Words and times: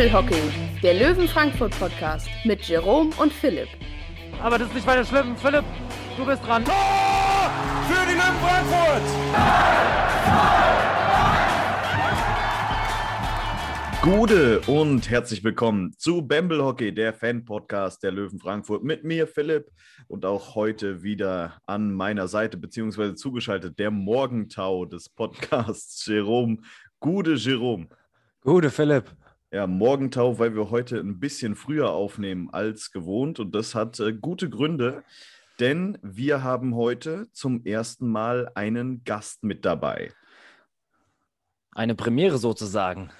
Bamble 0.00 0.14
Hockey, 0.14 0.40
der 0.82 0.94
Löwen 0.94 1.28
Frankfurt 1.28 1.78
Podcast 1.78 2.26
mit 2.44 2.62
Jerome 2.62 3.10
und 3.18 3.30
Philipp. 3.30 3.68
Aber 4.40 4.56
das 4.56 4.68
ist 4.68 4.74
nicht 4.76 4.86
weiter 4.86 5.04
schlimm. 5.04 5.36
Philipp, 5.36 5.64
du 6.16 6.24
bist 6.24 6.42
dran. 6.42 6.64
Tor 6.64 7.50
für 7.86 8.06
die 8.08 8.14
Löwen 8.14 8.38
Frankfurt! 8.40 9.02
Gute 14.00 14.60
und 14.60 15.10
herzlich 15.10 15.44
willkommen 15.44 15.92
zu 15.98 16.22
Bamble 16.22 16.64
Hockey, 16.64 16.94
der 16.94 17.12
Fan-Podcast 17.12 18.02
der 18.02 18.12
Löwen 18.12 18.38
Frankfurt. 18.38 18.82
Mit 18.82 19.04
mir, 19.04 19.26
Philipp, 19.26 19.70
und 20.08 20.24
auch 20.24 20.54
heute 20.54 21.02
wieder 21.02 21.58
an 21.66 21.92
meiner 21.92 22.26
Seite, 22.26 22.56
beziehungsweise 22.56 23.16
zugeschaltet, 23.16 23.78
der 23.78 23.90
Morgentau 23.90 24.86
des 24.86 25.10
Podcasts, 25.10 26.06
Jerome. 26.06 26.56
Gute, 27.00 27.34
Jerome. 27.34 27.88
Gute, 28.42 28.70
Philipp. 28.70 29.14
Ja, 29.52 29.66
Morgentau, 29.66 30.38
weil 30.38 30.54
wir 30.54 30.70
heute 30.70 31.00
ein 31.00 31.18
bisschen 31.18 31.56
früher 31.56 31.90
aufnehmen 31.90 32.50
als 32.50 32.92
gewohnt. 32.92 33.40
Und 33.40 33.52
das 33.52 33.74
hat 33.74 33.98
äh, 33.98 34.12
gute 34.12 34.48
Gründe, 34.48 35.02
denn 35.58 35.98
wir 36.02 36.44
haben 36.44 36.76
heute 36.76 37.26
zum 37.32 37.64
ersten 37.64 38.06
Mal 38.06 38.52
einen 38.54 39.02
Gast 39.02 39.42
mit 39.42 39.64
dabei. 39.64 40.12
Eine 41.72 41.96
Premiere 41.96 42.38
sozusagen. 42.38 43.10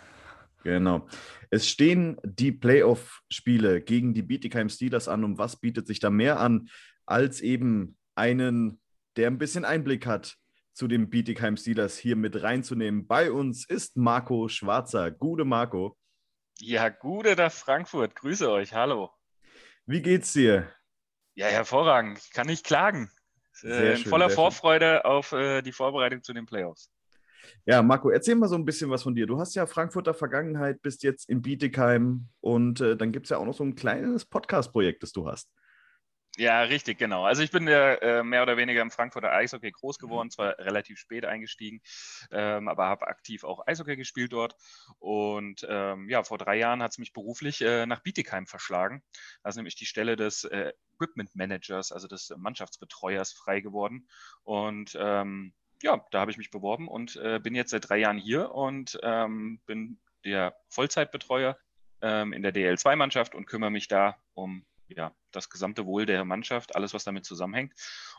Genau. 0.62 1.08
Es 1.50 1.68
stehen 1.68 2.16
die 2.22 2.52
Playoff-Spiele 2.52 3.80
gegen 3.80 4.14
die 4.14 4.22
Bietigheim 4.22 4.68
Steelers 4.68 5.08
an. 5.08 5.24
Und 5.24 5.36
was 5.36 5.56
bietet 5.56 5.88
sich 5.88 5.98
da 5.98 6.10
mehr 6.10 6.38
an, 6.38 6.68
als 7.06 7.40
eben 7.40 7.96
einen, 8.14 8.78
der 9.16 9.26
ein 9.26 9.38
bisschen 9.38 9.64
Einblick 9.64 10.06
hat 10.06 10.36
zu 10.74 10.86
den 10.86 11.10
Bietigheim 11.10 11.56
Steelers 11.56 11.98
hier 11.98 12.14
mit 12.14 12.40
reinzunehmen? 12.40 13.08
Bei 13.08 13.32
uns 13.32 13.68
ist 13.68 13.96
Marco 13.96 14.46
Schwarzer. 14.46 15.10
Gute 15.10 15.44
Marco. 15.44 15.96
Ja, 16.62 16.90
gute 16.90 17.36
da 17.36 17.48
Frankfurt. 17.48 18.14
Grüße 18.14 18.50
euch. 18.50 18.74
Hallo. 18.74 19.10
Wie 19.86 20.02
geht's 20.02 20.34
dir? 20.34 20.68
Ja, 21.34 21.46
hervorragend. 21.46 22.18
Ich 22.18 22.30
kann 22.32 22.46
nicht 22.46 22.66
klagen. 22.66 23.10
Äh, 23.62 23.96
schön, 23.96 24.10
voller 24.10 24.28
Vorfreude 24.28 25.00
schön. 25.02 25.10
auf 25.10 25.32
äh, 25.32 25.62
die 25.62 25.72
Vorbereitung 25.72 26.22
zu 26.22 26.34
den 26.34 26.44
Playoffs. 26.44 26.90
Ja, 27.64 27.82
Marco, 27.82 28.10
erzähl 28.10 28.34
mal 28.34 28.48
so 28.48 28.56
ein 28.56 28.66
bisschen 28.66 28.90
was 28.90 29.02
von 29.02 29.14
dir. 29.14 29.26
Du 29.26 29.38
hast 29.38 29.54
ja 29.54 29.66
Frankfurter 29.66 30.12
Vergangenheit, 30.12 30.82
bist 30.82 31.02
jetzt 31.02 31.30
in 31.30 31.40
Bietigheim 31.40 32.28
und 32.40 32.82
äh, 32.82 32.94
dann 32.94 33.10
gibt 33.10 33.26
es 33.26 33.30
ja 33.30 33.38
auch 33.38 33.46
noch 33.46 33.54
so 33.54 33.64
ein 33.64 33.74
kleines 33.74 34.26
Podcast-Projekt, 34.26 35.02
das 35.02 35.12
du 35.12 35.26
hast. 35.26 35.50
Ja, 36.36 36.62
richtig, 36.62 36.98
genau. 36.98 37.24
Also 37.24 37.42
ich 37.42 37.50
bin 37.50 37.66
ja 37.66 37.94
äh, 37.94 38.22
mehr 38.22 38.42
oder 38.42 38.56
weniger 38.56 38.82
im 38.82 38.90
Frankfurter 38.90 39.32
Eishockey 39.32 39.72
groß 39.72 39.98
geworden, 39.98 40.30
zwar 40.30 40.58
relativ 40.58 40.98
spät 40.98 41.24
eingestiegen, 41.24 41.82
ähm, 42.30 42.68
aber 42.68 42.86
habe 42.86 43.08
aktiv 43.08 43.42
auch 43.42 43.66
Eishockey 43.66 43.96
gespielt 43.96 44.32
dort. 44.32 44.54
Und 45.00 45.66
ähm, 45.68 46.08
ja, 46.08 46.22
vor 46.22 46.38
drei 46.38 46.56
Jahren 46.56 46.82
hat 46.82 46.92
es 46.92 46.98
mich 46.98 47.12
beruflich 47.12 47.60
äh, 47.62 47.84
nach 47.84 48.00
Bietigheim 48.00 48.46
verschlagen. 48.46 49.02
Da 49.42 49.50
ist 49.50 49.56
nämlich 49.56 49.74
die 49.74 49.86
Stelle 49.86 50.14
des 50.14 50.44
äh, 50.44 50.72
Equipment 50.94 51.34
Managers, 51.34 51.90
also 51.90 52.06
des 52.06 52.32
Mannschaftsbetreuers, 52.36 53.32
frei 53.32 53.60
geworden. 53.60 54.08
Und 54.44 54.96
ähm, 54.98 55.52
ja, 55.82 56.04
da 56.12 56.20
habe 56.20 56.30
ich 56.30 56.38
mich 56.38 56.50
beworben 56.50 56.88
und 56.88 57.16
äh, 57.16 57.40
bin 57.40 57.54
jetzt 57.56 57.70
seit 57.70 57.88
drei 57.88 57.98
Jahren 57.98 58.18
hier 58.18 58.52
und 58.52 58.98
ähm, 59.02 59.60
bin 59.66 59.98
der 60.24 60.54
Vollzeitbetreuer 60.68 61.58
ähm, 62.02 62.32
in 62.32 62.42
der 62.42 62.54
DL2-Mannschaft 62.54 63.34
und 63.34 63.46
kümmere 63.46 63.70
mich 63.70 63.88
da 63.88 64.16
um 64.34 64.64
ja, 64.96 65.14
das 65.30 65.48
gesamte 65.50 65.86
Wohl 65.86 66.06
der 66.06 66.24
Mannschaft, 66.24 66.74
alles, 66.74 66.94
was 66.94 67.04
damit 67.04 67.24
zusammenhängt. 67.24 67.74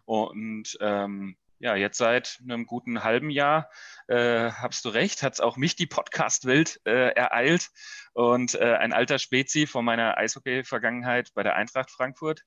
Und 0.06 0.78
ähm, 0.82 1.38
ja, 1.62 1.76
jetzt 1.76 2.00
seit 2.00 2.40
einem 2.42 2.66
guten 2.66 3.04
halben 3.04 3.30
Jahr, 3.30 3.70
äh, 4.08 4.52
hast 4.52 4.84
du 4.84 4.90
recht, 4.90 5.22
hat 5.22 5.34
es 5.34 5.40
auch 5.40 5.58
mich 5.58 5.76
die 5.76 5.86
Podcast-Welt 5.86 6.82
äh, 6.86 7.14
ereilt. 7.14 7.70
Und 8.14 8.56
äh, 8.56 8.78
ein 8.78 8.94
alter 8.94 9.20
Spezi 9.20 9.68
von 9.68 9.86
meiner 9.86 10.18
Eishockey-Vergangenheit 10.18 11.32
bei 11.36 11.44
der 11.44 11.56
Eintracht 11.56 11.92
Frankfurt, 11.92 12.42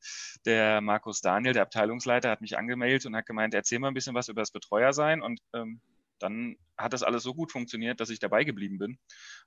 der 0.45 0.81
Markus 0.81 1.21
Daniel, 1.21 1.53
der 1.55 1.63
Abteilungsleiter, 1.63 2.29
hat 2.29 2.41
mich 2.41 2.59
angemeldet 2.59 3.07
und 3.07 3.15
hat 3.15 3.27
gemeint, 3.27 3.55
erzähl 3.55 3.79
mal 3.79 3.89
ein 3.89 3.95
bisschen 3.95 4.17
was 4.17 4.29
über 4.29 4.43
das 4.43 4.51
Betreuersein. 4.51 5.23
Und 5.23 5.41
ähm, 5.55 5.81
dann 6.19 6.57
hat 6.77 6.93
das 6.93 7.05
alles 7.05 7.23
so 7.23 7.35
gut 7.35 7.53
funktioniert, 7.53 8.01
dass 8.01 8.11
ich 8.11 8.19
dabei 8.19 8.45
geblieben 8.45 8.79
bin 8.79 8.99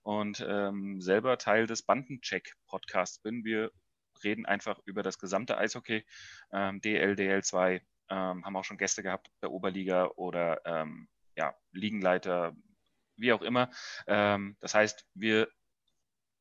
und 0.03 0.45
ähm, 0.47 1.01
selber 1.01 1.37
Teil 1.37 1.67
des 1.67 1.83
Bandencheck-Podcasts 1.83 3.19
bin. 3.19 3.43
Wir 3.43 3.71
reden 4.23 4.45
einfach 4.45 4.79
über 4.85 5.03
das 5.03 5.17
gesamte 5.19 5.57
Eishockey, 5.57 6.05
ähm, 6.51 6.81
DL, 6.81 7.13
DL2, 7.13 7.81
ähm, 8.09 8.45
haben 8.45 8.55
auch 8.55 8.63
schon 8.63 8.77
Gäste 8.77 9.03
gehabt 9.03 9.29
der 9.41 9.51
Oberliga 9.51 10.11
oder 10.15 10.61
ähm, 10.65 11.09
ja, 11.35 11.55
Ligenleiter, 11.71 12.55
wie 13.15 13.33
auch 13.33 13.41
immer. 13.41 13.69
Ähm, 14.07 14.57
das 14.59 14.73
heißt, 14.73 15.05
wir 15.13 15.49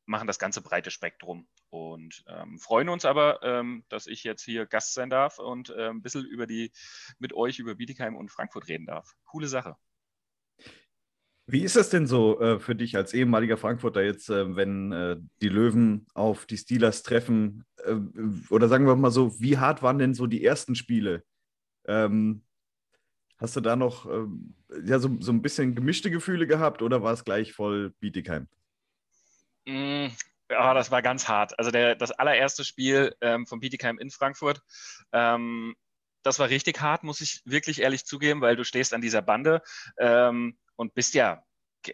machen 0.05 0.27
das 0.27 0.39
ganze 0.39 0.61
breite 0.61 0.89
Spektrum 0.89 1.47
und 1.69 2.23
ähm, 2.27 2.59
freuen 2.59 2.89
uns 2.89 3.05
aber, 3.05 3.43
ähm, 3.43 3.83
dass 3.89 4.07
ich 4.07 4.23
jetzt 4.23 4.43
hier 4.43 4.65
Gast 4.65 4.93
sein 4.93 5.09
darf 5.09 5.37
und 5.37 5.69
äh, 5.69 5.89
ein 5.89 6.01
bisschen 6.01 6.25
über 6.25 6.47
die, 6.47 6.71
mit 7.19 7.33
euch 7.33 7.59
über 7.59 7.75
Bietigheim 7.75 8.15
und 8.15 8.31
Frankfurt 8.31 8.67
reden 8.69 8.85
darf. 8.85 9.15
Coole 9.25 9.47
Sache. 9.47 9.75
Wie 11.49 11.63
ist 11.63 11.77
das 11.77 11.89
denn 11.89 12.07
so 12.07 12.41
äh, 12.41 12.59
für 12.59 12.75
dich 12.75 12.97
als 12.97 13.13
ehemaliger 13.13 13.55
Frankfurter 13.55 14.03
jetzt, 14.03 14.29
äh, 14.29 14.55
wenn 14.57 14.91
äh, 14.91 15.15
die 15.41 15.47
Löwen 15.47 16.05
auf 16.13 16.45
die 16.45 16.57
Steelers 16.57 17.03
treffen? 17.03 17.63
Äh, 17.85 17.95
oder 18.49 18.67
sagen 18.67 18.85
wir 18.85 18.97
mal 18.97 19.11
so, 19.11 19.39
wie 19.39 19.57
hart 19.57 19.81
waren 19.81 19.97
denn 19.97 20.13
so 20.13 20.27
die 20.27 20.43
ersten 20.43 20.75
Spiele? 20.75 21.23
Ähm, 21.85 22.43
hast 23.37 23.55
du 23.55 23.61
da 23.61 23.77
noch 23.77 24.05
ähm, 24.07 24.55
ja, 24.83 24.99
so, 24.99 25.15
so 25.21 25.31
ein 25.31 25.41
bisschen 25.41 25.73
gemischte 25.73 26.11
Gefühle 26.11 26.47
gehabt 26.47 26.81
oder 26.81 27.01
war 27.01 27.13
es 27.13 27.23
gleich 27.23 27.53
voll 27.53 27.93
Bietigheim? 28.01 28.49
Mm, 29.65 30.07
ja, 30.51 30.73
das 30.73 30.91
war 30.91 31.01
ganz 31.01 31.29
hart. 31.29 31.57
Also 31.57 31.71
der, 31.71 31.95
das 31.95 32.11
allererste 32.11 32.65
Spiel 32.65 33.15
ähm, 33.21 33.47
von 33.47 33.61
Bietigheim 33.61 33.99
in 33.99 34.09
Frankfurt, 34.09 34.61
ähm, 35.13 35.75
das 36.27 36.39
war 36.39 36.49
richtig 36.49 36.81
hart, 36.81 37.03
muss 37.03 37.21
ich 37.21 37.41
wirklich 37.45 37.81
ehrlich 37.81 38.05
zugeben, 38.05 38.41
weil 38.41 38.57
du 38.57 38.65
stehst 38.65 38.93
an 38.93 39.01
dieser 39.01 39.21
Bande. 39.21 39.61
Ähm, 39.97 40.57
und 40.75 40.93
bist 40.93 41.13
ja, 41.13 41.41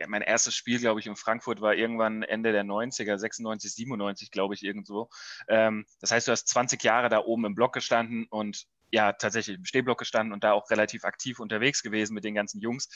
mein 0.08 0.24
erstes 0.24 0.56
Spiel, 0.56 0.80
glaube 0.80 1.00
ich, 1.00 1.06
in 1.06 1.16
Frankfurt 1.16 1.62
war 1.62 1.76
irgendwann 1.76 2.24
Ende 2.24 2.52
der 2.52 2.64
90er, 2.64 3.18
96, 3.18 3.74
97, 3.74 4.32
glaube 4.32 4.56
ich, 4.56 4.64
irgendwo. 4.64 5.10
Ähm, 5.48 5.86
das 6.02 6.10
heißt, 6.10 6.28
du 6.28 6.32
hast 6.32 6.48
20 6.48 6.84
Jahre 6.84 7.10
da 7.10 7.20
oben 7.20 7.46
im 7.46 7.54
Block 7.54 7.74
gestanden 7.74 8.26
und 8.30 8.66
ja, 8.92 9.14
tatsächlich 9.14 9.58
im 9.58 9.66
Stehblock 9.66 10.00
gestanden 10.00 10.34
und 10.34 10.44
da 10.44 10.54
auch 10.54 10.70
relativ 10.72 11.04
aktiv 11.04 11.40
unterwegs 11.40 11.84
gewesen 11.84 12.14
mit 12.14 12.24
den 12.24 12.36
ganzen 12.36 12.60
Jungs 12.60 12.90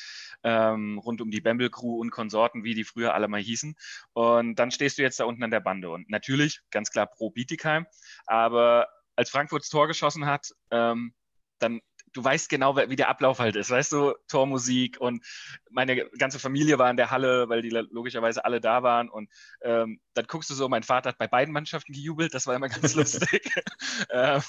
ähm, 0.44 1.00
rund 1.00 1.22
um 1.22 1.32
die 1.32 1.42
Bamble 1.42 1.70
Crew 1.70 2.00
und 2.00 2.12
Konsorten, 2.12 2.64
wie 2.64 2.74
die 2.74 2.84
früher 2.84 3.14
alle 3.14 3.28
mal 3.28 3.42
hießen. 3.42 3.76
Und 4.14 4.56
dann 4.56 4.72
stehst 4.72 4.98
du 4.98 5.04
jetzt 5.04 5.20
da 5.20 5.26
unten 5.26 5.44
an 5.44 5.52
der 5.52 5.60
Bande 5.60 5.90
und 5.90 6.10
natürlich 6.10 6.62
ganz 6.72 6.92
klar 6.92 7.08
pro 7.08 7.30
Bietigheim, 7.30 7.86
aber 8.26 8.88
als 9.16 9.32
Frankfurts 9.32 9.70
Tor 9.70 9.88
geschossen 9.88 10.26
hat, 10.26 10.52
ähm, 10.72 11.14
dann 11.60 11.82
du 12.14 12.24
weißt 12.24 12.50
genau, 12.50 12.76
wie 12.76 12.96
der 12.96 13.10
Ablauf 13.10 13.40
halt 13.40 13.56
ist. 13.56 13.70
Weißt 13.70 13.92
du, 13.92 14.16
Tormusik 14.28 15.00
und 15.00 15.24
meine 15.70 16.10
ganze 16.18 16.40
Familie 16.40 16.80
war 16.80 16.90
in 16.90 16.98
der 16.98 17.12
Halle, 17.12 17.48
weil 17.50 17.62
die 17.62 17.70
logischerweise 17.70 18.44
alle 18.44 18.60
da 18.60 18.84
waren. 18.84 19.10
Und 19.10 19.30
ähm, 19.62 20.00
dann 20.14 20.26
guckst 20.26 20.50
du 20.50 20.56
so, 20.56 20.68
mein 20.68 20.84
Vater 20.84 21.10
hat 21.10 21.18
bei 21.18 21.28
beiden 21.28 21.54
Mannschaften 21.54 21.94
gejubelt, 21.94 22.34
das 22.34 22.48
war 22.48 22.56
immer 22.56 22.70
ganz 22.70 22.96
lustig. 22.96 23.52
ähm, 24.10 24.42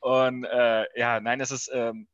und 0.00 0.44
äh, 0.44 0.86
ja, 0.98 1.20
nein, 1.20 1.40
es 1.40 1.50
ist 1.50 1.70
ähm, 1.72 2.08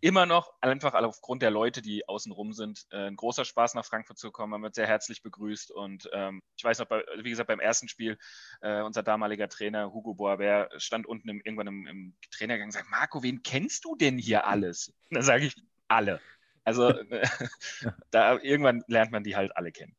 immer 0.00 0.26
noch, 0.26 0.52
einfach 0.60 0.94
aufgrund 0.94 1.42
der 1.42 1.50
Leute, 1.50 1.82
die 1.82 2.08
außenrum 2.08 2.52
sind, 2.52 2.86
äh, 2.90 3.06
ein 3.06 3.16
großer 3.16 3.44
Spaß 3.44 3.74
nach 3.74 3.84
Frankfurt 3.84 4.18
zu 4.18 4.30
kommen. 4.30 4.50
Man 4.50 4.62
wird 4.62 4.74
sehr 4.74 4.86
herzlich 4.86 5.22
begrüßt. 5.22 5.70
Und 5.70 6.08
ähm, 6.12 6.42
ich 6.56 6.64
weiß 6.64 6.78
noch, 6.78 6.86
bei, 6.86 7.02
wie 7.22 7.30
gesagt, 7.30 7.48
beim 7.48 7.60
ersten 7.60 7.88
Spiel, 7.88 8.18
äh, 8.60 8.82
unser 8.82 9.02
damaliger 9.02 9.48
Trainer 9.48 9.92
Hugo 9.92 10.14
Boisbert 10.14 10.80
stand 10.82 11.06
unten 11.06 11.28
im, 11.28 11.40
irgendwann 11.44 11.66
im, 11.68 11.86
im 11.86 12.16
Trainergang 12.30 12.66
und 12.66 12.72
sagt, 12.72 12.90
Marco, 12.90 13.22
wen 13.22 13.42
kennst 13.42 13.84
du 13.84 13.96
denn 13.96 14.18
hier 14.18 14.46
alles? 14.46 14.92
Und 15.10 15.16
dann 15.16 15.24
sage 15.24 15.46
ich, 15.46 15.54
alle. 15.88 16.20
Also 16.64 16.92
da 18.10 18.38
irgendwann 18.38 18.82
lernt 18.88 19.12
man 19.12 19.22
die 19.22 19.36
halt 19.36 19.56
alle 19.56 19.72
kennen. 19.72 19.96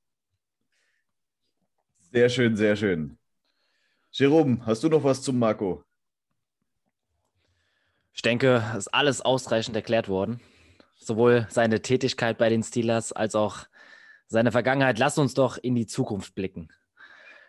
Sehr 2.12 2.30
schön, 2.30 2.56
sehr 2.56 2.76
schön. 2.76 3.18
Jerome, 4.12 4.66
hast 4.66 4.84
du 4.84 4.90
noch 4.90 5.04
was 5.04 5.22
zum 5.22 5.40
Marco? 5.40 5.87
Ich 8.18 8.24
denke, 8.24 8.64
es 8.72 8.88
ist 8.88 8.94
alles 8.96 9.22
ausreichend 9.22 9.76
erklärt 9.76 10.10
worden. 10.10 10.42
Sowohl 10.96 11.46
seine 11.52 11.84
Tätigkeit 11.84 12.40
bei 12.40 12.50
den 12.50 12.64
Steelers 12.64 13.14
als 13.14 13.36
auch 13.36 13.68
seine 14.26 14.52
Vergangenheit. 14.52 14.98
Lass 14.98 15.20
uns 15.20 15.36
doch 15.36 15.60
in 15.60 15.76
die 15.76 15.86
Zukunft 15.86 16.34
blicken. 16.34 16.70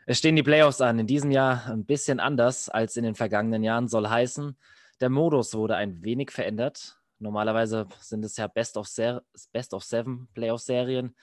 Es 0.05 0.19
stehen 0.19 0.37
die 0.37 0.43
Playoffs 0.43 0.83
an. 0.83 0.99
In 0.99 1.07
diesem 1.07 1.31
Jahr 1.31 1.67
ein 1.69 1.87
bisschen 1.87 2.21
anders 2.21 2.69
als 2.69 2.99
in 2.99 3.05
den 3.05 3.15
vergangenen 3.15 3.63
Jahren. 3.63 3.89
Soll 3.89 4.11
heißen, 4.11 4.59
der 5.01 5.09
Modus 5.09 5.55
wurde 5.55 5.75
ein 5.75 6.03
wenig 6.03 6.31
verändert. 6.31 6.99
Normalerweise 7.19 7.87
sind 8.01 8.23
es 8.23 8.37
ja 8.37 8.47
Best 8.47 8.77
of, 8.77 8.89
Ser 8.89 9.23
Best 9.53 9.73
of 9.73 9.83
Seven 9.83 10.29
Playoff-Serien. 10.35 11.17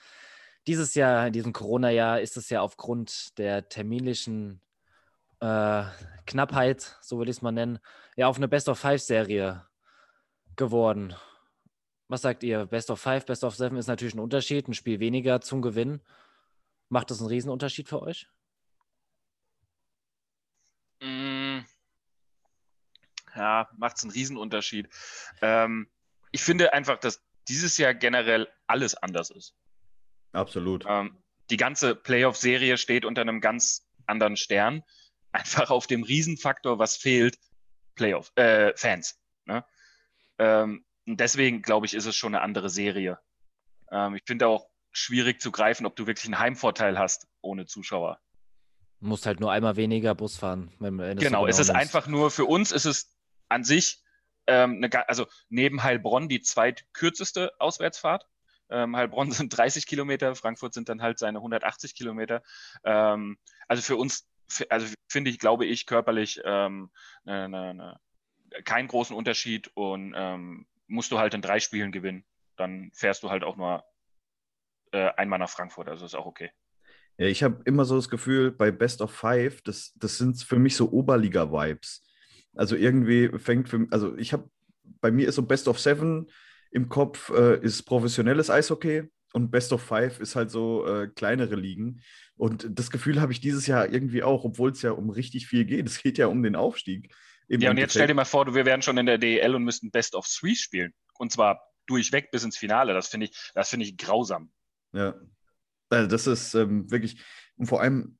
Dieses 0.66 0.96
Jahr, 0.96 1.28
in 1.28 1.32
diesem 1.32 1.52
Corona-Jahr, 1.52 2.20
ist 2.20 2.36
es 2.36 2.50
ja 2.50 2.62
aufgrund 2.62 3.38
der 3.38 3.68
terminlichen 3.68 4.60
äh, 5.38 5.84
Knappheit, 6.26 6.98
so 7.00 7.18
würde 7.18 7.30
ich 7.30 7.36
es 7.36 7.42
mal 7.42 7.52
nennen, 7.52 7.78
ja 8.16 8.26
auf 8.26 8.36
eine 8.36 8.48
Best 8.48 8.68
of 8.68 8.78
Five-Serie 8.78 9.66
geworden. 10.56 11.14
Was 12.08 12.22
sagt 12.22 12.42
ihr? 12.42 12.66
Best 12.66 12.90
of 12.90 13.00
Five, 13.00 13.26
Best 13.26 13.44
of 13.44 13.54
Seven 13.54 13.76
ist 13.76 13.88
natürlich 13.88 14.14
ein 14.14 14.20
Unterschied, 14.20 14.68
ein 14.68 14.74
Spiel 14.74 15.00
weniger 15.00 15.40
zum 15.40 15.60
Gewinn. 15.60 16.00
Macht 16.88 17.10
das 17.10 17.20
einen 17.20 17.28
Riesenunterschied 17.28 17.88
für 17.88 18.00
euch? 18.00 18.28
Mm. 21.00 21.60
Ja, 23.34 23.68
macht 23.76 23.96
es 23.96 24.04
einen 24.04 24.12
Riesenunterschied. 24.12 24.88
Ähm, 25.42 25.90
ich 26.30 26.42
finde 26.42 26.72
einfach, 26.72 26.98
dass 26.98 27.22
dieses 27.48 27.76
Jahr 27.76 27.92
generell 27.92 28.48
alles 28.66 28.94
anders 28.94 29.30
ist. 29.30 29.54
Absolut. 30.32 30.84
Ähm, 30.88 31.22
die 31.50 31.56
ganze 31.56 31.94
Playoff-Serie 31.94 32.78
steht 32.78 33.04
unter 33.04 33.20
einem 33.20 33.40
ganz 33.40 33.86
anderen 34.06 34.36
Stern. 34.36 34.84
Einfach 35.32 35.70
auf 35.70 35.86
dem 35.86 36.02
Riesenfaktor, 36.02 36.78
was 36.78 36.96
fehlt, 36.96 37.38
Playoff, 37.96 38.32
äh, 38.36 38.72
Fans. 38.76 39.18
Ne? 39.44 39.64
Ähm, 40.38 40.84
und 41.06 41.20
deswegen, 41.20 41.62
glaube 41.62 41.86
ich, 41.86 41.94
ist 41.94 42.06
es 42.06 42.16
schon 42.16 42.34
eine 42.34 42.42
andere 42.42 42.68
Serie. 42.68 43.18
Ähm, 43.90 44.14
ich 44.14 44.22
finde 44.24 44.48
auch 44.48 44.68
schwierig 44.92 45.40
zu 45.40 45.50
greifen, 45.50 45.86
ob 45.86 45.96
du 45.96 46.06
wirklich 46.06 46.26
einen 46.26 46.38
Heimvorteil 46.38 46.98
hast 46.98 47.26
ohne 47.40 47.66
Zuschauer. 47.66 48.20
Du 49.00 49.06
musst 49.06 49.26
halt 49.26 49.40
nur 49.40 49.52
einmal 49.52 49.76
weniger 49.76 50.14
Bus 50.14 50.36
fahren. 50.36 50.72
Wenn, 50.78 50.98
genau, 51.16 51.46
es 51.46 51.58
ist 51.58 51.68
nimmst. 51.68 51.80
einfach 51.80 52.06
nur 52.06 52.30
für 52.30 52.46
uns, 52.46 52.72
ist 52.72 52.86
es 52.86 53.14
an 53.48 53.62
sich, 53.62 54.02
ähm, 54.46 54.82
eine, 54.82 55.08
also 55.08 55.26
neben 55.48 55.82
Heilbronn 55.82 56.28
die 56.28 56.40
zweitkürzeste 56.40 57.52
Auswärtsfahrt. 57.58 58.26
Ähm, 58.70 58.96
Heilbronn 58.96 59.30
sind 59.32 59.56
30 59.56 59.86
Kilometer, 59.86 60.34
Frankfurt 60.34 60.74
sind 60.74 60.88
dann 60.88 61.02
halt 61.02 61.18
seine 61.18 61.38
180 61.38 61.94
Kilometer. 61.94 62.42
Ähm, 62.84 63.38
also 63.68 63.82
für 63.82 63.96
uns, 63.96 64.26
also 64.68 64.94
finde 65.08 65.30
ich, 65.30 65.38
glaube 65.38 65.66
ich, 65.66 65.86
körperlich 65.86 66.40
ähm, 66.44 66.90
ne, 67.24 67.48
ne, 67.48 67.74
ne, 67.74 68.00
keinen 68.64 68.88
großen 68.88 69.14
Unterschied 69.14 69.70
und 69.74 70.14
ähm, 70.16 70.66
musst 70.86 71.10
du 71.12 71.18
halt 71.18 71.34
in 71.34 71.42
drei 71.42 71.60
Spielen 71.60 71.92
gewinnen. 71.92 72.24
Dann 72.56 72.90
fährst 72.94 73.22
du 73.22 73.30
halt 73.30 73.44
auch 73.44 73.56
nur 73.56 73.84
äh, 74.92 75.10
einmal 75.16 75.38
nach 75.38 75.50
Frankfurt, 75.50 75.88
also 75.88 76.06
ist 76.06 76.14
auch 76.14 76.26
okay. 76.26 76.50
Ja, 77.18 77.26
ich 77.26 77.42
habe 77.42 77.62
immer 77.64 77.84
so 77.84 77.96
das 77.96 78.08
Gefühl, 78.08 78.50
bei 78.50 78.70
Best 78.70 79.00
of 79.00 79.10
Five, 79.10 79.62
das, 79.62 79.92
das 79.96 80.18
sind 80.18 80.40
für 80.42 80.58
mich 80.58 80.76
so 80.76 80.90
Oberliga-Vibes. 80.90 82.04
Also 82.54 82.76
irgendwie 82.76 83.38
fängt 83.38 83.68
für 83.68 83.86
also 83.90 84.16
ich 84.16 84.32
habe, 84.32 84.50
bei 85.00 85.10
mir 85.10 85.28
ist 85.28 85.34
so 85.34 85.42
Best 85.42 85.68
of 85.68 85.78
Seven 85.78 86.30
im 86.70 86.88
Kopf, 86.88 87.30
äh, 87.30 87.58
ist 87.60 87.84
professionelles 87.84 88.50
Eishockey 88.50 89.10
und 89.36 89.50
Best 89.50 89.74
of 89.74 89.82
Five 89.82 90.18
ist 90.18 90.34
halt 90.34 90.50
so 90.50 90.86
äh, 90.86 91.08
kleinere 91.08 91.56
Ligen. 91.56 92.00
Und 92.36 92.66
das 92.70 92.90
Gefühl 92.90 93.20
habe 93.20 93.32
ich 93.32 93.40
dieses 93.42 93.66
Jahr 93.66 93.86
irgendwie 93.86 94.22
auch, 94.22 94.44
obwohl 94.44 94.70
es 94.70 94.80
ja 94.80 94.92
um 94.92 95.10
richtig 95.10 95.46
viel 95.46 95.66
geht. 95.66 95.86
Es 95.86 96.02
geht 96.02 96.16
ja 96.16 96.28
um 96.28 96.42
den 96.42 96.56
Aufstieg. 96.56 97.14
Ja, 97.48 97.70
und 97.70 97.76
jetzt 97.76 97.90
stell 97.90 98.06
dir 98.06 98.14
mal 98.14 98.24
vor, 98.24 98.54
wir 98.54 98.64
wären 98.64 98.80
schon 98.80 98.96
in 98.96 99.04
der 99.04 99.18
DEL 99.18 99.54
und 99.54 99.62
müssten 99.62 99.90
Best 99.90 100.14
of 100.14 100.26
Three 100.26 100.54
spielen. 100.54 100.94
Und 101.18 101.32
zwar 101.32 101.60
durchweg 101.84 102.30
bis 102.30 102.44
ins 102.44 102.56
Finale. 102.56 102.94
Das 102.94 103.08
finde 103.08 103.26
ich, 103.26 103.50
das 103.54 103.68
finde 103.68 103.84
ich 103.84 103.98
grausam. 103.98 104.50
Ja. 104.94 105.14
Also 105.90 106.08
das 106.08 106.26
ist 106.26 106.54
ähm, 106.54 106.90
wirklich, 106.90 107.22
und 107.56 107.66
vor 107.66 107.82
allem, 107.82 108.16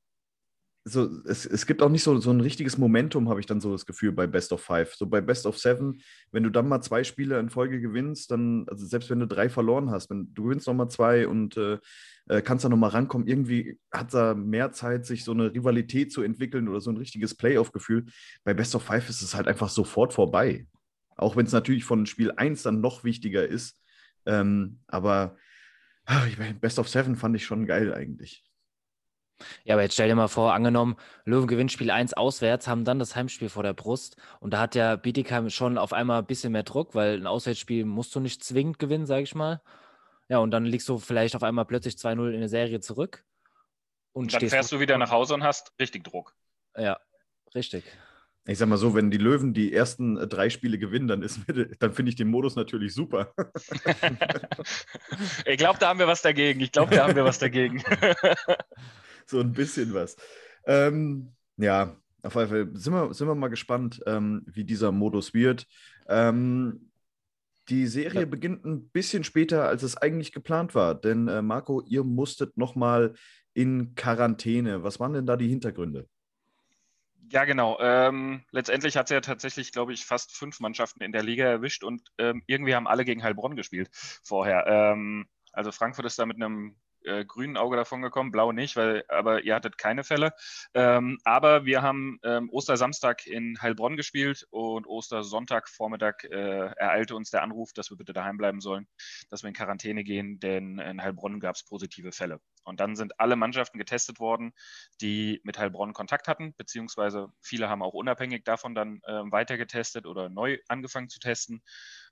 so, 0.87 1.09
es, 1.25 1.45
es 1.45 1.65
gibt 1.65 1.81
auch 1.81 1.89
nicht 1.89 2.03
so, 2.03 2.17
so 2.19 2.31
ein 2.31 2.39
richtiges 2.39 2.77
Momentum, 2.77 3.29
habe 3.29 3.39
ich 3.39 3.45
dann 3.45 3.59
so 3.59 3.71
das 3.71 3.85
Gefühl, 3.85 4.11
bei 4.11 4.25
Best 4.25 4.53
of 4.53 4.61
Five. 4.61 4.95
So 4.95 5.05
bei 5.05 5.21
Best 5.21 5.45
of 5.45 5.57
Seven, 5.57 6.01
wenn 6.31 6.43
du 6.43 6.49
dann 6.49 6.67
mal 6.67 6.81
zwei 6.81 7.03
Spiele 7.03 7.39
in 7.39 7.49
Folge 7.49 7.81
gewinnst, 7.81 8.31
dann, 8.31 8.65
also 8.67 8.85
selbst 8.85 9.09
wenn 9.09 9.19
du 9.19 9.27
drei 9.27 9.49
verloren 9.49 9.91
hast, 9.91 10.09
wenn 10.09 10.33
du 10.33 10.43
gewinnst 10.43 10.67
nochmal 10.67 10.89
zwei 10.89 11.27
und 11.27 11.57
äh, 11.57 11.77
äh 12.29 12.41
kannst 12.41 12.63
da 12.63 12.69
nochmal 12.69 12.91
rankommen, 12.91 13.27
irgendwie 13.27 13.77
hat 13.91 14.13
da 14.13 14.33
mehr 14.33 14.71
Zeit, 14.71 15.05
sich 15.05 15.23
so 15.23 15.33
eine 15.33 15.53
Rivalität 15.53 16.11
zu 16.11 16.21
entwickeln 16.21 16.67
oder 16.67 16.79
so 16.79 16.91
ein 16.91 16.97
richtiges 16.97 17.35
Playoff-Gefühl. 17.35 18.05
Bei 18.43 18.53
Best 18.53 18.73
of 18.75 18.83
Five 18.83 19.09
ist 19.09 19.21
es 19.21 19.35
halt 19.35 19.47
einfach 19.47 19.69
sofort 19.69 20.13
vorbei. 20.13 20.65
Auch 21.17 21.35
wenn 21.35 21.45
es 21.45 21.51
natürlich 21.51 21.83
von 21.83 22.05
Spiel 22.05 22.31
1 22.31 22.63
dann 22.63 22.79
noch 22.79 23.03
wichtiger 23.03 23.45
ist. 23.45 23.81
Ähm, 24.25 24.79
aber 24.87 25.35
ach, 26.05 26.27
ich 26.27 26.37
mein, 26.37 26.59
Best 26.59 26.79
of 26.79 26.87
Seven 26.87 27.15
fand 27.15 27.35
ich 27.35 27.45
schon 27.45 27.65
geil 27.65 27.93
eigentlich. 27.93 28.46
Ja, 29.63 29.75
aber 29.75 29.83
jetzt 29.83 29.93
stell 29.93 30.07
dir 30.07 30.15
mal 30.15 30.27
vor, 30.27 30.53
angenommen, 30.53 30.95
Löwen 31.25 31.47
gewinnt 31.47 31.71
Spiel 31.71 31.91
1 31.91 32.13
auswärts, 32.13 32.67
haben 32.67 32.85
dann 32.85 32.99
das 32.99 33.15
Heimspiel 33.15 33.49
vor 33.49 33.63
der 33.63 33.73
Brust 33.73 34.17
und 34.39 34.51
da 34.51 34.59
hat 34.59 34.75
ja 34.75 34.95
Bietigheim 34.95 35.49
schon 35.49 35.77
auf 35.77 35.93
einmal 35.93 36.19
ein 36.19 36.25
bisschen 36.25 36.51
mehr 36.51 36.63
Druck, 36.63 36.95
weil 36.95 37.17
ein 37.17 37.27
Auswärtsspiel 37.27 37.85
musst 37.85 38.15
du 38.15 38.19
nicht 38.19 38.43
zwingend 38.43 38.79
gewinnen, 38.79 39.05
sage 39.05 39.23
ich 39.23 39.35
mal. 39.35 39.61
Ja, 40.29 40.39
und 40.39 40.51
dann 40.51 40.65
liegst 40.65 40.89
du 40.89 40.97
vielleicht 40.97 41.35
auf 41.35 41.43
einmal 41.43 41.65
plötzlich 41.65 41.95
2-0 41.95 42.31
in 42.31 42.39
der 42.39 42.49
Serie 42.49 42.79
zurück. 42.79 43.23
Und, 44.11 44.33
und 44.33 44.41
dann 44.41 44.49
fährst 44.49 44.71
du 44.71 44.79
wieder 44.79 44.97
nach 44.97 45.11
Hause 45.11 45.35
und 45.35 45.43
hast 45.43 45.71
richtig 45.79 46.03
Druck. 46.03 46.35
Ja, 46.75 46.99
richtig. 47.55 47.85
Ich 48.49 48.57
sag 48.57 48.69
mal 48.69 48.77
so, 48.77 48.95
wenn 48.95 49.11
die 49.11 49.17
Löwen 49.17 49.53
die 49.53 49.73
ersten 49.73 50.17
äh, 50.17 50.25
drei 50.25 50.49
Spiele 50.49 50.77
gewinnen, 50.77 51.09
dann, 51.09 51.19
dann 51.79 51.93
finde 51.93 52.09
ich 52.09 52.15
den 52.15 52.29
Modus 52.29 52.55
natürlich 52.55 52.93
super. 52.93 53.33
ich 55.45 55.57
glaube, 55.57 55.79
da 55.79 55.89
haben 55.89 55.99
wir 55.99 56.07
was 56.07 56.21
dagegen. 56.21 56.61
Ich 56.61 56.71
glaube, 56.71 56.95
da 56.95 57.03
haben 57.03 57.15
wir 57.15 57.25
was 57.25 57.39
dagegen. 57.39 57.83
so 59.29 59.39
ein 59.39 59.53
bisschen 59.53 59.93
was. 59.93 60.15
Ähm, 60.65 61.33
ja, 61.57 61.95
auf 62.23 62.35
jeden 62.35 62.49
Fall 62.49 62.69
sind 62.73 62.93
wir, 62.93 63.13
sind 63.13 63.27
wir 63.27 63.35
mal 63.35 63.49
gespannt, 63.49 64.01
ähm, 64.05 64.43
wie 64.47 64.63
dieser 64.63 64.91
Modus 64.91 65.33
wird. 65.33 65.67
Ähm, 66.07 66.91
die 67.69 67.87
Serie 67.87 68.21
ja. 68.21 68.25
beginnt 68.25 68.65
ein 68.65 68.89
bisschen 68.89 69.23
später, 69.23 69.67
als 69.67 69.83
es 69.83 69.97
eigentlich 69.97 70.31
geplant 70.31 70.73
war. 70.73 70.95
Denn 70.95 71.27
äh, 71.27 71.41
Marco, 71.41 71.81
ihr 71.81 72.03
musstet 72.03 72.57
nochmal 72.57 73.13
in 73.53 73.95
Quarantäne. 73.95 74.83
Was 74.83 74.99
waren 74.99 75.13
denn 75.13 75.25
da 75.25 75.35
die 75.35 75.49
Hintergründe? 75.49 76.07
Ja, 77.29 77.43
genau. 77.43 77.77
Ähm, 77.81 78.43
letztendlich 78.51 78.95
hat 78.95 79.07
es 79.07 79.11
ja 79.11 79.19
tatsächlich, 79.19 79.73
glaube 79.73 79.91
ich, 79.91 80.05
fast 80.05 80.31
fünf 80.31 80.61
Mannschaften 80.61 81.03
in 81.03 81.11
der 81.11 81.23
Liga 81.23 81.43
erwischt 81.43 81.83
und 81.83 82.01
ähm, 82.17 82.41
irgendwie 82.47 82.73
haben 82.73 82.87
alle 82.87 83.03
gegen 83.03 83.21
Heilbronn 83.21 83.57
gespielt 83.57 83.89
vorher. 84.23 84.65
Ähm, 84.65 85.27
also 85.51 85.73
Frankfurt 85.73 86.05
ist 86.05 86.17
da 86.19 86.25
mit 86.25 86.37
einem 86.37 86.77
äh, 87.07 87.25
grünen 87.25 87.57
Auge 87.57 87.77
davon 87.77 88.01
gekommen, 88.01 88.31
blau 88.31 88.51
nicht, 88.51 88.75
weil, 88.75 89.03
aber 89.07 89.43
ihr 89.43 89.55
hattet 89.55 89.77
keine 89.77 90.03
Fälle. 90.03 90.33
Ähm, 90.73 91.17
aber 91.23 91.65
wir 91.65 91.81
haben 91.81 92.19
ähm, 92.23 92.49
Ostersamstag 92.51 93.25
in 93.25 93.61
Heilbronn 93.61 93.97
gespielt 93.97 94.47
und 94.51 94.85
Ostersonntag 94.85 95.69
Vormittag 95.69 96.23
äh, 96.25 96.67
ereilte 96.75 97.15
uns 97.15 97.31
der 97.31 97.43
Anruf, 97.43 97.73
dass 97.73 97.89
wir 97.89 97.97
bitte 97.97 98.13
daheim 98.13 98.37
bleiben 98.37 98.61
sollen, 98.61 98.87
dass 99.29 99.43
wir 99.43 99.47
in 99.47 99.55
Quarantäne 99.55 100.03
gehen, 100.03 100.39
denn 100.39 100.79
in 100.79 101.01
Heilbronn 101.01 101.39
gab 101.39 101.55
es 101.55 101.63
positive 101.63 102.11
Fälle. 102.11 102.39
Und 102.63 102.79
dann 102.79 102.95
sind 102.95 103.19
alle 103.19 103.35
Mannschaften 103.37 103.77
getestet 103.77 104.19
worden, 104.19 104.53
die 105.01 105.39
mit 105.43 105.57
Heilbronn 105.57 105.93
Kontakt 105.93 106.27
hatten, 106.27 106.53
beziehungsweise 106.55 107.29
viele 107.41 107.69
haben 107.69 107.81
auch 107.81 107.93
unabhängig 107.93 108.43
davon 108.43 108.75
dann 108.75 109.01
äh, 109.05 109.23
weiter 109.31 109.57
getestet 109.57 110.05
oder 110.05 110.29
neu 110.29 110.57
angefangen 110.67 111.09
zu 111.09 111.19
testen. 111.19 111.61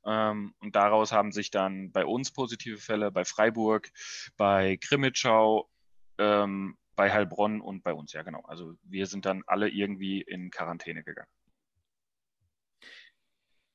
Ähm, 0.06 0.54
und 0.60 0.76
daraus 0.76 1.12
haben 1.12 1.32
sich 1.32 1.52
dann 1.52 1.92
bei 1.92 2.06
uns 2.06 2.32
positive 2.32 2.78
Fälle, 2.78 3.12
bei 3.12 3.26
Freiburg, 3.26 3.90
bei 4.38 4.78
Krimitschau, 4.78 5.70
ähm, 6.18 6.78
bei 6.96 7.12
Heilbronn 7.12 7.62
und 7.62 7.84
bei 7.84 7.94
uns, 7.94 8.14
ja 8.14 8.24
genau. 8.24 8.42
Also 8.46 8.76
wir 8.84 9.08
sind 9.08 9.26
dann 9.26 9.44
alle 9.48 9.70
irgendwie 9.70 10.22
in 10.22 10.52
Quarantäne 10.52 11.04
gegangen. 11.04 11.30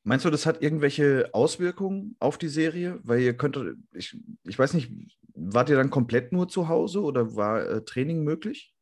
Meinst 0.03 0.25
du, 0.25 0.31
das 0.31 0.47
hat 0.47 0.63
irgendwelche 0.63 1.29
Auswirkungen 1.33 2.17
auf 2.21 2.39
die 2.39 2.49
Serie? 2.49 2.99
Weil 3.03 3.21
ihr 3.21 3.37
könnt, 3.37 3.59
ich, 3.93 4.17
ich 4.45 4.59
weiß 4.59 4.73
nicht, 4.73 4.91
wart 5.35 5.69
ihr 5.69 5.77
dann 5.77 5.91
komplett 5.91 6.33
nur 6.33 6.49
zu 6.49 6.69
Hause 6.69 7.03
oder 7.03 7.37
war 7.37 7.67
äh, 7.67 7.85
Training 7.85 8.25
möglich? 8.25 8.73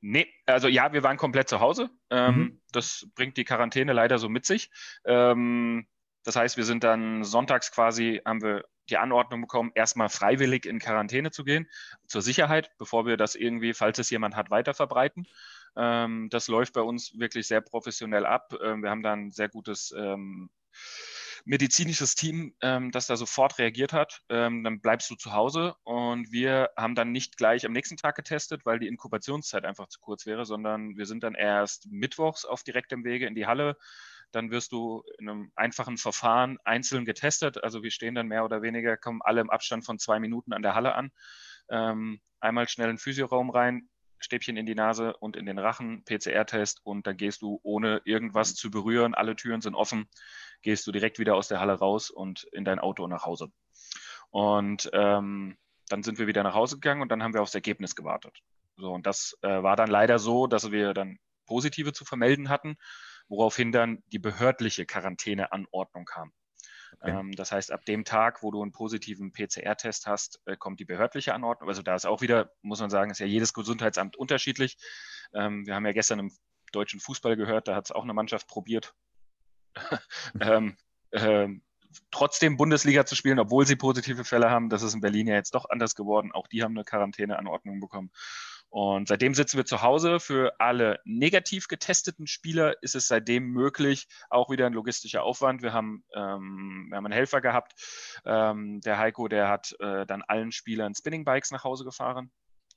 Nee, 0.00 0.26
also 0.46 0.68
ja, 0.68 0.92
wir 0.92 1.02
waren 1.02 1.16
komplett 1.18 1.48
zu 1.48 1.60
Hause. 1.60 1.90
Ähm, 2.10 2.36
mhm. 2.36 2.60
Das 2.72 3.06
bringt 3.14 3.36
die 3.36 3.44
Quarantäne 3.44 3.92
leider 3.92 4.18
so 4.18 4.28
mit 4.28 4.46
sich. 4.46 4.70
Ähm, 5.04 5.86
das 6.24 6.36
heißt, 6.36 6.56
wir 6.56 6.64
sind 6.64 6.84
dann 6.84 7.24
sonntags 7.24 7.70
quasi, 7.70 8.20
haben 8.24 8.42
wir 8.42 8.64
die 8.90 8.98
Anordnung 8.98 9.42
bekommen, 9.42 9.72
erstmal 9.74 10.08
freiwillig 10.08 10.66
in 10.66 10.78
Quarantäne 10.78 11.30
zu 11.30 11.44
gehen, 11.44 11.68
zur 12.06 12.22
Sicherheit, 12.22 12.70
bevor 12.78 13.06
wir 13.06 13.16
das 13.16 13.34
irgendwie, 13.34 13.72
falls 13.74 13.98
es 13.98 14.10
jemand 14.10 14.36
hat, 14.36 14.50
weiter 14.50 14.74
verbreiten. 14.74 15.26
Ähm, 15.76 16.28
das 16.30 16.48
läuft 16.48 16.74
bei 16.74 16.82
uns 16.82 17.18
wirklich 17.18 17.46
sehr 17.46 17.60
professionell 17.60 18.26
ab. 18.26 18.54
Ähm, 18.62 18.82
wir 18.82 18.90
haben 18.90 19.02
da 19.02 19.12
ein 19.12 19.30
sehr 19.30 19.48
gutes 19.48 19.94
ähm, 19.96 20.50
medizinisches 21.44 22.14
Team, 22.14 22.54
ähm, 22.62 22.90
das 22.90 23.06
da 23.06 23.16
sofort 23.16 23.58
reagiert 23.58 23.92
hat. 23.92 24.22
Ähm, 24.28 24.64
dann 24.64 24.80
bleibst 24.80 25.10
du 25.10 25.14
zu 25.14 25.32
Hause 25.32 25.74
und 25.84 26.32
wir 26.32 26.70
haben 26.76 26.94
dann 26.94 27.12
nicht 27.12 27.36
gleich 27.36 27.66
am 27.66 27.72
nächsten 27.72 27.96
Tag 27.96 28.16
getestet, 28.16 28.64
weil 28.64 28.78
die 28.78 28.88
Inkubationszeit 28.88 29.64
einfach 29.64 29.88
zu 29.88 30.00
kurz 30.00 30.26
wäre, 30.26 30.44
sondern 30.44 30.96
wir 30.96 31.06
sind 31.06 31.22
dann 31.22 31.34
erst 31.34 31.86
mittwochs 31.90 32.44
auf 32.44 32.62
direktem 32.62 33.04
Wege 33.04 33.26
in 33.26 33.34
die 33.34 33.46
Halle 33.46 33.76
dann 34.34 34.50
wirst 34.50 34.72
du 34.72 35.04
in 35.18 35.28
einem 35.28 35.52
einfachen 35.54 35.96
Verfahren 35.96 36.58
einzeln 36.64 37.04
getestet. 37.04 37.62
Also 37.62 37.82
wir 37.82 37.90
stehen 37.90 38.14
dann 38.14 38.26
mehr 38.26 38.44
oder 38.44 38.62
weniger, 38.62 38.96
kommen 38.96 39.20
alle 39.22 39.40
im 39.40 39.50
Abstand 39.50 39.84
von 39.84 39.98
zwei 39.98 40.18
Minuten 40.18 40.52
an 40.52 40.62
der 40.62 40.74
Halle 40.74 40.94
an. 40.94 41.10
Ähm, 41.68 42.20
einmal 42.40 42.68
schnell 42.68 42.88
in 42.88 42.94
den 42.94 42.98
Physioraum 42.98 43.50
rein, 43.50 43.88
Stäbchen 44.18 44.56
in 44.56 44.66
die 44.66 44.74
Nase 44.74 45.16
und 45.18 45.36
in 45.36 45.46
den 45.46 45.58
Rachen, 45.58 46.04
PCR-Test 46.04 46.80
und 46.82 47.06
dann 47.06 47.16
gehst 47.16 47.42
du 47.42 47.60
ohne 47.62 48.00
irgendwas 48.04 48.54
zu 48.54 48.70
berühren, 48.70 49.14
alle 49.14 49.36
Türen 49.36 49.60
sind 49.60 49.74
offen, 49.74 50.08
gehst 50.62 50.86
du 50.86 50.92
direkt 50.92 51.18
wieder 51.18 51.36
aus 51.36 51.48
der 51.48 51.60
Halle 51.60 51.74
raus 51.74 52.10
und 52.10 52.44
in 52.52 52.64
dein 52.64 52.78
Auto 52.80 53.06
nach 53.06 53.24
Hause. 53.24 53.48
Und 54.30 54.90
ähm, 54.92 55.56
dann 55.88 56.02
sind 56.02 56.18
wir 56.18 56.26
wieder 56.26 56.42
nach 56.42 56.54
Hause 56.54 56.76
gegangen 56.76 57.02
und 57.02 57.10
dann 57.10 57.22
haben 57.22 57.34
wir 57.34 57.42
aufs 57.42 57.54
Ergebnis 57.54 57.94
gewartet. 57.94 58.40
So, 58.76 58.92
und 58.92 59.06
das 59.06 59.38
äh, 59.42 59.62
war 59.62 59.76
dann 59.76 59.90
leider 59.90 60.18
so, 60.18 60.46
dass 60.46 60.72
wir 60.72 60.94
dann 60.94 61.18
positive 61.46 61.92
zu 61.92 62.04
vermelden 62.04 62.48
hatten 62.48 62.76
woraufhin 63.28 63.72
dann 63.72 64.02
die 64.12 64.18
behördliche 64.18 64.86
Quarantäneanordnung 64.86 66.04
kam. 66.04 66.32
Okay. 67.00 67.10
Ähm, 67.10 67.32
das 67.32 67.52
heißt, 67.52 67.72
ab 67.72 67.84
dem 67.84 68.04
Tag, 68.04 68.42
wo 68.42 68.50
du 68.50 68.62
einen 68.62 68.72
positiven 68.72 69.32
PCR-Test 69.32 70.06
hast, 70.06 70.40
äh, 70.46 70.56
kommt 70.56 70.80
die 70.80 70.84
behördliche 70.84 71.34
Anordnung. 71.34 71.68
Also 71.68 71.82
da 71.82 71.94
ist 71.94 72.06
auch 72.06 72.20
wieder, 72.20 72.52
muss 72.62 72.80
man 72.80 72.90
sagen, 72.90 73.10
ist 73.10 73.20
ja 73.20 73.26
jedes 73.26 73.52
Gesundheitsamt 73.52 74.16
unterschiedlich. 74.16 74.76
Ähm, 75.34 75.66
wir 75.66 75.74
haben 75.74 75.86
ja 75.86 75.92
gestern 75.92 76.18
im 76.20 76.32
deutschen 76.72 77.00
Fußball 77.00 77.36
gehört. 77.36 77.68
Da 77.68 77.74
hat 77.74 77.86
es 77.86 77.92
auch 77.92 78.04
eine 78.04 78.14
Mannschaft 78.14 78.46
probiert, 78.48 78.94
ähm, 80.40 80.76
ähm, 81.12 81.62
trotzdem 82.10 82.56
Bundesliga 82.56 83.06
zu 83.06 83.14
spielen, 83.14 83.38
obwohl 83.38 83.66
sie 83.66 83.76
positive 83.76 84.24
Fälle 84.24 84.50
haben. 84.50 84.68
Das 84.68 84.82
ist 84.82 84.94
in 84.94 85.00
Berlin 85.00 85.28
ja 85.28 85.34
jetzt 85.34 85.54
doch 85.54 85.68
anders 85.68 85.94
geworden. 85.94 86.32
Auch 86.32 86.48
die 86.48 86.62
haben 86.62 86.76
eine 86.76 86.84
Quarantäneanordnung 86.84 87.80
bekommen. 87.80 88.10
Und 88.74 89.06
seitdem 89.06 89.34
sitzen 89.34 89.56
wir 89.56 89.64
zu 89.64 89.82
Hause. 89.82 90.18
Für 90.18 90.56
alle 90.58 90.98
negativ 91.04 91.68
getesteten 91.68 92.26
Spieler 92.26 92.82
ist 92.82 92.96
es 92.96 93.06
seitdem 93.06 93.44
möglich, 93.50 94.08
auch 94.30 94.50
wieder 94.50 94.66
ein 94.66 94.72
logistischer 94.72 95.22
Aufwand. 95.22 95.62
Wir 95.62 95.72
haben, 95.72 96.02
ähm, 96.12 96.88
wir 96.88 96.96
haben 96.96 97.06
einen 97.06 97.14
Helfer 97.14 97.40
gehabt. 97.40 97.74
Ähm, 98.24 98.80
der 98.80 98.98
Heiko, 98.98 99.28
der 99.28 99.48
hat 99.48 99.76
äh, 99.78 100.04
dann 100.06 100.22
allen 100.22 100.50
Spielern 100.50 100.92
Spinning 100.92 101.24
Bikes 101.24 101.52
nach 101.52 101.62
Hause 101.62 101.84
gefahren 101.84 102.32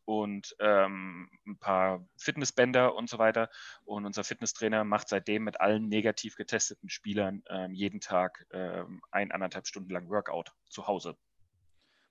und 0.06 0.56
ähm, 0.60 1.32
ein 1.48 1.58
paar 1.58 2.08
Fitnessbänder 2.20 2.94
und 2.94 3.10
so 3.10 3.18
weiter. 3.18 3.50
Und 3.84 4.06
unser 4.06 4.24
Fitnesstrainer 4.24 4.84
macht 4.84 5.10
seitdem 5.10 5.46
mit 5.46 5.60
allen 5.62 5.88
negativ 5.88 6.36
getesteten 6.36 6.90
Spielern 6.90 7.42
ähm, 7.50 7.74
jeden 7.74 8.02
Tag 8.02 8.46
ähm, 8.52 9.02
ein, 9.10 9.32
anderthalb 9.32 9.66
Stunden 9.66 9.90
lang 9.90 10.10
Workout 10.10 10.52
zu 10.70 10.86
Hause. 10.86 11.18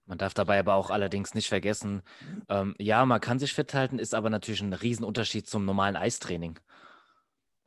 Man 0.06 0.18
darf 0.18 0.34
dabei 0.34 0.58
aber 0.58 0.74
auch 0.74 0.90
allerdings 0.90 1.34
nicht 1.34 1.48
vergessen, 1.48 2.02
ähm, 2.48 2.74
ja, 2.78 3.04
man 3.04 3.20
kann 3.20 3.38
sich 3.38 3.52
fit 3.52 3.74
halten, 3.74 3.98
ist 3.98 4.14
aber 4.14 4.30
natürlich 4.30 4.60
ein 4.60 4.72
Riesenunterschied 4.72 5.48
zum 5.48 5.64
normalen 5.64 5.96
Eistraining. 5.96 6.58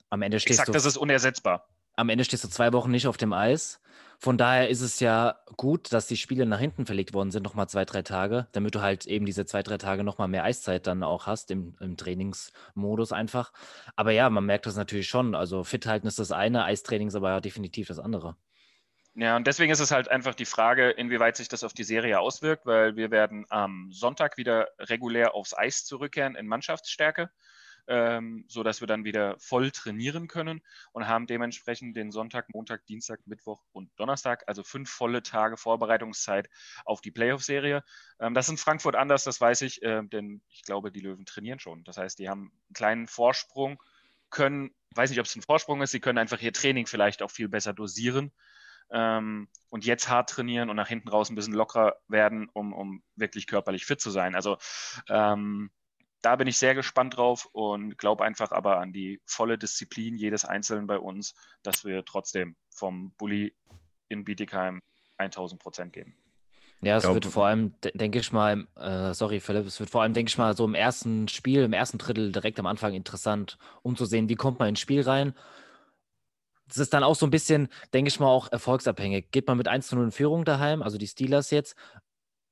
Am 0.09 0.21
Ende 0.21 0.39
stehst 0.39 0.59
Exakt, 0.59 0.69
du, 0.69 0.73
das 0.73 0.85
ist 0.85 0.97
unersetzbar. 0.97 1.67
Am 1.95 2.09
Ende 2.09 2.23
stehst 2.23 2.43
du 2.43 2.47
zwei 2.47 2.71
Wochen 2.73 2.91
nicht 2.91 3.07
auf 3.07 3.17
dem 3.17 3.33
Eis 3.33 3.81
von 4.21 4.37
daher 4.37 4.67
ist 4.67 4.81
es 4.81 4.99
ja 4.99 5.39
gut, 5.55 5.93
dass 5.93 6.07
die 6.07 6.17
Spiele 6.17 6.45
nach 6.45 6.59
hinten 6.59 6.85
verlegt 6.85 7.13
worden 7.13 7.31
sind, 7.31 7.43
nochmal 7.43 7.69
zwei, 7.69 7.85
drei 7.85 8.01
Tage, 8.01 8.47
damit 8.51 8.75
du 8.75 8.81
halt 8.81 9.05
eben 9.05 9.25
diese 9.25 9.45
zwei, 9.45 9.63
drei 9.63 9.77
Tage 9.77 10.03
nochmal 10.03 10.27
mehr 10.27 10.43
Eiszeit 10.43 10.87
dann 10.87 11.03
auch 11.03 11.25
hast 11.25 11.51
im, 11.51 11.77
im 11.79 11.95
Trainingsmodus 11.95 13.13
einfach. 13.13 13.53
Aber 13.95 14.11
ja, 14.11 14.29
man 14.29 14.45
merkt 14.45 14.65
das 14.65 14.75
natürlich 14.75 15.07
schon. 15.07 15.35
Also 15.35 15.63
fit 15.63 15.85
halten 15.85 16.05
ist 16.05 16.19
das 16.19 16.33
eine, 16.33 16.65
Eistraining 16.65 17.07
ist 17.07 17.15
aber 17.15 17.39
definitiv 17.39 17.87
das 17.87 17.97
andere. 17.97 18.35
Ja, 19.15 19.35
und 19.35 19.47
deswegen 19.47 19.71
ist 19.71 19.79
es 19.79 19.91
halt 19.91 20.07
einfach 20.07 20.35
die 20.35 20.45
Frage, 20.45 20.91
inwieweit 20.91 21.35
sich 21.35 21.49
das 21.49 21.63
auf 21.63 21.73
die 21.73 21.83
Serie 21.83 22.19
auswirkt, 22.19 22.65
weil 22.65 22.95
wir 22.95 23.11
werden 23.11 23.45
am 23.49 23.91
Sonntag 23.91 24.37
wieder 24.37 24.69
regulär 24.79 25.33
aufs 25.33 25.53
Eis 25.57 25.83
zurückkehren 25.85 26.35
in 26.35 26.47
Mannschaftsstärke 26.47 27.29
ähm, 27.89 28.45
sodass 28.47 28.81
wir 28.81 28.87
dann 28.87 29.03
wieder 29.03 29.35
voll 29.39 29.71
trainieren 29.71 30.27
können 30.27 30.61
und 30.91 31.07
haben 31.07 31.25
dementsprechend 31.25 31.97
den 31.97 32.11
Sonntag, 32.11 32.47
Montag, 32.53 32.85
Dienstag, 32.85 33.19
Mittwoch 33.25 33.63
und 33.71 33.89
Donnerstag, 33.97 34.43
also 34.45 34.63
fünf 34.63 34.91
volle 34.91 35.23
Tage 35.23 35.57
Vorbereitungszeit 35.57 36.49
auf 36.85 37.01
die 37.01 37.09
Playoff-Serie. 37.09 37.83
Ähm, 38.19 38.35
das 38.35 38.45
ist 38.45 38.51
in 38.51 38.57
Frankfurt 38.57 38.95
anders, 38.95 39.23
das 39.23 39.41
weiß 39.41 39.63
ich, 39.63 39.81
äh, 39.81 40.03
denn 40.03 40.41
ich 40.49 40.61
glaube, 40.61 40.91
die 40.91 40.99
Löwen 40.99 41.25
trainieren 41.25 41.59
schon. 41.59 41.83
Das 41.83 41.97
heißt, 41.97 42.19
die 42.19 42.29
haben 42.29 42.51
einen 42.67 42.73
kleinen 42.73 43.07
Vorsprung, 43.07 43.81
können, 44.29 44.69
weiß 44.93 45.09
nicht, 45.09 45.19
ob 45.19 45.25
es 45.25 45.35
ein 45.35 45.41
Vorsprung 45.41 45.81
ist, 45.81 45.89
sie 45.89 45.99
können 45.99 46.19
einfach 46.19 46.39
ihr 46.39 46.53
Training 46.53 46.85
vielleicht 46.85 47.23
auch 47.23 47.31
viel 47.31 47.49
besser 47.49 47.73
dosieren. 47.73 48.31
Ähm, 48.91 49.47
und 49.69 49.85
jetzt 49.85 50.09
hart 50.09 50.29
trainieren 50.29 50.69
und 50.69 50.75
nach 50.75 50.87
hinten 50.87 51.09
raus 51.09 51.29
ein 51.29 51.35
bisschen 51.35 51.53
lockerer 51.53 51.95
werden, 52.07 52.49
um, 52.53 52.73
um 52.73 53.03
wirklich 53.15 53.47
körperlich 53.47 53.85
fit 53.85 54.01
zu 54.01 54.09
sein. 54.09 54.35
Also 54.35 54.57
ähm, 55.09 55.69
da 56.21 56.35
bin 56.35 56.47
ich 56.47 56.57
sehr 56.57 56.75
gespannt 56.75 57.17
drauf 57.17 57.47
und 57.51 57.97
glaube 57.97 58.25
einfach 58.25 58.51
aber 58.51 58.79
an 58.79 58.91
die 58.91 59.21
volle 59.25 59.57
Disziplin 59.57 60.17
jedes 60.17 60.43
Einzelnen 60.43 60.87
bei 60.87 60.97
uns, 60.97 61.33
dass 61.63 61.85
wir 61.85 62.03
trotzdem 62.03 62.55
vom 62.69 63.11
Bulli 63.17 63.55
in 64.09 64.25
Bietigheim 64.25 64.81
1000 65.17 65.61
Prozent 65.61 65.93
geben. 65.93 66.15
Ja, 66.81 66.95
es 66.95 67.03
wird 67.03 67.25
vor 67.25 67.45
allem, 67.45 67.73
denke 67.93 68.19
ich 68.19 68.31
mal, 68.31 68.65
äh, 68.77 69.13
sorry 69.13 69.41
Philipp, 69.41 69.65
es 69.65 69.79
wird 69.81 69.89
vor 69.89 70.01
allem, 70.01 70.13
denke 70.13 70.29
ich 70.29 70.37
mal, 70.37 70.55
so 70.55 70.63
im 70.63 70.75
ersten 70.75 71.27
Spiel, 71.27 71.63
im 71.63 71.73
ersten 71.73 71.97
Drittel 71.97 72.31
direkt 72.31 72.57
am 72.57 72.65
Anfang 72.67 72.93
interessant, 72.93 73.57
um 73.81 73.97
zu 73.97 74.05
sehen, 74.05 74.29
wie 74.29 74.35
kommt 74.35 74.59
man 74.59 74.69
ins 74.69 74.79
Spiel 74.79 75.01
rein. 75.01 75.33
Das 76.69 76.77
ist 76.77 76.93
dann 76.93 77.03
auch 77.03 77.15
so 77.15 77.25
ein 77.25 77.31
bisschen, 77.31 77.67
denke 77.93 78.09
ich 78.09 78.19
mal, 78.19 78.27
auch 78.27 78.51
erfolgsabhängig. 78.51 79.31
Geht 79.31 79.47
man 79.47 79.57
mit 79.57 79.67
1 79.67 79.87
zu 79.87 79.95
0 79.95 80.05
in 80.05 80.11
Führung 80.11 80.45
daheim, 80.45 80.81
also 80.81 80.97
die 80.97 81.07
Steelers 81.07 81.51
jetzt, 81.51 81.75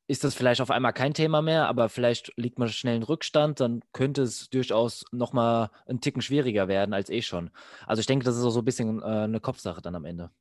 ist 0.08 0.24
das 0.24 0.34
vielleicht 0.34 0.62
auf 0.62 0.72
einmal 0.72 0.94
kein 0.94 1.14
Thema 1.14 1.42
mehr, 1.42 1.68
aber 1.68 1.90
vielleicht 1.90 2.32
liegt 2.38 2.60
man 2.60 2.70
schnell 2.70 2.96
in 2.96 3.04
Rückstand, 3.04 3.60
dann 3.60 3.82
könnte 3.92 4.22
es 4.22 4.50
durchaus 4.50 5.06
nochmal 5.12 5.70
einen 5.86 6.00
Ticken 6.00 6.22
schwieriger 6.22 6.68
werden 6.68 6.94
als 6.94 7.10
eh 7.10 7.22
schon. 7.22 7.52
Also 7.86 8.00
ich 8.00 8.06
denke, 8.06 8.26
das 8.26 8.38
ist 8.38 8.44
auch 8.44 8.52
so 8.52 8.60
ein 8.62 8.66
bisschen 8.66 9.02
äh, 9.02 9.06
eine 9.06 9.42
Kopfsache 9.42 9.82
dann 9.82 9.96
am 9.96 10.06
Ende. 10.06 10.32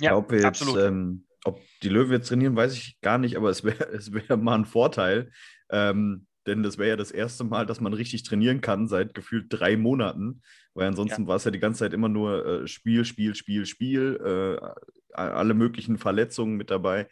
Ja, 0.00 0.16
ob 0.16 0.30
wir 0.30 0.40
jetzt. 0.40 0.66
Ähm, 0.76 1.26
ob 1.44 1.60
die 1.82 1.88
Löwen 1.88 2.12
jetzt 2.12 2.28
trainieren, 2.28 2.56
weiß 2.56 2.74
ich 2.74 3.00
gar 3.02 3.18
nicht, 3.18 3.36
aber 3.36 3.50
es 3.50 3.62
wäre 3.62 3.84
es 3.92 4.12
wär 4.12 4.36
mal 4.36 4.56
ein 4.56 4.64
Vorteil, 4.64 5.30
ähm, 5.70 6.26
denn 6.46 6.62
das 6.62 6.78
wäre 6.78 6.90
ja 6.90 6.96
das 6.96 7.10
erste 7.10 7.44
Mal, 7.44 7.66
dass 7.66 7.80
man 7.80 7.92
richtig 7.92 8.22
trainieren 8.22 8.60
kann 8.60 8.88
seit 8.88 9.14
gefühlt 9.14 9.46
drei 9.48 9.76
Monaten, 9.76 10.42
weil 10.74 10.88
ansonsten 10.88 11.22
ja. 11.22 11.28
war 11.28 11.36
es 11.36 11.44
ja 11.44 11.50
die 11.50 11.58
ganze 11.58 11.80
Zeit 11.80 11.92
immer 11.92 12.08
nur 12.08 12.46
äh, 12.46 12.66
Spiel, 12.66 13.04
Spiel, 13.04 13.34
Spiel, 13.34 13.66
Spiel, 13.66 14.20
äh, 14.24 15.14
alle 15.14 15.54
möglichen 15.54 15.98
Verletzungen 15.98 16.56
mit 16.56 16.70
dabei 16.70 17.08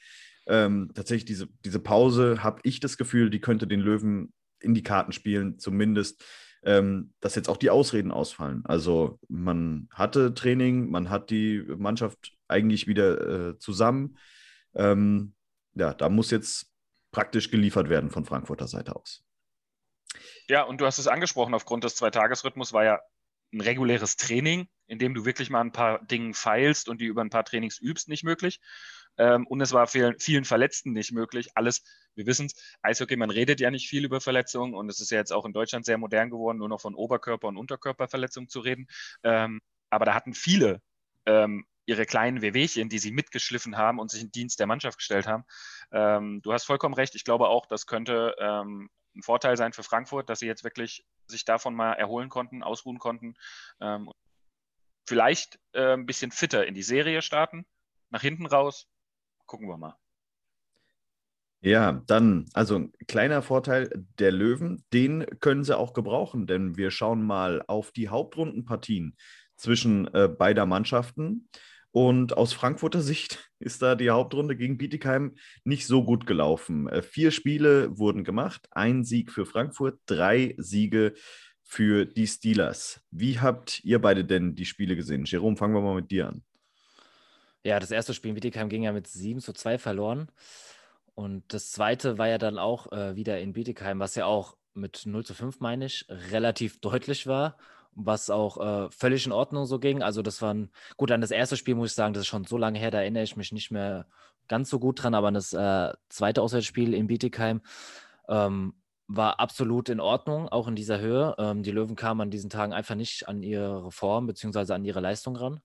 ähm, 0.47 0.91
tatsächlich 0.95 1.25
diese, 1.25 1.49
diese 1.65 1.81
Pause, 1.81 2.43
habe 2.43 2.61
ich 2.65 2.81
das 2.81 2.97
Gefühl, 2.97 3.31
die 3.31 3.41
könnte 3.41 3.67
den 3.67 3.81
Löwen 3.81 4.33
in 4.61 4.75
die 4.75 4.83
Karten 4.83 5.13
spielen, 5.13 5.59
zumindest, 5.59 6.25
ähm, 6.65 7.13
dass 7.21 7.35
jetzt 7.35 7.49
auch 7.49 7.57
die 7.57 7.71
Ausreden 7.71 8.11
ausfallen. 8.11 8.63
Also 8.65 9.19
man 9.29 9.89
hatte 9.91 10.35
Training, 10.35 10.91
man 10.91 11.11
hat 11.11 11.31
die 11.31 11.63
Mannschaft 11.77 12.33
eigentlich 12.49 12.87
wieder 12.87 13.51
äh, 13.51 13.59
zusammen. 13.59 14.19
Ähm, 14.75 15.35
ja, 15.75 15.93
da 15.95 16.09
muss 16.09 16.31
jetzt 16.31 16.71
praktisch 17.11 17.51
geliefert 17.51 17.89
werden 17.89 18.11
von 18.11 18.25
Frankfurter 18.25 18.67
Seite 18.67 18.97
aus. 18.97 19.24
Ja, 20.49 20.63
und 20.63 20.81
du 20.81 20.87
hast 20.87 20.99
es 20.99 21.07
angesprochen, 21.09 21.55
aufgrund 21.55 21.85
des 21.85 21.97
Zweitagesrhythmus 21.97 22.73
war 22.73 22.85
ja 22.85 23.01
ein 23.53 23.61
reguläres 23.61 24.17
Training, 24.17 24.69
in 24.87 24.99
dem 24.99 25.15
du 25.15 25.25
wirklich 25.25 25.49
mal 25.49 25.61
ein 25.61 25.73
paar 25.73 26.05
Dinge 26.05 26.35
feilst 26.35 26.89
und 26.89 27.01
die 27.01 27.07
über 27.07 27.23
ein 27.23 27.31
paar 27.31 27.45
Trainings 27.45 27.81
übst, 27.81 28.09
nicht 28.09 28.25
möglich. 28.25 28.61
Ähm, 29.17 29.47
und 29.47 29.61
es 29.61 29.73
war 29.73 29.87
vielen, 29.87 30.19
vielen 30.19 30.45
Verletzten 30.45 30.93
nicht 30.93 31.13
möglich. 31.13 31.51
Alles, 31.55 31.83
wir 32.15 32.27
wissen 32.27 32.47
es, 32.47 32.55
Eishockey, 32.83 33.17
man 33.17 33.31
redet 33.31 33.61
ja 33.61 33.71
nicht 33.71 33.89
viel 33.89 34.05
über 34.05 34.21
Verletzungen 34.21 34.75
und 34.75 34.89
es 34.91 35.01
ist 35.01 35.11
ja 35.11 35.19
jetzt 35.19 35.33
auch 35.33 35.47
in 35.47 35.53
Deutschland 35.53 35.87
sehr 35.87 35.99
modern 35.99 36.31
geworden, 36.31 36.59
nur 36.59 36.69
noch 36.69 36.81
von 36.81 36.95
Oberkörper- 36.95 37.49
und 37.49 37.57
Unterkörperverletzungen 37.57 38.49
zu 38.49 38.61
reden. 38.61 38.87
Ähm, 39.23 39.61
aber 39.89 40.05
da 40.05 40.15
hatten 40.15 40.35
viele 40.35 40.83
ähm, 41.27 41.65
ihre 41.87 42.07
kleinen 42.07 42.43
Wehwehchen, 42.43 42.89
die 42.89 42.99
sie 42.99 43.13
mitgeschliffen 43.13 43.77
haben 43.77 43.99
und 44.01 44.11
sich 44.11 44.23
in 44.23 44.33
Dienst 44.33 44.59
der 44.59 44.67
Mannschaft 44.67 44.99
gestellt 44.99 45.27
haben. 45.27 45.45
Du 46.41 46.53
hast 46.53 46.65
vollkommen 46.65 46.95
recht. 46.95 47.15
Ich 47.15 47.25
glaube 47.25 47.49
auch, 47.49 47.67
das 47.67 47.85
könnte 47.85 48.35
ein 49.15 49.23
Vorteil 49.23 49.57
sein 49.57 49.73
für 49.73 49.83
Frankfurt, 49.83 50.29
dass 50.29 50.41
sie 50.41 50.47
jetzt 50.47 50.65
wirklich 50.65 51.05
sich 51.27 51.45
davon 51.45 51.75
mal 51.75 51.93
erholen 51.93 52.29
konnten, 52.29 52.63
ausruhen 52.63 52.99
konnten. 52.99 53.35
Ähm, 53.81 54.11
vielleicht 55.07 55.59
äh, 55.73 55.95
ein 55.95 56.07
bisschen 56.07 56.31
fitter 56.31 56.67
in 56.67 56.75
die 56.75 56.83
Serie 56.83 57.23
starten, 57.23 57.67
nach 58.11 58.23
hinten 58.23 58.47
raus 58.47 58.89
gucken 59.47 59.69
wir 59.69 59.77
mal. 59.77 59.97
Ja, 61.61 62.03
dann, 62.07 62.47
also 62.53 62.91
kleiner 63.07 63.41
Vorteil 63.41 63.89
der 64.19 64.33
Löwen, 64.33 64.85
den 64.93 65.25
können 65.41 65.65
sie 65.65 65.77
auch 65.77 65.95
gebrauchen, 65.95 66.47
denn 66.47 66.77
wir 66.77 66.91
schauen 66.91 67.23
mal 67.23 67.65
auf 67.67 67.91
die 67.91 68.11
Hauptrundenpartien 68.11 69.17
zwischen 69.57 70.13
äh, 70.13 70.29
beider 70.29 70.67
Mannschaften. 70.67 71.49
Und 71.95 72.37
aus 72.37 72.53
Frankfurter 72.53 73.01
Sicht 73.01 73.53
ist 73.61 73.81
da 73.81 73.95
die 73.95 74.11
Hauptrunde 74.11 74.57
gegen 74.57 74.79
Bietigheim 74.79 75.37
nicht 75.63 75.87
so 75.87 76.03
gut 76.03 76.27
gelaufen. 76.27 76.89
Äh, 76.89 77.03
vier 77.03 77.31
Spiele 77.31 77.97
wurden 77.97 78.25
gemacht, 78.25 78.67
ein 78.73 79.05
Sieg 79.05 79.31
für 79.31 79.47
Frankfurt, 79.47 80.01
drei 80.07 80.57
Siege 80.59 81.15
für 81.63 82.05
die 82.05 82.27
Steelers. 82.27 83.01
Wie 83.13 83.39
habt 83.39 83.85
ihr 83.85 84.01
beide 84.01 84.25
denn 84.25 84.57
die 84.57 84.65
Spiele 84.65 84.97
gesehen? 84.97 85.25
Jerome, 85.25 85.57
fangen 85.57 85.73
wir 85.73 85.83
mal 85.83 85.95
mit 85.95 86.11
dir 86.11 86.27
an. 86.27 86.43
Ja, 87.63 87.79
das 87.79 87.93
erste 87.93 88.13
Spiel 88.13 88.31
in 88.31 88.35
Bietigheim 88.35 88.69
ging 88.69 88.83
ja 88.83 88.93
mit 88.93 89.07
7 89.07 89.39
zu 89.39 89.53
2 89.53 89.79
verloren. 89.79 90.33
Und 91.15 91.55
das 91.55 91.71
zweite 91.71 92.19
war 92.19 92.29
ja 92.29 92.39
dann 92.39 92.59
auch 92.59 92.91
äh, 92.91 93.15
wieder 93.15 93.39
in 93.39 93.53
Bietigheim, 93.53 94.01
was 94.01 94.17
ja 94.17 94.27
auch 94.27 94.57
mit 94.75 95.07
0 95.07 95.25
zu 95.25 95.33
5, 95.33 95.61
meine 95.61 95.87
ich, 95.87 96.07
relativ 96.09 96.81
deutlich 96.81 97.29
war, 97.29 97.57
was 97.95 98.31
auch 98.31 98.87
äh, 98.87 98.91
völlig 98.91 99.27
in 99.27 99.33
Ordnung 99.33 99.67
so 99.67 99.79
ging. 99.79 100.03
Also 100.03 100.23
das 100.23 100.43
war 100.43 100.53
ein, 100.53 100.71
gut, 100.97 101.11
an 101.11 101.21
das 101.21 101.31
erste 101.31 101.57
Spiel 101.57 101.75
muss 101.75 101.91
ich 101.91 101.95
sagen, 101.95 102.15
das 102.15 102.23
ist 102.23 102.27
schon 102.29 102.45
so 102.45 102.59
lange 102.59 102.79
her, 102.79 102.91
da 102.91 103.01
erinnere 103.01 103.25
ich 103.25 103.37
mich 103.37 103.53
nicht 103.53 103.71
mehr 103.71 104.07
ganz 104.49 104.71
so 104.71 104.79
gut 104.79 105.03
dran, 105.03 105.15
aber 105.15 105.29
an 105.29 105.35
das 105.35 105.53
äh, 105.53 105.93
zweite 106.09 106.43
Auswärtsspiel 106.43 106.95
in 106.95 107.07
Bietigheim 107.07 107.63
ähm, 108.29 108.75
war 109.07 109.41
absolut 109.41 109.89
in 109.89 110.01
Ordnung, 110.01 110.49
auch 110.49 110.69
in 110.69 110.77
dieser 110.77 110.99
Höhe. 110.99 111.35
Ähm, 111.39 111.63
die 111.63 111.71
Löwen 111.71 111.97
kamen 111.97 112.23
an 112.23 112.31
diesen 112.31 112.51
Tagen 112.51 112.73
einfach 112.73 112.95
nicht 112.95 113.29
an 113.29 113.43
ihre 113.43 113.91
Form 113.91 114.27
bzw. 114.27 114.73
an 114.73 114.85
ihre 114.85 115.01
Leistung 115.01 115.37
ran. 115.37 115.61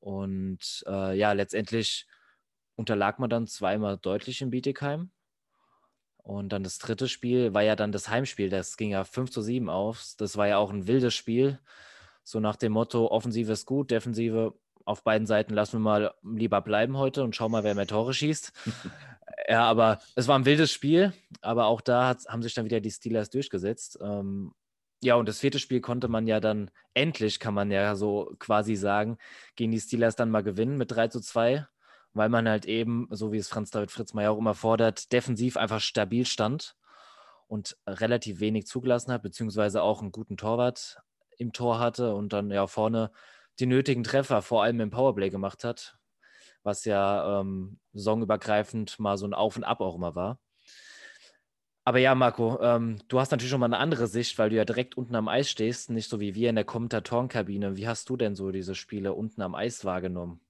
Und 0.00 0.84
äh, 0.86 1.16
ja, 1.16 1.32
letztendlich 1.32 2.06
unterlag 2.76 3.18
man 3.18 3.30
dann 3.30 3.46
zweimal 3.46 3.98
deutlich 3.98 4.42
in 4.42 4.50
Bietigheim. 4.50 5.10
Und 6.22 6.50
dann 6.50 6.62
das 6.62 6.78
dritte 6.78 7.08
Spiel 7.08 7.52
war 7.52 7.62
ja 7.62 7.76
dann 7.76 7.92
das 7.92 8.08
Heimspiel. 8.08 8.48
Das 8.48 8.76
ging 8.76 8.90
ja 8.90 9.04
5 9.04 9.30
zu 9.30 9.42
7 9.42 9.68
auf. 9.68 10.14
Das 10.18 10.36
war 10.36 10.46
ja 10.46 10.58
auch 10.58 10.70
ein 10.70 10.86
wildes 10.86 11.14
Spiel. 11.14 11.58
So 12.22 12.38
nach 12.40 12.56
dem 12.56 12.72
Motto: 12.72 13.08
Offensive 13.10 13.52
ist 13.52 13.66
gut, 13.66 13.90
Defensive 13.90 14.54
auf 14.84 15.04
beiden 15.04 15.26
Seiten 15.26 15.54
lassen 15.54 15.74
wir 15.74 15.80
mal 15.80 16.14
lieber 16.22 16.60
bleiben 16.60 16.96
heute 16.96 17.22
und 17.22 17.36
schauen 17.36 17.52
mal, 17.52 17.64
wer 17.64 17.74
mehr 17.74 17.86
Tore 17.86 18.14
schießt. 18.14 18.52
ja, 19.48 19.64
aber 19.64 20.00
es 20.14 20.28
war 20.28 20.38
ein 20.38 20.44
wildes 20.44 20.72
Spiel. 20.72 21.12
Aber 21.40 21.66
auch 21.66 21.80
da 21.80 22.08
hat, 22.08 22.26
haben 22.28 22.42
sich 22.42 22.54
dann 22.54 22.64
wieder 22.64 22.80
die 22.80 22.90
Steelers 22.90 23.30
durchgesetzt. 23.30 23.98
Ähm, 24.02 24.52
ja, 25.02 25.16
und 25.16 25.28
das 25.28 25.40
vierte 25.40 25.58
Spiel 25.58 25.80
konnte 25.80 26.06
man 26.06 26.28
ja 26.28 26.38
dann 26.38 26.70
endlich, 26.94 27.40
kann 27.40 27.54
man 27.54 27.72
ja 27.72 27.96
so 27.96 28.34
quasi 28.38 28.76
sagen, 28.76 29.18
gegen 29.56 29.72
die 29.72 29.80
Steelers 29.80 30.14
dann 30.14 30.30
mal 30.30 30.44
gewinnen 30.44 30.76
mit 30.76 30.92
3 30.92 31.08
zu 31.08 31.20
2, 31.20 31.66
weil 32.14 32.28
man 32.28 32.48
halt 32.48 32.66
eben, 32.66 33.08
so 33.10 33.32
wie 33.32 33.38
es 33.38 33.48
Franz 33.48 33.70
David 33.70 33.90
Fritzmeier 33.90 34.32
auch 34.32 34.38
immer 34.38 34.54
fordert, 34.54 35.12
defensiv 35.12 35.56
einfach 35.56 35.80
stabil 35.80 36.26
stand 36.26 36.76
und 37.48 37.76
relativ 37.86 38.40
wenig 38.40 38.66
zugelassen 38.66 39.12
hat, 39.12 39.22
beziehungsweise 39.22 39.82
auch 39.82 40.00
einen 40.00 40.12
guten 40.12 40.36
Torwart 40.36 40.98
im 41.38 41.52
Tor 41.52 41.78
hatte 41.78 42.14
und 42.14 42.32
dann 42.32 42.50
ja 42.50 42.66
vorne 42.66 43.10
die 43.58 43.66
nötigen 43.66 44.04
Treffer, 44.04 44.42
vor 44.42 44.62
allem 44.62 44.80
im 44.80 44.90
Powerplay 44.90 45.30
gemacht 45.30 45.64
hat, 45.64 45.98
was 46.62 46.84
ja 46.84 47.40
ähm, 47.40 47.78
saisonübergreifend 47.92 48.98
mal 48.98 49.16
so 49.16 49.26
ein 49.26 49.34
Auf 49.34 49.56
und 49.56 49.64
Ab 49.64 49.80
auch 49.80 49.96
immer 49.96 50.14
war. 50.14 50.38
Aber 51.84 51.98
ja, 51.98 52.14
Marco, 52.14 52.60
ähm, 52.62 52.98
du 53.08 53.18
hast 53.18 53.32
natürlich 53.32 53.50
schon 53.50 53.58
mal 53.58 53.66
eine 53.66 53.78
andere 53.78 54.06
Sicht, 54.06 54.38
weil 54.38 54.50
du 54.50 54.56
ja 54.56 54.64
direkt 54.64 54.96
unten 54.96 55.16
am 55.16 55.26
Eis 55.26 55.50
stehst, 55.50 55.90
nicht 55.90 56.08
so 56.08 56.20
wie 56.20 56.34
wir 56.34 56.48
in 56.48 56.54
der 56.54 56.64
Kommentatorenkabine. 56.64 57.76
Wie 57.76 57.88
hast 57.88 58.08
du 58.08 58.16
denn 58.16 58.36
so 58.36 58.52
diese 58.52 58.76
Spiele 58.76 59.14
unten 59.14 59.42
am 59.42 59.56
Eis 59.56 59.84
wahrgenommen? 59.84 60.40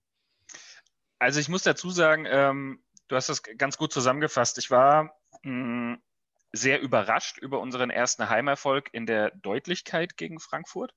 Also 1.23 1.38
ich 1.38 1.49
muss 1.49 1.62
dazu 1.62 1.91
sagen, 1.91 2.26
ähm, 2.29 2.83
du 3.07 3.14
hast 3.14 3.29
das 3.29 3.45
ganz 3.45 3.76
gut 3.76 3.93
zusammengefasst. 3.93 4.59
Ich 4.59 4.73
war 4.73 5.14
mh, 5.45 5.93
mm, 5.95 6.02
sehr 6.50 6.81
überrascht 6.81 7.38
über 7.38 7.61
unseren 7.61 7.91
ersten 7.91 8.29
Heimerfolg 8.29 8.88
in 8.93 9.07
der 9.07 9.31
Deutlichkeit 9.31 10.17
gegen 10.17 10.41
Frankfurt, 10.41 10.93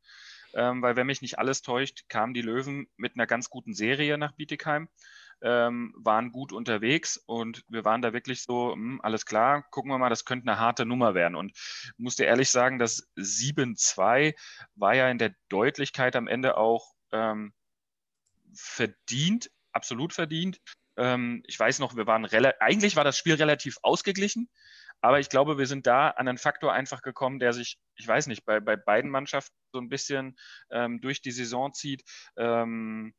ähm, 0.56 0.82
weil 0.82 0.96
wenn 0.96 1.06
mich 1.06 1.22
nicht 1.22 1.38
alles 1.38 1.62
täuscht, 1.62 2.10
kamen 2.10 2.34
die 2.34 2.42
Löwen 2.42 2.88
mit 2.98 3.14
einer 3.14 3.28
ganz 3.28 3.52
guten 3.52 3.76
Serie 3.76 4.18
nach 4.18 4.32
Bietigheim 4.32 4.90
ähm, 5.44 5.94
waren 5.96 6.32
gut 6.32 6.52
unterwegs 6.54 7.18
und 7.28 7.64
wir 7.68 7.86
waren 7.86 8.02
da 8.02 8.12
wirklich 8.12 8.42
so, 8.42 8.76
mh, 8.76 8.94
hm, 8.94 9.02
alles 9.02 9.28
klar, 9.28 9.62
gucken 9.70 9.92
wir 9.92 10.00
mal, 10.00 10.10
das 10.10 10.26
könnte 10.26 10.50
eine 10.50 10.60
harte 10.60 10.88
Nummer 10.88 11.14
werden. 11.14 11.36
Und 11.36 11.52
ich 11.52 11.94
musste 11.98 12.24
ehrlich 12.24 12.50
sagen, 12.50 12.80
das 12.80 13.08
7-2 13.16 14.34
war 14.74 14.96
ja 14.96 15.08
in 15.08 15.20
der 15.20 15.36
Deutlichkeit 15.50 16.16
am 16.16 16.28
Ende 16.28 16.58
auch 16.58 16.96
ähm, 17.12 17.54
verdient, 18.56 19.52
absolut 19.76 20.14
verdient. 20.14 20.60
Ähm, 20.98 21.44
ich 21.46 21.60
weiß 21.60 21.80
noch, 21.80 21.96
wir 21.96 22.08
waren 22.08 22.26
eigentlich 22.60 22.96
war 22.96 23.04
das 23.04 23.18
Spiel 23.18 23.36
relativ 23.36 23.78
ausgeglichen. 23.82 24.50
Aber 25.02 25.20
ich 25.20 25.30
glaube, 25.30 25.58
wir 25.58 25.68
sind 25.68 25.86
da 25.86 26.10
an 26.10 26.28
einen 26.28 26.38
Faktor 26.38 26.74
einfach 26.74 27.02
gekommen, 27.02 27.40
der 27.40 27.54
sich, 27.54 27.78
ich 27.96 28.08
weiß 28.08 28.28
nicht, 28.28 28.46
bei, 28.46 28.60
bei 28.60 28.76
beiden 28.76 29.12
Mannschaften 29.12 29.56
so 29.72 29.80
ein 29.80 29.90
bisschen 29.90 30.36
ähm, 30.72 31.02
durch 31.02 31.22
die 31.22 31.32
Saison 31.32 31.74
zieht. 31.74 32.04
Ähm, 32.38 33.14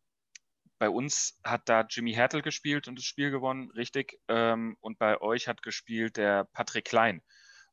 bei 0.78 0.88
uns 0.90 1.38
hat 1.44 1.68
da 1.68 1.86
Jimmy 1.88 2.12
Hertel 2.12 2.42
gespielt 2.42 2.88
und 2.88 2.98
das 2.98 3.04
Spiel 3.04 3.30
gewonnen, 3.30 3.70
richtig. 3.72 4.18
Ähm, 4.28 4.76
und 4.80 4.98
bei 4.98 5.20
euch 5.20 5.48
hat 5.48 5.62
gespielt 5.62 6.16
der 6.16 6.44
Patrick 6.52 6.86
Klein. 6.86 7.22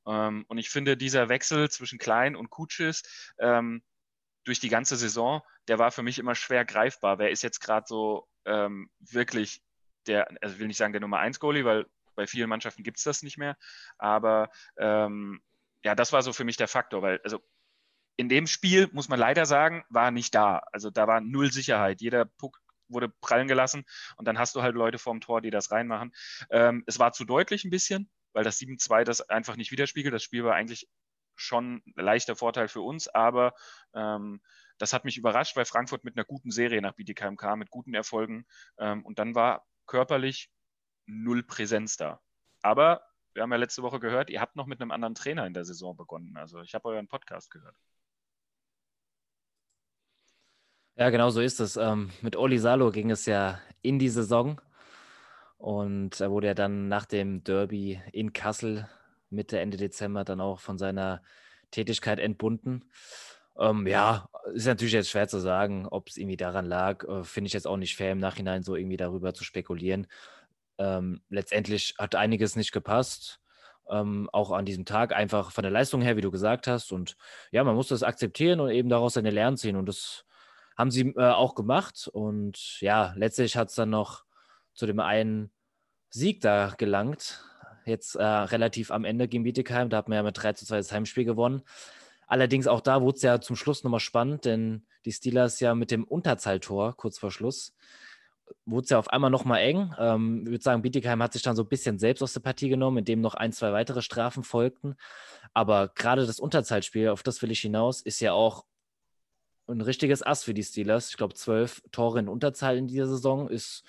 Ähm, 0.05 0.45
und 0.47 0.57
ich 0.57 0.69
finde, 0.69 0.97
dieser 0.97 1.29
Wechsel 1.29 1.69
zwischen 1.69 1.97
Klein 1.97 2.35
und 2.35 2.49
Kutschis 2.49 3.03
ähm, 3.39 3.83
durch 4.43 4.59
die 4.59 4.69
ganze 4.69 4.95
Saison, 4.97 5.41
der 5.67 5.79
war 5.79 5.91
für 5.91 6.03
mich 6.03 6.19
immer 6.19 6.35
schwer 6.35 6.65
greifbar. 6.65 7.19
Wer 7.19 7.31
ist 7.31 7.43
jetzt 7.43 7.59
gerade 7.59 7.85
so 7.87 8.27
ähm, 8.45 8.89
wirklich 8.99 9.61
der, 10.07 10.27
also 10.41 10.55
ich 10.55 10.59
will 10.59 10.67
nicht 10.67 10.77
sagen 10.77 10.93
der 10.93 11.01
Nummer 11.01 11.19
1 11.19 11.39
Goalie, 11.39 11.65
weil 11.65 11.85
bei 12.15 12.27
vielen 12.27 12.49
Mannschaften 12.49 12.83
gibt 12.83 12.97
es 12.97 13.03
das 13.03 13.23
nicht 13.23 13.37
mehr. 13.37 13.57
Aber 13.97 14.49
ähm, 14.77 15.41
ja, 15.83 15.95
das 15.95 16.13
war 16.13 16.21
so 16.21 16.33
für 16.33 16.43
mich 16.43 16.57
der 16.57 16.67
Faktor, 16.67 17.01
weil 17.01 17.19
also 17.23 17.41
in 18.15 18.29
dem 18.29 18.47
Spiel, 18.47 18.89
muss 18.91 19.09
man 19.09 19.19
leider 19.19 19.45
sagen, 19.45 19.83
war 19.89 20.11
nicht 20.11 20.35
da. 20.35 20.61
Also 20.71 20.91
da 20.91 21.07
war 21.07 21.21
null 21.21 21.51
Sicherheit. 21.51 22.01
Jeder 22.01 22.25
Puck 22.25 22.59
wurde 22.87 23.09
prallen 23.09 23.47
gelassen 23.47 23.85
und 24.17 24.27
dann 24.27 24.37
hast 24.37 24.55
du 24.55 24.61
halt 24.61 24.75
Leute 24.75 24.99
vorm 24.99 25.19
Tor, 25.19 25.41
die 25.41 25.49
das 25.49 25.71
reinmachen. 25.71 26.13
Ähm, 26.51 26.83
es 26.85 26.99
war 26.99 27.11
zu 27.11 27.25
deutlich 27.25 27.63
ein 27.63 27.71
bisschen, 27.71 28.09
weil 28.33 28.43
das 28.43 28.59
7-2 28.59 29.03
das 29.03 29.21
einfach 29.21 29.55
nicht 29.55 29.71
widerspiegelt. 29.71 30.13
Das 30.13 30.23
Spiel 30.23 30.43
war 30.43 30.53
eigentlich 30.53 30.87
schon 31.35 31.81
leichter 31.95 32.35
Vorteil 32.35 32.67
für 32.67 32.81
uns, 32.81 33.07
aber 33.07 33.53
ähm, 33.93 34.41
das 34.77 34.93
hat 34.93 35.05
mich 35.05 35.17
überrascht, 35.17 35.55
weil 35.55 35.65
Frankfurt 35.65 36.03
mit 36.03 36.17
einer 36.17 36.25
guten 36.25 36.51
Serie 36.51 36.81
nach 36.81 36.93
Bietigheim 36.93 37.37
kam, 37.37 37.59
mit 37.59 37.69
guten 37.69 37.93
Erfolgen 37.93 38.45
ähm, 38.77 39.05
und 39.05 39.19
dann 39.19 39.35
war 39.35 39.65
körperlich 39.85 40.49
null 41.05 41.43
Präsenz 41.43 41.97
da. 41.97 42.21
Aber 42.61 43.01
wir 43.33 43.43
haben 43.43 43.51
ja 43.51 43.57
letzte 43.57 43.83
Woche 43.83 43.99
gehört, 43.99 44.29
ihr 44.29 44.41
habt 44.41 44.55
noch 44.55 44.67
mit 44.67 44.81
einem 44.81 44.91
anderen 44.91 45.15
Trainer 45.15 45.45
in 45.45 45.53
der 45.53 45.65
Saison 45.65 45.95
begonnen. 45.95 46.37
Also 46.37 46.61
ich 46.61 46.73
habe 46.75 46.89
euren 46.89 47.07
Podcast 47.07 47.51
gehört. 47.51 47.75
Ja, 50.95 51.09
genau 51.09 51.31
so 51.31 51.41
ist 51.41 51.59
es. 51.59 51.75
Ähm, 51.75 52.11
mit 52.21 52.35
Oli 52.35 52.59
Salo 52.59 52.91
ging 52.91 53.09
es 53.09 53.25
ja 53.25 53.59
in 53.81 53.97
die 53.97 54.09
Saison 54.09 54.61
und 55.57 56.19
er 56.19 56.29
wurde 56.29 56.47
ja 56.47 56.53
dann 56.53 56.87
nach 56.87 57.05
dem 57.05 57.43
Derby 57.43 58.01
in 58.11 58.31
Kassel 58.33 58.87
Mitte, 59.33 59.59
Ende 59.59 59.77
Dezember 59.77 60.23
dann 60.23 60.41
auch 60.41 60.59
von 60.59 60.77
seiner 60.77 61.21
Tätigkeit 61.71 62.19
entbunden. 62.19 62.85
Ähm, 63.57 63.85
ja, 63.85 64.29
ist 64.53 64.65
natürlich 64.65 64.93
jetzt 64.93 65.09
schwer 65.09 65.27
zu 65.27 65.39
sagen, 65.39 65.87
ob 65.87 66.09
es 66.09 66.17
irgendwie 66.17 66.37
daran 66.37 66.65
lag. 66.65 67.03
Äh, 67.07 67.23
Finde 67.23 67.47
ich 67.47 67.53
jetzt 67.53 67.67
auch 67.67 67.77
nicht 67.77 67.95
fair 67.95 68.11
im 68.11 68.19
Nachhinein 68.19 68.63
so 68.63 68.75
irgendwie 68.75 68.97
darüber 68.97 69.33
zu 69.33 69.43
spekulieren. 69.43 70.07
Ähm, 70.77 71.21
letztendlich 71.29 71.95
hat 71.99 72.15
einiges 72.15 72.55
nicht 72.55 72.71
gepasst. 72.71 73.39
Ähm, 73.89 74.29
auch 74.31 74.51
an 74.51 74.65
diesem 74.65 74.85
Tag, 74.85 75.13
einfach 75.13 75.51
von 75.51 75.63
der 75.63 75.71
Leistung 75.71 76.01
her, 76.01 76.17
wie 76.17 76.21
du 76.21 76.31
gesagt 76.31 76.67
hast. 76.67 76.91
Und 76.91 77.17
ja, 77.51 77.63
man 77.63 77.75
muss 77.75 77.89
das 77.89 78.01
akzeptieren 78.01 78.59
und 78.59 78.71
eben 78.71 78.89
daraus 78.89 79.15
seine 79.15 79.29
Lehren 79.29 79.57
ziehen. 79.57 79.75
Und 79.75 79.87
das 79.87 80.25
haben 80.77 80.89
sie 80.89 81.09
äh, 81.09 81.31
auch 81.31 81.53
gemacht. 81.53 82.09
Und 82.11 82.79
ja, 82.81 83.13
letztlich 83.15 83.57
hat 83.57 83.69
es 83.69 83.75
dann 83.75 83.89
noch 83.89 84.23
zu 84.73 84.87
dem 84.87 84.99
einen 84.99 85.51
Sieg 86.09 86.41
da 86.41 86.73
gelangt. 86.77 87.43
Jetzt 87.85 88.15
äh, 88.15 88.23
relativ 88.23 88.91
am 88.91 89.05
Ende 89.05 89.27
gegen 89.27 89.43
Bietigheim. 89.43 89.89
Da 89.89 89.97
hat 89.97 90.09
man 90.09 90.17
ja 90.17 90.23
mit 90.23 90.41
3 90.41 90.53
zu 90.53 90.65
2 90.65 90.77
das 90.77 90.91
Heimspiel 90.91 91.25
gewonnen. 91.25 91.63
Allerdings 92.27 92.67
auch 92.67 92.81
da 92.81 93.01
wurde 93.01 93.17
es 93.17 93.21
ja 93.21 93.41
zum 93.41 93.55
Schluss 93.55 93.83
nochmal 93.83 93.99
spannend, 93.99 94.45
denn 94.45 94.85
die 95.05 95.11
Steelers 95.11 95.59
ja 95.59 95.75
mit 95.75 95.91
dem 95.91 96.03
Unterzahltor 96.03 96.95
kurz 96.95 97.19
vor 97.19 97.31
Schluss 97.31 97.75
wurde 98.65 98.83
es 98.83 98.89
ja 98.89 98.99
auf 98.99 99.09
einmal 99.09 99.29
nochmal 99.29 99.61
eng. 99.61 99.93
Ähm, 99.97 100.41
ich 100.43 100.51
würde 100.51 100.63
sagen, 100.63 100.81
Bietigheim 100.81 101.21
hat 101.21 101.33
sich 101.33 101.41
dann 101.41 101.55
so 101.55 101.63
ein 101.63 101.69
bisschen 101.69 101.99
selbst 101.99 102.21
aus 102.21 102.33
der 102.33 102.39
Partie 102.41 102.69
genommen, 102.69 102.99
indem 102.99 103.21
noch 103.21 103.35
ein, 103.35 103.51
zwei 103.51 103.71
weitere 103.73 104.01
Strafen 104.01 104.43
folgten. 104.43 104.95
Aber 105.53 105.89
gerade 105.89 106.25
das 106.25 106.39
Unterzahlspiel, 106.39 107.09
auf 107.09 107.23
das 107.23 107.41
will 107.41 107.51
ich 107.51 107.61
hinaus, 107.61 108.01
ist 108.01 108.19
ja 108.19 108.33
auch 108.33 108.65
ein 109.67 109.81
richtiges 109.81 110.23
Ass 110.23 110.43
für 110.43 110.53
die 110.53 110.63
Steelers. 110.63 111.09
Ich 111.09 111.17
glaube, 111.17 111.35
zwölf 111.35 111.81
Tore 111.91 112.19
in 112.19 112.27
Unterzahl 112.27 112.77
in 112.77 112.87
dieser 112.87 113.07
Saison 113.07 113.49
ist 113.49 113.83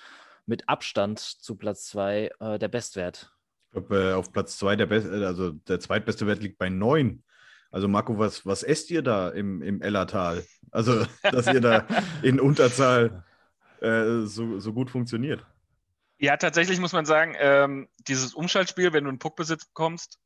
mit 0.45 0.69
Abstand 0.69 1.19
zu 1.19 1.55
Platz 1.55 1.85
zwei 1.85 2.31
äh, 2.39 2.59
der 2.59 2.67
Bestwert. 2.67 3.34
Glaube, 3.75 4.11
äh, 4.11 4.13
auf 4.13 4.31
Platz 4.31 4.57
zwei 4.57 4.77
der 4.77 4.85
Best, 4.85 5.07
äh, 5.07 5.25
also 5.25 5.51
der 5.51 5.81
zweitbeste 5.81 6.25
Wert 6.27 6.41
liegt 6.41 6.57
bei 6.57 6.69
neun. 6.69 7.23
Also 7.71 7.89
Marco, 7.89 8.17
was, 8.17 8.45
was 8.45 8.63
esst 8.63 8.89
ihr 8.89 9.01
da 9.01 9.29
im, 9.29 9.61
im 9.61 9.81
Ellertal? 9.81 10.45
Also, 10.71 11.05
dass 11.23 11.47
ihr 11.47 11.59
da 11.59 11.85
in 12.21 12.39
Unterzahl 12.39 13.25
äh, 13.81 14.21
so, 14.21 14.59
so 14.59 14.71
gut 14.71 14.89
funktioniert. 14.89 15.45
Ja, 16.17 16.37
tatsächlich 16.37 16.79
muss 16.79 16.93
man 16.93 17.05
sagen, 17.05 17.35
ähm, 17.37 17.89
dieses 18.07 18.33
Umschaltspiel, 18.33 18.93
wenn 18.93 19.03
du 19.03 19.09
einen 19.09 19.19
Puckbesitz 19.19 19.65
bekommst, 19.65 20.19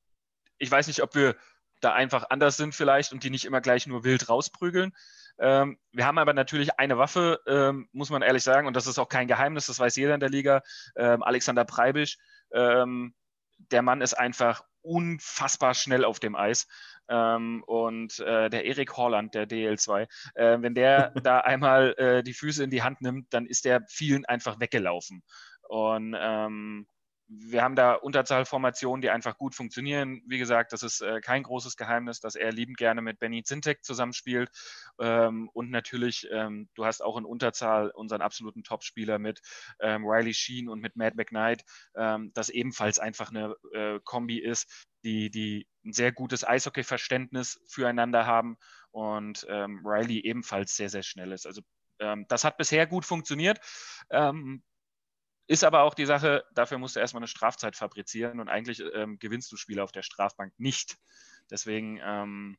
ich 0.59 0.69
weiß 0.69 0.85
nicht, 0.85 1.01
ob 1.01 1.15
wir 1.15 1.35
da 1.81 1.93
einfach 1.93 2.29
anders 2.29 2.55
sind 2.55 2.75
vielleicht 2.75 3.13
und 3.13 3.23
die 3.23 3.31
nicht 3.31 3.45
immer 3.45 3.61
gleich 3.61 3.87
nur 3.87 4.03
wild 4.03 4.29
rausprügeln. 4.29 4.91
Ähm, 5.39 5.79
wir 5.91 6.05
haben 6.05 6.19
aber 6.19 6.33
natürlich 6.33 6.77
eine 6.77 6.99
Waffe, 6.99 7.39
ähm, 7.47 7.89
muss 7.93 8.11
man 8.11 8.21
ehrlich 8.21 8.43
sagen, 8.43 8.67
und 8.67 8.75
das 8.75 8.85
ist 8.85 8.99
auch 8.99 9.09
kein 9.09 9.27
Geheimnis, 9.27 9.65
das 9.65 9.79
weiß 9.79 9.95
jeder 9.95 10.13
in 10.13 10.19
der 10.19 10.29
Liga. 10.29 10.61
Ähm, 10.95 11.23
Alexander 11.23 11.65
Preibisch, 11.65 12.17
ähm, 12.51 13.15
der 13.71 13.81
Mann 13.81 14.01
ist 14.01 14.13
einfach 14.13 14.63
unfassbar 14.81 15.73
schnell 15.73 16.05
auf 16.05 16.19
dem 16.19 16.35
Eis. 16.35 16.67
Ähm, 17.09 17.63
und 17.65 18.19
äh, 18.19 18.49
der 18.49 18.65
Erik 18.65 18.95
Horland, 18.95 19.33
der 19.33 19.47
DL2, 19.47 20.07
äh, 20.35 20.57
wenn 20.61 20.75
der 20.75 21.11
da 21.23 21.39
einmal 21.39 21.93
äh, 21.97 22.23
die 22.23 22.33
Füße 22.33 22.63
in 22.63 22.69
die 22.69 22.83
Hand 22.83 23.01
nimmt, 23.01 23.33
dann 23.33 23.45
ist 23.45 23.65
der 23.65 23.83
vielen 23.87 24.25
einfach 24.25 24.59
weggelaufen. 24.59 25.23
Und 25.67 26.15
ähm, 26.17 26.87
wir 27.29 27.61
haben 27.61 27.75
da 27.75 27.93
Unterzahlformationen, 27.93 29.01
die 29.01 29.11
einfach 29.11 29.37
gut 29.37 29.53
funktionieren. 29.53 30.21
Wie 30.25 30.39
gesagt, 30.39 30.73
das 30.73 30.81
ist 30.81 31.01
äh, 31.01 31.21
kein 31.21 31.43
großes 31.43 31.77
Geheimnis, 31.77 32.19
dass 32.19 32.35
er 32.35 32.51
liebend 32.51 32.77
gerne 32.77 33.03
mit 33.03 33.19
Benny 33.19 33.43
Zintek 33.43 33.83
zusammenspielt. 33.83 34.49
Ähm, 34.99 35.47
und 35.53 35.69
natürlich, 35.69 36.27
ähm, 36.31 36.69
du 36.73 36.85
hast 36.85 37.01
auch 37.01 37.17
in 37.17 37.25
Unterzahl 37.25 37.91
unseren 37.91 38.21
absoluten 38.21 38.63
Topspieler 38.63 39.19
mit 39.19 39.41
ähm, 39.79 40.05
Riley 40.05 40.33
Sheen 40.33 40.69
und 40.69 40.79
mit 40.81 40.95
Matt 40.95 41.15
McKnight, 41.15 41.63
ähm, 41.95 42.31
das 42.33 42.49
ebenfalls 42.49 42.97
einfach 42.97 43.29
eine 43.29 43.55
äh, 43.73 43.99
Kombi 44.03 44.39
ist, 44.39 44.87
die, 45.03 45.29
die 45.29 45.67
ein 45.85 45.93
sehr 45.93 46.11
gutes 46.11 46.43
Eishockey-Verständnis 46.43 47.61
füreinander 47.67 48.25
haben 48.25 48.57
und 48.89 49.45
ähm, 49.49 49.81
Riley 49.85 50.19
ebenfalls 50.21 50.75
sehr, 50.75 50.89
sehr 50.89 51.03
schnell 51.03 51.31
ist. 51.31 51.45
Also 51.45 51.61
ähm, 51.99 52.25
das 52.27 52.43
hat 52.43 52.57
bisher 52.57 52.87
gut 52.87 53.05
funktioniert. 53.05 53.59
Ähm, 54.09 54.63
ist 55.49 55.63
aber 55.63 55.81
auch 55.81 55.95
die 55.95 56.05
Sache, 56.05 56.43
dafür 56.53 56.77
musst 56.77 56.95
du 56.95 56.99
erstmal 56.99 57.21
eine 57.21 57.27
Strafzeit 57.27 57.75
fabrizieren 57.75 58.39
und 58.39 58.49
eigentlich 58.49 58.83
ähm, 58.93 59.17
gewinnst 59.17 59.51
du 59.51 59.57
Spiele 59.57 59.83
auf 59.83 59.91
der 59.91 60.03
Strafbank 60.03 60.53
nicht. 60.57 60.97
Deswegen, 61.49 61.99
ähm, 62.03 62.55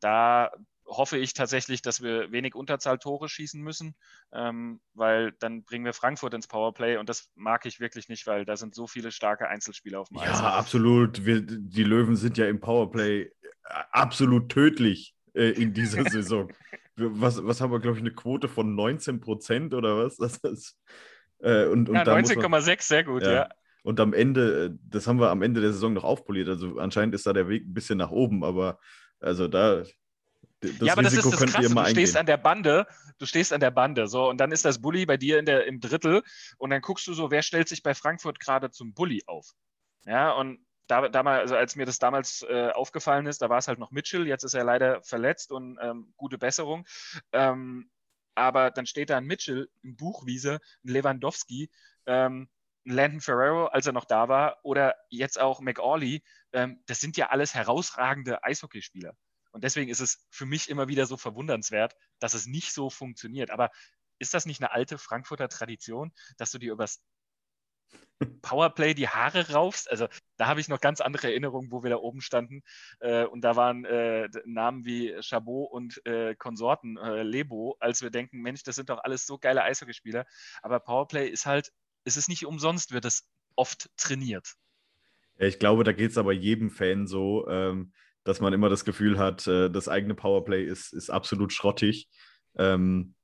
da 0.00 0.50
hoffe 0.84 1.16
ich 1.16 1.32
tatsächlich, 1.32 1.80
dass 1.80 2.02
wir 2.02 2.32
wenig 2.32 2.56
Unterzahltore 2.56 3.28
schießen 3.28 3.62
müssen, 3.62 3.94
ähm, 4.32 4.80
weil 4.94 5.30
dann 5.38 5.62
bringen 5.62 5.84
wir 5.84 5.92
Frankfurt 5.92 6.34
ins 6.34 6.48
Powerplay 6.48 6.96
und 6.96 7.08
das 7.08 7.30
mag 7.36 7.66
ich 7.66 7.78
wirklich 7.78 8.08
nicht, 8.08 8.26
weil 8.26 8.44
da 8.44 8.56
sind 8.56 8.74
so 8.74 8.88
viele 8.88 9.12
starke 9.12 9.48
Einzelspieler 9.48 10.00
auf 10.00 10.08
dem 10.08 10.18
Eis. 10.18 10.40
Ja, 10.40 10.54
absolut. 10.54 11.24
Wir, 11.24 11.40
die 11.40 11.84
Löwen 11.84 12.16
sind 12.16 12.36
ja 12.36 12.48
im 12.48 12.60
Powerplay 12.60 13.22
äh, 13.22 13.30
absolut 13.92 14.50
tödlich. 14.50 15.14
äh, 15.34 15.50
in 15.50 15.72
dieser 15.72 16.04
Saison. 16.10 16.52
Was, 16.96 17.44
was 17.44 17.60
haben 17.60 17.72
wir, 17.72 17.80
glaube 17.80 17.96
ich, 17.96 18.02
eine 18.02 18.14
Quote 18.14 18.48
von 18.48 18.74
19 18.74 19.20
Prozent 19.20 19.74
oder 19.74 20.04
was? 20.04 20.16
Das 20.16 20.38
ist, 20.38 20.76
äh, 21.44 21.66
und, 21.66 21.88
und 21.88 21.94
Ja, 21.96 22.04
da 22.04 22.18
muss 22.18 22.34
man- 22.34 22.44
19,6, 22.44 22.82
sehr 22.88 23.04
gut, 23.04 23.22
Ja. 23.22 23.32
ja. 23.32 23.48
Und 23.82 24.00
am 24.00 24.14
Ende, 24.14 24.64
äh, 24.66 24.78
das 24.88 25.06
haben 25.06 25.20
wir 25.20 25.30
am 25.30 25.42
Ende 25.42 25.60
der 25.60 25.72
Saison 25.72 25.92
noch 25.92 26.04
aufpoliert. 26.04 26.48
Also 26.48 26.78
anscheinend 26.78 27.14
ist 27.14 27.26
da 27.26 27.32
der 27.32 27.48
Weg 27.48 27.66
ein 27.66 27.74
bisschen 27.74 27.98
nach 27.98 28.10
oben, 28.10 28.42
aber 28.42 28.78
also 29.20 29.46
da, 29.46 29.82
das 30.60 30.78
ja, 30.80 30.92
aber 30.94 31.02
das 31.02 31.12
Risiko 31.12 31.28
ist 31.28 31.40
das 31.42 31.52
Krasse. 31.52 31.74
Du 31.74 31.80
stehst 31.84 32.16
eingehen. 32.16 32.16
an 32.20 32.26
der 32.26 32.36
Bande, 32.38 32.86
du 33.18 33.26
stehst 33.26 33.52
an 33.52 33.60
der 33.60 33.70
Bande, 33.70 34.06
so, 34.06 34.30
und 34.30 34.38
dann 34.38 34.52
ist 34.52 34.64
das 34.64 34.80
Bully 34.80 35.04
bei 35.04 35.18
dir 35.18 35.38
in 35.38 35.44
der, 35.44 35.66
im 35.66 35.80
Drittel 35.80 36.22
und 36.56 36.70
dann 36.70 36.80
guckst 36.80 37.06
du 37.06 37.12
so, 37.12 37.30
wer 37.30 37.42
stellt 37.42 37.68
sich 37.68 37.82
bei 37.82 37.94
Frankfurt 37.94 38.40
gerade 38.40 38.70
zum 38.70 38.94
Bully 38.94 39.22
auf? 39.26 39.50
Ja, 40.06 40.32
und 40.32 40.64
da, 40.86 41.08
damals, 41.08 41.42
also 41.42 41.56
als 41.56 41.76
mir 41.76 41.84
das 41.86 41.98
damals 41.98 42.44
äh, 42.48 42.70
aufgefallen 42.70 43.26
ist, 43.26 43.42
da 43.42 43.48
war 43.50 43.58
es 43.58 43.68
halt 43.68 43.78
noch 43.78 43.90
Mitchell, 43.90 44.26
jetzt 44.26 44.44
ist 44.44 44.54
er 44.54 44.64
leider 44.64 45.02
verletzt 45.02 45.52
und 45.52 45.78
ähm, 45.82 46.12
gute 46.16 46.38
Besserung. 46.38 46.86
Ähm, 47.32 47.90
aber 48.34 48.70
dann 48.70 48.86
steht 48.86 49.10
da 49.10 49.16
ein 49.18 49.26
Mitchell, 49.26 49.68
ein 49.84 49.96
Buchwiese, 49.96 50.60
ein 50.84 50.88
Lewandowski, 50.88 51.70
ähm, 52.06 52.48
ein 52.86 52.92
Landon 52.92 53.20
Ferrero, 53.20 53.66
als 53.66 53.86
er 53.86 53.92
noch 53.92 54.04
da 54.04 54.28
war, 54.28 54.58
oder 54.62 54.94
jetzt 55.08 55.40
auch 55.40 55.60
McAuley. 55.60 56.22
Ähm, 56.52 56.82
das 56.86 57.00
sind 57.00 57.16
ja 57.16 57.30
alles 57.30 57.54
herausragende 57.54 58.44
Eishockeyspieler. 58.44 59.16
Und 59.52 59.64
deswegen 59.64 59.90
ist 59.90 60.00
es 60.00 60.26
für 60.30 60.46
mich 60.46 60.68
immer 60.68 60.88
wieder 60.88 61.06
so 61.06 61.16
verwundernswert, 61.16 61.94
dass 62.18 62.34
es 62.34 62.46
nicht 62.46 62.72
so 62.72 62.90
funktioniert. 62.90 63.50
Aber 63.50 63.70
ist 64.18 64.34
das 64.34 64.46
nicht 64.46 64.60
eine 64.60 64.72
alte 64.72 64.98
Frankfurter 64.98 65.48
Tradition, 65.48 66.12
dass 66.36 66.50
du 66.50 66.58
dir 66.58 66.72
übers 66.72 67.02
Powerplay 68.42 68.94
die 68.94 69.08
Haare 69.08 69.50
raufst? 69.52 69.90
Also 69.90 70.08
da 70.36 70.46
habe 70.46 70.60
ich 70.60 70.68
noch 70.68 70.80
ganz 70.80 71.00
andere 71.00 71.28
Erinnerungen, 71.28 71.70
wo 71.70 71.82
wir 71.82 71.90
da 71.90 71.96
oben 71.96 72.20
standen. 72.20 72.62
Äh, 73.00 73.24
und 73.24 73.42
da 73.42 73.56
waren 73.56 73.84
äh, 73.84 74.28
Namen 74.44 74.84
wie 74.84 75.14
Chabot 75.20 75.70
und 75.70 76.04
äh, 76.06 76.34
Konsorten, 76.34 76.96
äh, 76.96 77.22
Lebo, 77.22 77.76
als 77.80 78.02
wir 78.02 78.10
denken, 78.10 78.40
Mensch, 78.40 78.62
das 78.62 78.76
sind 78.76 78.90
doch 78.90 79.02
alles 79.02 79.26
so 79.26 79.38
geile 79.38 79.62
Eishockeyspieler. 79.62 80.26
Aber 80.62 80.80
Powerplay 80.80 81.28
ist 81.28 81.46
halt, 81.46 81.72
es 82.04 82.16
ist 82.16 82.28
nicht 82.28 82.46
umsonst, 82.46 82.92
wird 82.92 83.04
es 83.04 83.28
oft 83.56 83.90
trainiert. 83.96 84.54
Ich 85.36 85.58
glaube, 85.58 85.84
da 85.84 85.92
geht 85.92 86.12
es 86.12 86.18
aber 86.18 86.32
jedem 86.32 86.70
Fan 86.70 87.06
so, 87.06 87.48
ähm, 87.48 87.92
dass 88.22 88.40
man 88.40 88.52
immer 88.52 88.68
das 88.68 88.84
Gefühl 88.84 89.18
hat, 89.18 89.46
äh, 89.46 89.68
das 89.70 89.88
eigene 89.88 90.14
Powerplay 90.14 90.64
ist, 90.64 90.92
ist 90.92 91.10
absolut 91.10 91.52
schrottig, 91.52 92.08
ähm, 92.56 93.14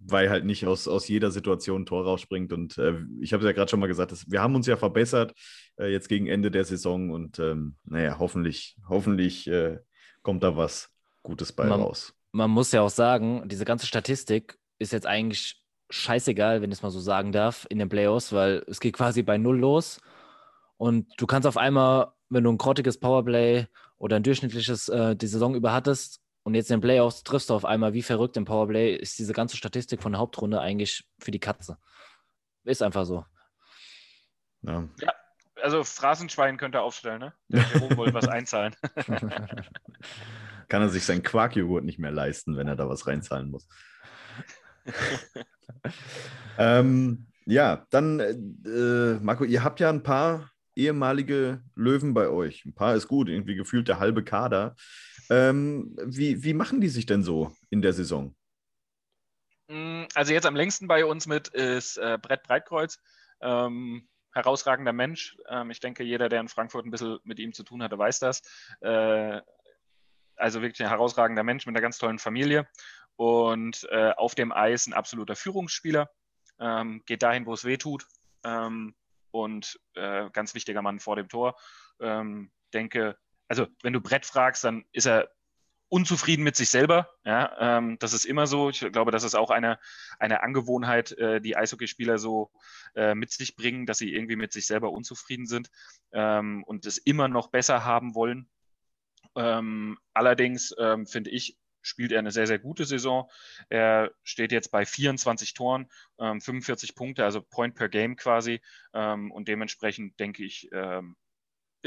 weil 0.00 0.30
halt 0.30 0.44
nicht 0.44 0.66
aus, 0.66 0.88
aus 0.88 1.08
jeder 1.08 1.30
Situation 1.30 1.82
ein 1.82 1.86
Tor 1.86 2.04
rausspringt. 2.04 2.52
Und 2.52 2.78
äh, 2.78 2.94
ich 3.20 3.32
habe 3.32 3.42
es 3.42 3.46
ja 3.46 3.52
gerade 3.52 3.70
schon 3.70 3.80
mal 3.80 3.86
gesagt, 3.86 4.12
dass, 4.12 4.30
wir 4.30 4.40
haben 4.40 4.54
uns 4.54 4.66
ja 4.66 4.76
verbessert 4.76 5.32
äh, 5.78 5.90
jetzt 5.90 6.08
gegen 6.08 6.26
Ende 6.26 6.50
der 6.50 6.64
Saison 6.64 7.10
und 7.10 7.38
ähm, 7.38 7.76
naja, 7.84 8.18
hoffentlich, 8.18 8.76
hoffentlich 8.88 9.46
äh, 9.48 9.78
kommt 10.22 10.42
da 10.42 10.56
was 10.56 10.90
Gutes 11.22 11.52
bei 11.52 11.64
Man- 11.64 11.80
raus. 11.80 12.14
Man 12.32 12.50
muss 12.50 12.72
ja 12.72 12.82
auch 12.82 12.90
sagen, 12.90 13.48
diese 13.48 13.64
ganze 13.64 13.86
Statistik 13.86 14.58
ist 14.78 14.92
jetzt 14.92 15.06
eigentlich 15.06 15.62
scheißegal, 15.90 16.60
wenn 16.60 16.70
ich 16.70 16.78
es 16.78 16.82
mal 16.82 16.90
so 16.90 17.00
sagen 17.00 17.32
darf, 17.32 17.66
in 17.70 17.78
den 17.78 17.88
Playoffs, 17.88 18.32
weil 18.32 18.62
es 18.66 18.80
geht 18.80 18.92
quasi 18.92 19.22
bei 19.22 19.38
Null 19.38 19.58
los. 19.58 19.98
Und 20.76 21.06
du 21.16 21.26
kannst 21.26 21.46
auf 21.46 21.56
einmal, 21.56 22.12
wenn 22.28 22.44
du 22.44 22.52
ein 22.52 22.58
grottiges 22.58 23.00
Powerplay 23.00 23.66
oder 23.96 24.16
ein 24.16 24.22
durchschnittliches 24.22 24.90
äh, 24.90 25.16
die 25.16 25.26
Saison 25.26 25.54
über 25.54 25.72
hattest 25.72 26.20
und 26.48 26.54
jetzt 26.54 26.70
in 26.70 26.78
den 26.78 26.80
Playoffs 26.80 27.22
triffst 27.24 27.50
du 27.50 27.54
auf 27.54 27.66
einmal 27.66 27.92
wie 27.92 28.00
verrückt 28.00 28.38
im 28.38 28.46
Powerplay, 28.46 28.96
ist 28.96 29.18
diese 29.18 29.34
ganze 29.34 29.58
Statistik 29.58 30.02
von 30.02 30.12
der 30.12 30.18
Hauptrunde 30.18 30.58
eigentlich 30.58 31.04
für 31.18 31.30
die 31.30 31.38
Katze. 31.38 31.76
Ist 32.64 32.82
einfach 32.82 33.04
so. 33.04 33.26
Ja. 34.62 34.88
Also 35.60 35.84
Phrasenschwein 35.84 36.56
könnte 36.56 36.78
er 36.78 36.84
aufstellen, 36.84 37.20
ne? 37.20 37.34
Der 37.48 37.96
wollte 37.98 38.14
was 38.14 38.28
einzahlen. 38.28 38.74
Kann 40.68 40.80
er 40.80 40.88
sich 40.88 41.04
seinen 41.04 41.22
Quarkjoghurt 41.22 41.84
nicht 41.84 41.98
mehr 41.98 42.12
leisten, 42.12 42.56
wenn 42.56 42.66
er 42.66 42.76
da 42.76 42.88
was 42.88 43.06
reinzahlen 43.06 43.50
muss. 43.50 43.68
ähm, 46.58 47.26
ja, 47.44 47.86
dann, 47.90 48.20
äh, 48.20 49.22
Marco, 49.22 49.44
ihr 49.44 49.62
habt 49.62 49.80
ja 49.80 49.90
ein 49.90 50.02
paar 50.02 50.50
ehemalige 50.74 51.62
Löwen 51.74 52.14
bei 52.14 52.30
euch. 52.30 52.64
Ein 52.64 52.74
paar 52.74 52.94
ist 52.94 53.06
gut, 53.06 53.28
irgendwie 53.28 53.54
gefühlt 53.54 53.88
der 53.88 53.98
halbe 53.98 54.24
Kader. 54.24 54.76
Ähm, 55.30 55.96
wie, 56.04 56.42
wie 56.42 56.54
machen 56.54 56.80
die 56.80 56.88
sich 56.88 57.06
denn 57.06 57.22
so 57.22 57.52
in 57.70 57.82
der 57.82 57.92
Saison? 57.92 58.34
Mm, 59.68 60.04
Also 60.14 60.32
jetzt 60.32 60.46
am 60.46 60.56
längsten 60.56 60.88
bei 60.88 61.04
uns 61.04 61.26
mit 61.26 61.48
ist 61.48 61.98
äh, 61.98 62.18
Brett 62.20 62.42
Breitkreuz. 62.42 62.98
Ähm, 63.40 64.08
herausragender 64.32 64.92
Mensch. 64.92 65.36
Ähm, 65.48 65.70
ich 65.70 65.80
denke, 65.80 66.02
jeder, 66.02 66.28
der 66.28 66.40
in 66.40 66.48
Frankfurt 66.48 66.86
ein 66.86 66.90
bisschen 66.90 67.18
mit 67.24 67.38
ihm 67.38 67.52
zu 67.52 67.62
tun 67.62 67.82
hatte, 67.82 67.98
weiß 67.98 68.18
das. 68.20 68.42
Äh, 68.80 69.40
also 70.36 70.62
wirklich 70.62 70.80
ein 70.82 70.88
herausragender 70.88 71.42
Mensch 71.42 71.66
mit 71.66 71.74
einer 71.74 71.82
ganz 71.82 71.98
tollen 71.98 72.18
Familie 72.18 72.68
und 73.16 73.86
äh, 73.90 74.12
auf 74.16 74.34
dem 74.34 74.52
Eis 74.52 74.86
ein 74.86 74.92
absoluter 74.92 75.34
Führungsspieler. 75.34 76.08
Ähm, 76.60 77.02
geht 77.06 77.22
dahin, 77.22 77.46
wo 77.46 77.54
es 77.54 77.64
weh 77.64 77.76
tut. 77.76 78.06
Ähm, 78.44 78.94
und 79.30 79.78
äh, 79.94 80.30
ganz 80.30 80.54
wichtiger 80.54 80.82
Mann 80.82 81.00
vor 81.00 81.16
dem 81.16 81.28
Tor. 81.28 81.56
Ähm, 82.00 82.50
denke, 82.72 83.18
also 83.48 83.66
wenn 83.82 83.92
du 83.92 84.00
Brett 84.00 84.26
fragst, 84.26 84.64
dann 84.64 84.84
ist 84.92 85.06
er 85.06 85.30
unzufrieden 85.88 86.44
mit 86.44 86.56
sich 86.56 86.68
selber. 86.68 87.08
Ja, 87.24 87.78
ähm, 87.78 87.98
das 87.98 88.12
ist 88.12 88.24
immer 88.24 88.46
so. 88.46 88.68
Ich 88.70 88.80
glaube, 88.92 89.10
das 89.10 89.24
ist 89.24 89.34
auch 89.34 89.50
eine, 89.50 89.78
eine 90.18 90.42
Angewohnheit, 90.42 91.12
äh, 91.12 91.40
die 91.40 91.56
Eishockeyspieler 91.56 92.18
so 92.18 92.50
äh, 92.94 93.14
mit 93.14 93.32
sich 93.32 93.56
bringen, 93.56 93.86
dass 93.86 93.98
sie 93.98 94.12
irgendwie 94.12 94.36
mit 94.36 94.52
sich 94.52 94.66
selber 94.66 94.92
unzufrieden 94.92 95.46
sind 95.46 95.70
ähm, 96.12 96.62
und 96.64 96.86
es 96.86 96.98
immer 96.98 97.28
noch 97.28 97.48
besser 97.48 97.84
haben 97.84 98.14
wollen. 98.14 98.48
Ähm, 99.34 99.98
allerdings 100.14 100.74
ähm, 100.78 101.06
finde 101.06 101.30
ich, 101.30 101.56
spielt 101.80 102.12
er 102.12 102.18
eine 102.18 102.32
sehr, 102.32 102.46
sehr 102.46 102.58
gute 102.58 102.84
Saison. 102.84 103.30
Er 103.68 104.10
steht 104.24 104.52
jetzt 104.52 104.70
bei 104.70 104.84
24 104.84 105.54
Toren, 105.54 105.88
ähm, 106.18 106.40
45 106.40 106.94
Punkte, 106.94 107.24
also 107.24 107.40
Point 107.40 107.74
per 107.74 107.88
Game 107.88 108.16
quasi. 108.16 108.60
Ähm, 108.92 109.30
und 109.30 109.48
dementsprechend 109.48 110.18
denke 110.20 110.44
ich, 110.44 110.68
ähm, 110.72 111.16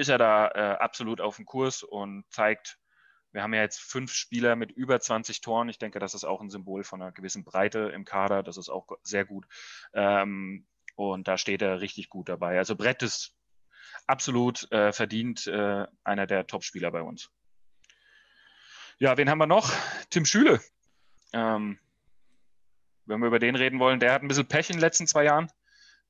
ist 0.01 0.09
er 0.09 0.17
da 0.17 0.47
äh, 0.49 0.77
absolut 0.77 1.21
auf 1.21 1.37
dem 1.37 1.45
Kurs 1.45 1.83
und 1.83 2.25
zeigt, 2.29 2.79
wir 3.31 3.43
haben 3.43 3.53
ja 3.53 3.61
jetzt 3.61 3.79
fünf 3.79 4.11
Spieler 4.11 4.55
mit 4.55 4.71
über 4.71 4.99
20 4.99 5.39
Toren. 5.41 5.69
Ich 5.69 5.79
denke, 5.79 5.99
das 5.99 6.13
ist 6.13 6.25
auch 6.25 6.41
ein 6.41 6.49
Symbol 6.49 6.83
von 6.83 7.01
einer 7.01 7.11
gewissen 7.11 7.45
Breite 7.45 7.91
im 7.93 8.03
Kader. 8.03 8.43
Das 8.43 8.57
ist 8.57 8.69
auch 8.69 8.87
sehr 9.03 9.23
gut. 9.23 9.45
Ähm, 9.93 10.67
und 10.95 11.27
da 11.27 11.37
steht 11.37 11.61
er 11.61 11.79
richtig 11.79 12.09
gut 12.09 12.27
dabei. 12.27 12.57
Also 12.57 12.75
Brett 12.75 13.03
ist 13.03 13.37
absolut 14.07 14.69
äh, 14.71 14.91
verdient 14.91 15.47
äh, 15.47 15.85
einer 16.03 16.27
der 16.27 16.47
Top-Spieler 16.47 16.91
bei 16.91 17.01
uns. 17.01 17.29
Ja, 18.97 19.17
wen 19.17 19.29
haben 19.29 19.39
wir 19.39 19.47
noch? 19.47 19.71
Tim 20.09 20.25
Schüle. 20.25 20.59
Ähm, 21.31 21.79
wenn 23.05 23.19
wir 23.19 23.27
über 23.27 23.39
den 23.39 23.55
reden 23.55 23.79
wollen, 23.79 23.99
der 23.99 24.13
hat 24.13 24.23
ein 24.23 24.27
bisschen 24.27 24.47
Pech 24.47 24.69
in 24.69 24.75
den 24.75 24.81
letzten 24.81 25.07
zwei 25.07 25.23
Jahren. 25.23 25.49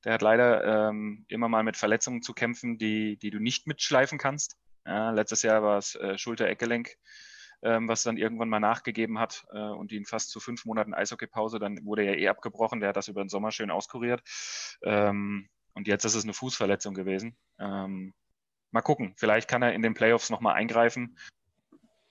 Der 0.04 0.14
hat 0.14 0.22
leider 0.22 0.88
ähm, 0.88 1.24
immer 1.28 1.48
mal 1.48 1.62
mit 1.62 1.76
Verletzungen 1.76 2.22
zu 2.22 2.32
kämpfen, 2.32 2.78
die, 2.78 3.16
die 3.16 3.30
du 3.30 3.38
nicht 3.38 3.66
mitschleifen 3.66 4.18
kannst. 4.18 4.56
Ja, 4.84 5.10
letztes 5.10 5.42
Jahr 5.42 5.62
war 5.62 5.78
es 5.78 5.94
äh, 5.94 6.18
Schulter-Eckgelenk, 6.18 6.96
ähm, 7.62 7.86
was 7.86 8.02
dann 8.02 8.16
irgendwann 8.16 8.48
mal 8.48 8.58
nachgegeben 8.58 9.20
hat 9.20 9.44
äh, 9.52 9.58
und 9.58 9.92
ihn 9.92 10.04
fast 10.04 10.30
zu 10.30 10.40
fünf 10.40 10.64
Monaten 10.64 10.92
Eishockeypause, 10.92 11.60
dann 11.60 11.84
wurde 11.84 12.02
er 12.02 12.18
eh 12.18 12.28
abgebrochen. 12.28 12.80
Der 12.80 12.88
hat 12.88 12.96
das 12.96 13.08
über 13.08 13.22
den 13.22 13.28
Sommer 13.28 13.52
schön 13.52 13.70
auskuriert. 13.70 14.22
Ähm, 14.82 15.48
und 15.74 15.86
jetzt 15.86 16.04
ist 16.04 16.16
es 16.16 16.24
eine 16.24 16.34
Fußverletzung 16.34 16.94
gewesen. 16.94 17.36
Ähm, 17.60 18.12
mal 18.72 18.82
gucken, 18.82 19.14
vielleicht 19.16 19.48
kann 19.48 19.62
er 19.62 19.72
in 19.72 19.82
den 19.82 19.94
Playoffs 19.94 20.30
nochmal 20.30 20.54
eingreifen. 20.54 21.16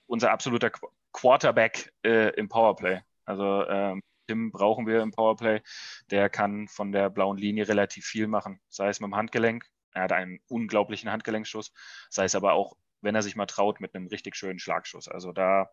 Unser 0.08 0.32
absoluter 0.32 0.70
Qu 0.70 0.88
Quarterback 1.14 1.92
äh, 2.04 2.30
im 2.36 2.48
Powerplay. 2.48 3.02
Also 3.26 3.68
ähm, 3.68 4.02
Tim 4.32 4.52
brauchen 4.52 4.88
wir 4.88 5.02
im 5.02 5.12
Powerplay. 5.12 5.62
Der 6.10 6.30
kann 6.30 6.70
von 6.70 6.94
der 6.94 7.10
blauen 7.10 7.38
Linie 7.38 7.68
relativ 7.68 8.06
viel 8.06 8.28
machen, 8.28 8.62
sei 8.70 8.88
es 8.88 9.02
mit 9.02 9.08
dem 9.08 9.16
Handgelenk. 9.16 9.66
Er 9.94 10.04
hat 10.04 10.14
einen 10.14 10.40
unglaublichen 10.48 11.12
Handgelenkschuss, 11.12 11.74
sei 12.10 12.24
es 12.24 12.36
aber 12.36 12.54
auch, 12.54 12.78
wenn 13.02 13.14
er 13.14 13.24
sich 13.24 13.36
mal 13.36 13.46
traut, 13.46 13.82
mit 13.82 13.94
einem 13.94 14.08
richtig 14.08 14.38
schönen 14.38 14.60
Schlagschuss. 14.60 15.10
Also 15.10 15.34
da 15.34 15.70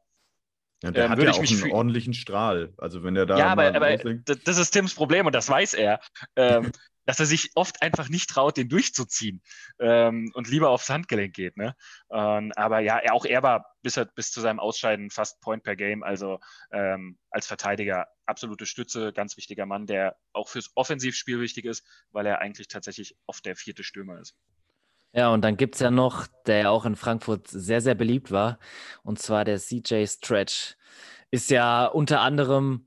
Ja, 0.82 0.90
der 0.92 1.04
Ähm, 1.04 1.10
hat 1.10 1.22
ja 1.22 1.30
auch 1.32 1.38
einen 1.38 1.72
ordentlichen 1.72 2.14
Strahl. 2.14 2.72
Also 2.78 3.02
wenn 3.02 3.16
er 3.16 3.26
da 3.26 3.38
ja, 3.38 3.46
aber, 3.48 3.74
aber 3.74 3.96
das 3.96 4.58
ist 4.58 4.70
Tims 4.70 4.94
Problem 4.94 5.26
und 5.26 5.34
das 5.34 5.48
weiß 5.48 5.74
er, 5.74 6.00
ähm, 6.36 6.70
dass 7.08 7.18
er 7.20 7.26
sich 7.26 7.52
oft 7.54 7.80
einfach 7.80 8.10
nicht 8.10 8.28
traut, 8.28 8.58
den 8.58 8.68
durchzuziehen 8.68 9.40
ähm, 9.80 10.30
und 10.34 10.46
lieber 10.46 10.68
aufs 10.68 10.90
Handgelenk 10.90 11.34
geht. 11.34 11.56
Ne? 11.56 11.74
Ähm, 12.12 12.52
aber 12.54 12.80
ja, 12.80 13.00
auch 13.12 13.24
er 13.24 13.42
war 13.42 13.64
bis, 13.82 13.96
er, 13.96 14.04
bis 14.04 14.30
zu 14.30 14.42
seinem 14.42 14.60
Ausscheiden 14.60 15.10
fast 15.10 15.40
Point 15.40 15.62
per 15.62 15.74
Game, 15.74 16.02
also 16.02 16.38
ähm, 16.70 17.18
als 17.30 17.46
Verteidiger 17.46 18.08
absolute 18.26 18.66
Stütze, 18.66 19.14
ganz 19.14 19.38
wichtiger 19.38 19.64
Mann, 19.64 19.86
der 19.86 20.16
auch 20.34 20.50
fürs 20.50 20.70
Offensivspiel 20.74 21.40
wichtig 21.40 21.64
ist, 21.64 21.82
weil 22.12 22.26
er 22.26 22.40
eigentlich 22.40 22.68
tatsächlich 22.68 23.16
oft 23.26 23.44
der 23.46 23.56
vierte 23.56 23.84
Stürmer 23.84 24.20
ist. 24.20 24.36
Ja, 25.12 25.30
und 25.30 25.42
dann 25.42 25.56
gibt 25.56 25.74
es 25.74 25.80
ja 25.80 25.90
noch, 25.90 26.26
der 26.46 26.58
ja 26.58 26.70
auch 26.70 26.84
in 26.84 26.96
Frankfurt 26.96 27.48
sehr, 27.48 27.80
sehr 27.80 27.94
beliebt 27.94 28.30
war, 28.30 28.58
und 29.02 29.18
zwar 29.18 29.44
der 29.44 29.58
CJ 29.58 30.06
Stretch. 30.06 30.76
Ist 31.30 31.50
ja 31.50 31.86
unter 31.86 32.20
anderem 32.20 32.86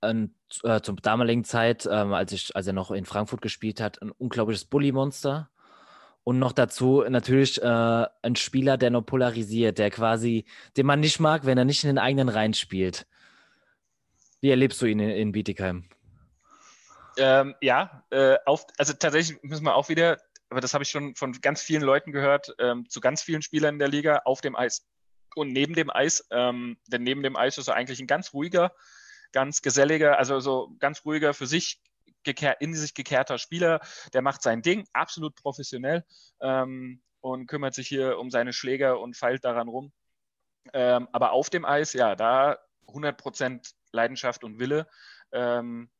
ein, 0.00 0.34
äh, 0.62 0.80
zur 0.80 0.96
damaligen 0.96 1.44
Zeit, 1.44 1.88
ähm, 1.90 2.12
als, 2.12 2.32
ich, 2.32 2.54
als 2.56 2.66
er 2.66 2.72
noch 2.72 2.90
in 2.90 3.04
Frankfurt 3.04 3.42
gespielt 3.42 3.80
hat, 3.80 4.00
ein 4.02 4.10
unglaubliches 4.10 4.64
Bully-Monster. 4.64 5.50
Und 6.24 6.38
noch 6.38 6.52
dazu 6.52 7.04
natürlich 7.08 7.60
äh, 7.62 8.06
ein 8.22 8.36
Spieler, 8.36 8.76
der 8.76 8.90
nur 8.90 9.04
polarisiert, 9.04 9.78
der 9.78 9.90
quasi, 9.90 10.44
den 10.76 10.86
man 10.86 11.00
nicht 11.00 11.18
mag, 11.18 11.46
wenn 11.46 11.58
er 11.58 11.64
nicht 11.64 11.82
in 11.82 11.88
den 11.88 11.98
eigenen 11.98 12.28
Reihen 12.28 12.54
spielt. 12.54 13.06
Wie 14.40 14.50
erlebst 14.50 14.80
du 14.82 14.86
ihn 14.86 15.00
in, 15.00 15.10
in 15.10 15.32
Bietigheim? 15.32 15.84
Ähm, 17.16 17.54
ja, 17.60 18.04
äh, 18.10 18.36
auf, 18.46 18.66
also 18.78 18.92
tatsächlich 18.92 19.42
müssen 19.42 19.64
wir 19.64 19.74
auch 19.74 19.88
wieder, 19.88 20.18
aber 20.52 20.60
das 20.60 20.74
habe 20.74 20.84
ich 20.84 20.90
schon 20.90 21.14
von 21.14 21.32
ganz 21.40 21.62
vielen 21.62 21.82
Leuten 21.82 22.12
gehört, 22.12 22.54
ähm, 22.58 22.86
zu 22.86 23.00
ganz 23.00 23.22
vielen 23.22 23.40
Spielern 23.40 23.76
in 23.76 23.78
der 23.78 23.88
Liga 23.88 24.20
auf 24.26 24.42
dem 24.42 24.54
Eis 24.54 24.86
und 25.34 25.50
neben 25.50 25.72
dem 25.72 25.88
Eis. 25.90 26.26
Ähm, 26.30 26.76
denn 26.88 27.02
neben 27.02 27.22
dem 27.22 27.36
Eis 27.36 27.56
ist 27.56 27.68
er 27.68 27.74
eigentlich 27.74 28.00
ein 28.00 28.06
ganz 28.06 28.34
ruhiger, 28.34 28.74
ganz 29.32 29.62
geselliger, 29.62 30.18
also 30.18 30.40
so 30.40 30.76
ganz 30.78 31.06
ruhiger 31.06 31.32
für 31.32 31.46
sich 31.46 31.80
in 32.60 32.74
sich 32.74 32.92
gekehrter 32.92 33.38
Spieler, 33.38 33.80
der 34.12 34.20
macht 34.20 34.42
sein 34.42 34.60
Ding, 34.60 34.86
absolut 34.92 35.34
professionell 35.36 36.04
ähm, 36.42 37.00
und 37.22 37.46
kümmert 37.46 37.74
sich 37.74 37.88
hier 37.88 38.18
um 38.18 38.30
seine 38.30 38.52
Schläger 38.52 39.00
und 39.00 39.16
feilt 39.16 39.44
daran 39.44 39.68
rum. 39.68 39.90
Ähm, 40.74 41.08
aber 41.12 41.32
auf 41.32 41.48
dem 41.48 41.64
Eis, 41.64 41.94
ja, 41.94 42.14
da 42.14 42.58
100% 42.88 43.72
Leidenschaft 43.90 44.44
und 44.44 44.58
Wille. 44.58 44.86
Ähm, 45.32 45.90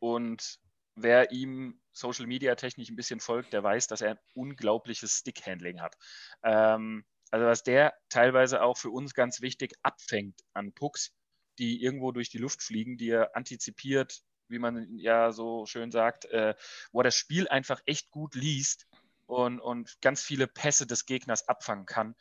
und 0.00 0.60
wer 0.94 1.32
ihm 1.32 1.80
Social 1.92 2.26
Media 2.26 2.54
technisch 2.54 2.88
ein 2.88 2.96
bisschen 2.96 3.20
folgt, 3.20 3.52
der 3.52 3.62
weiß, 3.62 3.86
dass 3.86 4.00
er 4.00 4.12
ein 4.12 4.18
unglaubliches 4.34 5.18
Stickhandling 5.18 5.80
hat. 5.80 5.96
Ähm, 6.42 7.04
also 7.30 7.46
was 7.46 7.62
der 7.62 7.94
teilweise 8.08 8.62
auch 8.62 8.76
für 8.76 8.90
uns 8.90 9.14
ganz 9.14 9.40
wichtig 9.40 9.74
abfängt 9.82 10.40
an 10.52 10.72
Pucks, 10.72 11.12
die 11.58 11.82
irgendwo 11.82 12.12
durch 12.12 12.28
die 12.28 12.38
Luft 12.38 12.62
fliegen, 12.62 12.96
die 12.98 13.10
er 13.10 13.36
antizipiert, 13.36 14.22
wie 14.48 14.58
man 14.58 14.98
ja 14.98 15.32
so 15.32 15.66
schön 15.66 15.90
sagt, 15.90 16.26
äh, 16.26 16.54
wo 16.92 17.00
er 17.00 17.04
das 17.04 17.16
Spiel 17.16 17.48
einfach 17.48 17.80
echt 17.86 18.10
gut 18.10 18.34
liest 18.34 18.86
und, 19.26 19.60
und 19.60 20.00
ganz 20.02 20.22
viele 20.22 20.46
Pässe 20.46 20.86
des 20.86 21.06
Gegners 21.06 21.48
abfangen 21.48 21.86
kann. 21.86 22.14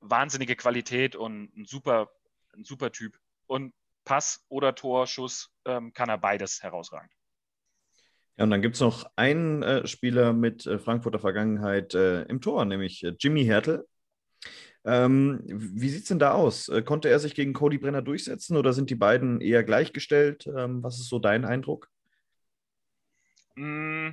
Wahnsinnige 0.00 0.56
Qualität 0.56 1.16
und 1.16 1.56
ein 1.56 1.64
super, 1.64 2.10
ein 2.54 2.64
super 2.64 2.92
Typ. 2.92 3.18
Und 3.46 3.72
Pass 4.04 4.44
oder 4.48 4.74
Torschuss 4.74 5.50
ähm, 5.64 5.92
kann 5.92 6.08
er 6.08 6.18
beides 6.18 6.62
herausragend. 6.62 7.12
Ja, 8.36 8.44
und 8.44 8.50
dann 8.50 8.62
gibt 8.62 8.74
es 8.74 8.80
noch 8.80 9.10
einen 9.16 9.62
äh, 9.62 9.86
Spieler 9.86 10.32
mit 10.32 10.66
äh, 10.66 10.78
Frankfurter 10.78 11.18
Vergangenheit 11.18 11.94
äh, 11.94 12.22
im 12.24 12.40
Tor, 12.40 12.64
nämlich 12.64 13.02
äh, 13.02 13.14
Jimmy 13.18 13.44
Hertel. 13.44 13.86
Ähm, 14.84 15.40
wie 15.46 15.88
sieht 15.88 16.02
es 16.02 16.08
denn 16.08 16.18
da 16.18 16.32
aus? 16.32 16.68
Äh, 16.68 16.82
konnte 16.82 17.08
er 17.08 17.18
sich 17.18 17.34
gegen 17.34 17.54
Cody 17.54 17.78
Brenner 17.78 18.02
durchsetzen 18.02 18.56
oder 18.56 18.72
sind 18.72 18.90
die 18.90 18.94
beiden 18.94 19.40
eher 19.40 19.64
gleichgestellt? 19.64 20.46
Ähm, 20.46 20.82
was 20.82 20.98
ist 20.98 21.08
so 21.08 21.18
dein 21.18 21.44
Eindruck? 21.44 21.90
Mm, 23.56 24.10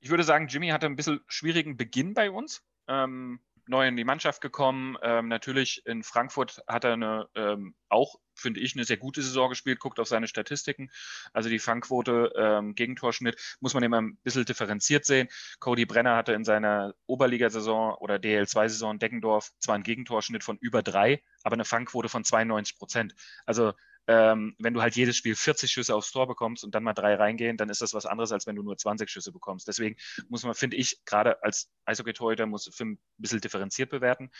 ich 0.00 0.10
würde 0.10 0.24
sagen, 0.24 0.48
Jimmy 0.48 0.68
hatte 0.68 0.86
ein 0.86 0.96
bisschen 0.96 1.20
schwierigen 1.28 1.76
Beginn 1.76 2.12
bei 2.12 2.30
uns. 2.30 2.62
Ähm, 2.88 3.40
neu 3.66 3.86
in 3.86 3.96
die 3.96 4.04
Mannschaft 4.04 4.40
gekommen. 4.40 4.96
Ähm, 5.02 5.28
natürlich 5.28 5.86
in 5.86 6.02
Frankfurt 6.02 6.62
hat 6.66 6.84
er 6.84 6.94
eine, 6.94 7.28
ähm, 7.34 7.74
auch, 7.88 8.16
finde 8.42 8.60
ich, 8.60 8.74
eine 8.74 8.84
sehr 8.84 8.98
gute 8.98 9.22
Saison 9.22 9.48
gespielt. 9.48 9.80
Guckt 9.80 9.98
auf 10.00 10.08
seine 10.08 10.28
Statistiken. 10.28 10.90
Also 11.32 11.48
die 11.48 11.58
Fangquote, 11.58 12.32
ähm, 12.36 12.74
Gegentorschnitt, 12.74 13.36
muss 13.60 13.74
man 13.74 13.82
immer 13.82 14.00
ein 14.02 14.18
bisschen 14.22 14.44
differenziert 14.44 15.04
sehen. 15.06 15.28
Cody 15.60 15.86
Brenner 15.86 16.16
hatte 16.16 16.32
in 16.32 16.44
seiner 16.44 16.94
Oberligasaison 17.06 17.94
oder 17.94 18.16
DL2-Saison 18.16 18.98
Deckendorf 18.98 19.52
zwar 19.58 19.76
einen 19.76 19.84
Gegentorschnitt 19.84 20.44
von 20.44 20.58
über 20.58 20.82
drei, 20.82 21.22
aber 21.42 21.54
eine 21.54 21.64
Fangquote 21.64 22.08
von 22.08 22.24
92 22.24 22.76
Prozent. 22.78 23.14
Also 23.46 23.72
ähm, 24.08 24.56
wenn 24.58 24.74
du 24.74 24.82
halt 24.82 24.96
jedes 24.96 25.16
Spiel 25.16 25.36
40 25.36 25.70
Schüsse 25.70 25.94
aufs 25.94 26.10
Tor 26.10 26.26
bekommst 26.26 26.64
und 26.64 26.74
dann 26.74 26.82
mal 26.82 26.92
drei 26.92 27.14
reingehen, 27.14 27.56
dann 27.56 27.68
ist 27.68 27.82
das 27.82 27.94
was 27.94 28.06
anderes, 28.06 28.32
als 28.32 28.46
wenn 28.46 28.56
du 28.56 28.62
nur 28.62 28.76
20 28.76 29.08
Schüsse 29.08 29.32
bekommst. 29.32 29.68
Deswegen 29.68 29.96
muss 30.28 30.42
man, 30.44 30.54
finde 30.54 30.76
ich, 30.76 31.04
gerade 31.04 31.42
als 31.42 31.70
Eishockey-Torhüter 31.84 32.46
muss 32.46 32.68
ein 32.80 32.98
bisschen 33.16 33.40
differenziert 33.40 33.90
bewerten. 33.90 34.30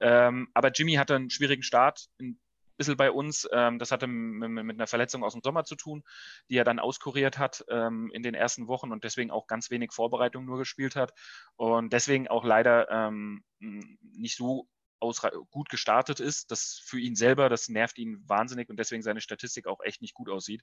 Ähm, 0.00 0.48
aber 0.54 0.70
Jimmy 0.70 0.94
hatte 0.94 1.16
einen 1.16 1.30
schwierigen 1.30 1.62
Start, 1.62 2.06
ein 2.20 2.40
bisschen 2.80 2.96
bei 2.96 3.10
uns. 3.10 3.46
Ähm, 3.52 3.78
das 3.78 3.92
hatte 3.92 4.06
mit, 4.06 4.76
einer 4.76 4.86
Verletzung 4.86 5.22
aus 5.22 5.34
dem 5.34 5.42
Sommer 5.42 5.64
zu 5.64 5.76
tun, 5.76 6.02
die 6.48 6.56
er 6.56 6.64
dann 6.64 6.78
auskuriert 6.78 7.38
hat 7.38 7.62
ähm, 7.68 8.10
in 8.12 8.22
den 8.22 8.34
ersten 8.34 8.68
Wochen 8.68 8.90
und 8.90 9.04
deswegen 9.04 9.30
auch 9.30 9.46
ganz 9.46 9.70
wenig 9.70 9.92
Vorbereitung 9.92 10.46
nur 10.46 10.56
gespielt 10.56 10.96
hat 10.96 11.12
und 11.56 11.92
deswegen 11.92 12.28
auch 12.28 12.44
leider 12.44 12.90
ähm, 12.90 13.44
nicht 13.58 14.36
so 14.36 14.66
gut 15.50 15.68
gestartet 15.68 16.20
ist. 16.20 16.50
Das 16.50 16.80
für 16.82 16.98
ihn 16.98 17.16
selber, 17.16 17.50
das 17.50 17.68
nervt 17.68 17.98
ihn 17.98 18.26
wahnsinnig 18.26 18.70
und 18.70 18.78
deswegen 18.78 19.02
seine 19.02 19.20
Statistik 19.20 19.66
auch 19.66 19.80
echt 19.82 20.00
nicht 20.00 20.14
gut 20.14 20.30
aussieht. 20.30 20.62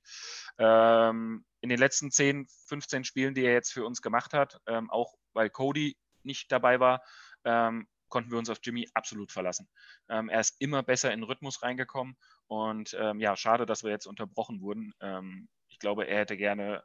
Ähm, 0.58 1.45
in 1.62 1.69
den 1.69 1.80
letzten 1.80 2.10
10, 2.10 2.47
15 2.65 3.03
Spielen, 3.03 3.36
die 3.36 3.45
er 3.45 3.53
jetzt 3.53 3.71
für 3.71 3.86
uns 3.86 4.01
gemacht 4.01 4.34
hat, 4.34 4.60
ähm, 4.65 4.89
auch 4.89 5.13
weil 5.34 5.51
Cody 5.51 5.97
nicht 6.23 6.51
dabei 6.51 6.80
war, 6.80 7.03
ähm, 7.43 7.88
konnten 8.10 8.32
wir 8.32 8.38
uns 8.38 8.50
auf 8.50 8.60
Jimmy 8.62 8.88
absolut 8.93 9.32
verlassen. 9.32 9.67
Ähm, 10.10 10.30
er 10.30 10.39
ist 10.39 10.56
immer 10.60 10.84
besser 10.84 11.12
in 11.12 11.22
den 11.22 11.30
Rhythmus 11.30 11.62
reingekommen 11.63 12.17
und 12.48 12.96
ähm, 13.00 13.20
ja, 13.20 13.36
schade, 13.36 13.65
dass 13.65 13.84
wir 13.84 13.91
jetzt 13.91 14.08
unterbrochen 14.08 14.62
wurden. 14.62 14.93
Ähm, 15.02 15.48
ich 15.67 15.80
glaube, 15.80 16.08
er 16.08 16.20
hätte 16.20 16.38
gerne 16.38 16.84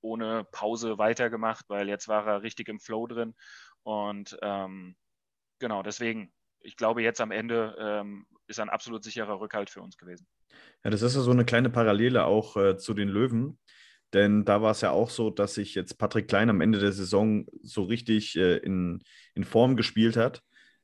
ohne 0.00 0.44
Pause 0.44 0.98
weitergemacht, 0.98 1.66
weil 1.68 1.88
jetzt 1.88 2.08
war 2.08 2.26
er 2.26 2.42
richtig 2.42 2.68
im 2.68 2.80
Flow 2.80 3.06
drin 3.06 3.34
und 3.82 4.38
genau, 5.58 5.82
deswegen 5.82 6.32
ich 6.62 6.76
glaube, 6.76 7.02
jetzt 7.02 7.20
am 7.20 7.30
Ende 7.30 7.74
ähm, 7.78 8.26
ist 8.46 8.60
ein 8.60 8.68
absolut 8.68 9.04
sicherer 9.04 9.40
Rückhalt 9.40 9.70
für 9.70 9.82
uns 9.82 9.96
gewesen. 9.96 10.26
Ja, 10.84 10.90
das 10.90 11.02
ist 11.02 11.14
ja 11.14 11.20
so 11.20 11.30
eine 11.30 11.44
kleine 11.44 11.70
Parallele 11.70 12.24
auch 12.24 12.56
äh, 12.56 12.76
zu 12.76 12.94
den 12.94 13.08
Löwen. 13.08 13.58
Denn 14.12 14.44
da 14.44 14.60
war 14.60 14.72
es 14.72 14.80
ja 14.80 14.90
auch 14.90 15.08
so, 15.08 15.30
dass 15.30 15.54
sich 15.54 15.76
jetzt 15.76 15.96
Patrick 15.96 16.26
Klein 16.26 16.50
am 16.50 16.60
Ende 16.60 16.80
der 16.80 16.90
Saison 16.90 17.46
so 17.62 17.84
richtig 17.84 18.36
äh, 18.36 18.56
in, 18.56 19.02
in 19.34 19.44
Form 19.44 19.76
gespielt 19.76 20.16
hat 20.16 20.42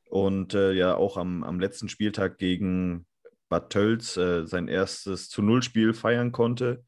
und 0.08 0.54
äh, 0.54 0.72
ja 0.72 0.94
auch 0.96 1.16
am, 1.16 1.42
am 1.44 1.60
letzten 1.60 1.88
Spieltag 1.88 2.38
gegen 2.38 3.06
Bad 3.48 3.70
Tölz 3.70 4.16
äh, 4.16 4.46
sein 4.46 4.68
erstes 4.68 5.28
zu 5.28 5.42
Null-Spiel 5.42 5.94
feiern 5.94 6.32
konnte. 6.32 6.84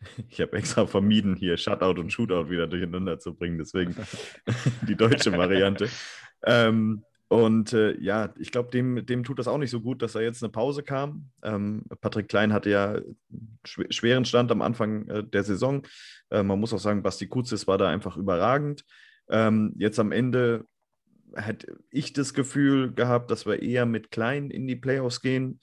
Ich 0.28 0.40
habe 0.40 0.56
extra 0.56 0.86
vermieden, 0.86 1.34
hier 1.34 1.56
Shutout 1.56 2.00
und 2.00 2.12
Shootout 2.12 2.50
wieder 2.50 2.68
durcheinander 2.68 3.18
zu 3.18 3.34
bringen, 3.34 3.58
deswegen 3.58 3.96
die 4.86 4.94
deutsche 4.94 5.32
Variante. 5.32 5.88
Ähm, 6.44 7.02
und 7.28 7.74
äh, 7.74 7.98
ja, 8.00 8.32
ich 8.38 8.50
glaube, 8.50 8.70
dem, 8.70 9.04
dem 9.04 9.22
tut 9.22 9.38
das 9.38 9.48
auch 9.48 9.58
nicht 9.58 9.70
so 9.70 9.80
gut, 9.80 10.00
dass 10.00 10.14
er 10.14 10.22
jetzt 10.22 10.42
eine 10.42 10.50
Pause 10.50 10.82
kam. 10.82 11.30
Ähm, 11.42 11.84
Patrick 12.00 12.28
Klein 12.28 12.54
hatte 12.54 12.70
ja 12.70 13.00
schw 13.64 13.84
schweren 13.90 14.24
Stand 14.24 14.50
am 14.50 14.62
Anfang 14.62 15.06
äh, 15.08 15.24
der 15.24 15.44
Saison. 15.44 15.86
Äh, 16.30 16.42
man 16.42 16.58
muss 16.58 16.72
auch 16.72 16.78
sagen, 16.78 17.02
Basti 17.02 17.26
Kuzis 17.26 17.66
war 17.66 17.76
da 17.76 17.88
einfach 17.88 18.16
überragend. 18.16 18.84
Ähm, 19.28 19.74
jetzt 19.76 19.98
am 19.98 20.12
Ende 20.12 20.64
hätte 21.34 21.78
ich 21.90 22.12
das 22.12 22.34
Gefühl 22.34 22.92
gehabt, 22.92 23.30
dass 23.30 23.46
wir 23.46 23.62
eher 23.62 23.86
mit 23.86 24.10
Klein 24.10 24.50
in 24.50 24.66
die 24.66 24.76
Playoffs 24.76 25.20
gehen. 25.20 25.60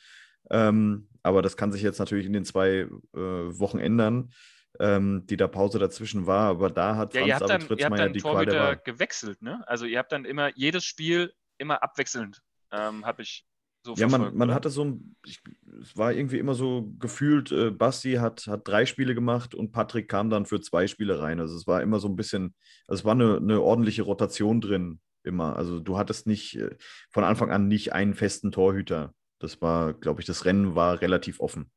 Ähm, 0.50 1.10
aber 1.24 1.42
das 1.42 1.58
kann 1.58 1.72
sich 1.72 1.82
jetzt 1.82 2.00
natürlich 2.00 2.26
in 2.26 2.34
den 2.34 2.46
zwei 2.46 2.88
äh, 3.14 3.20
Wochen 3.20 3.80
ändern. 3.80 4.32
Ähm, 4.78 5.26
die 5.28 5.38
da 5.38 5.48
Pause 5.48 5.80
dazwischen 5.80 6.28
war, 6.28 6.50
aber 6.50 6.70
da 6.70 6.98
hat 6.98 7.14
ja, 7.14 7.22
Franz 7.22 7.30
ihr 7.30 7.36
habt 7.36 7.50
dann, 7.50 7.78
ihr 7.78 7.86
habt 7.86 7.98
dann 7.98 8.12
die 8.12 8.20
Torhüter 8.20 8.76
gewechselt, 8.76 9.42
ne? 9.42 9.64
Also 9.68 9.86
ihr 9.86 9.98
habt 9.98 10.12
dann 10.12 10.26
immer 10.26 10.52
jedes 10.54 10.84
Spiel 10.84 11.32
immer 11.58 11.82
abwechselnd, 11.82 12.42
ähm, 12.74 13.06
habe 13.06 13.22
ich 13.22 13.46
so 13.86 13.94
Ja, 13.94 14.08
man, 14.08 14.36
man 14.36 14.54
hatte 14.54 14.70
so 14.70 14.84
ein, 14.84 15.16
ich, 15.26 15.42
es 15.82 15.96
war 15.96 16.12
irgendwie 16.12 16.40
immer 16.40 16.56
so 16.56 16.92
gefühlt, 17.00 17.52
äh, 17.52 17.72
Basti 17.72 18.16
hat, 18.16 18.48
hat 18.48 18.68
drei 18.68 18.86
Spiele 18.86 19.16
gemacht 19.16 19.56
und 19.56 19.72
Patrick 19.72 20.10
kam 20.10 20.30
dann 20.30 20.46
für 20.46 20.60
zwei 20.60 20.88
Spiele 20.88 21.22
rein. 21.22 21.40
Also 21.40 21.56
es 21.56 21.68
war 21.68 21.82
immer 21.82 22.00
so 22.00 22.10
ein 22.10 22.16
bisschen, 22.16 22.56
also 22.88 23.00
es 23.02 23.06
war 23.06 23.14
eine, 23.14 23.38
eine 23.38 23.62
ordentliche 23.62 24.02
Rotation 24.02 24.60
drin, 24.60 25.00
immer. 25.26 25.56
Also 25.56 25.80
du 25.80 25.98
hattest 25.98 26.28
nicht 26.28 26.58
äh, 26.58 26.76
von 27.10 27.24
Anfang 27.24 27.52
an 27.52 27.68
nicht 27.68 27.94
einen 27.94 28.14
festen 28.14 28.52
Torhüter. 28.52 29.14
Das 29.40 29.62
war, 29.62 29.94
glaube 29.94 30.22
ich, 30.22 30.28
das 30.28 30.46
Rennen 30.46 30.76
war 30.76 31.02
relativ 31.02 31.40
offen. 31.40 31.72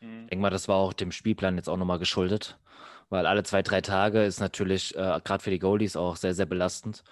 Mhm. 0.00 0.22
Ich 0.22 0.30
denke 0.30 0.42
mal, 0.42 0.50
das 0.50 0.68
war 0.68 0.76
auch 0.76 0.92
dem 0.92 1.12
Spielplan 1.12 1.56
jetzt 1.56 1.68
auch 1.68 1.76
nochmal 1.76 1.98
geschuldet, 1.98 2.58
weil 3.08 3.26
alle 3.26 3.42
zwei, 3.42 3.62
drei 3.62 3.80
Tage 3.80 4.24
ist 4.24 4.40
natürlich 4.40 4.94
äh, 4.96 5.20
gerade 5.22 5.42
für 5.42 5.50
die 5.50 5.58
Goldies 5.58 5.96
auch 5.96 6.16
sehr, 6.16 6.34
sehr 6.34 6.46
belastend. 6.46 7.04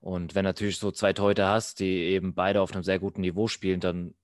Und 0.00 0.34
wenn 0.34 0.44
natürlich 0.44 0.78
so 0.78 0.90
zwei 0.90 1.12
Torhüter 1.12 1.48
hast, 1.48 1.80
die 1.80 1.90
eben 1.90 2.34
beide 2.34 2.62
auf 2.62 2.72
einem 2.72 2.82
sehr 2.82 2.98
guten 2.98 3.20
Niveau 3.20 3.48
spielen, 3.48 3.80
dann 3.80 4.14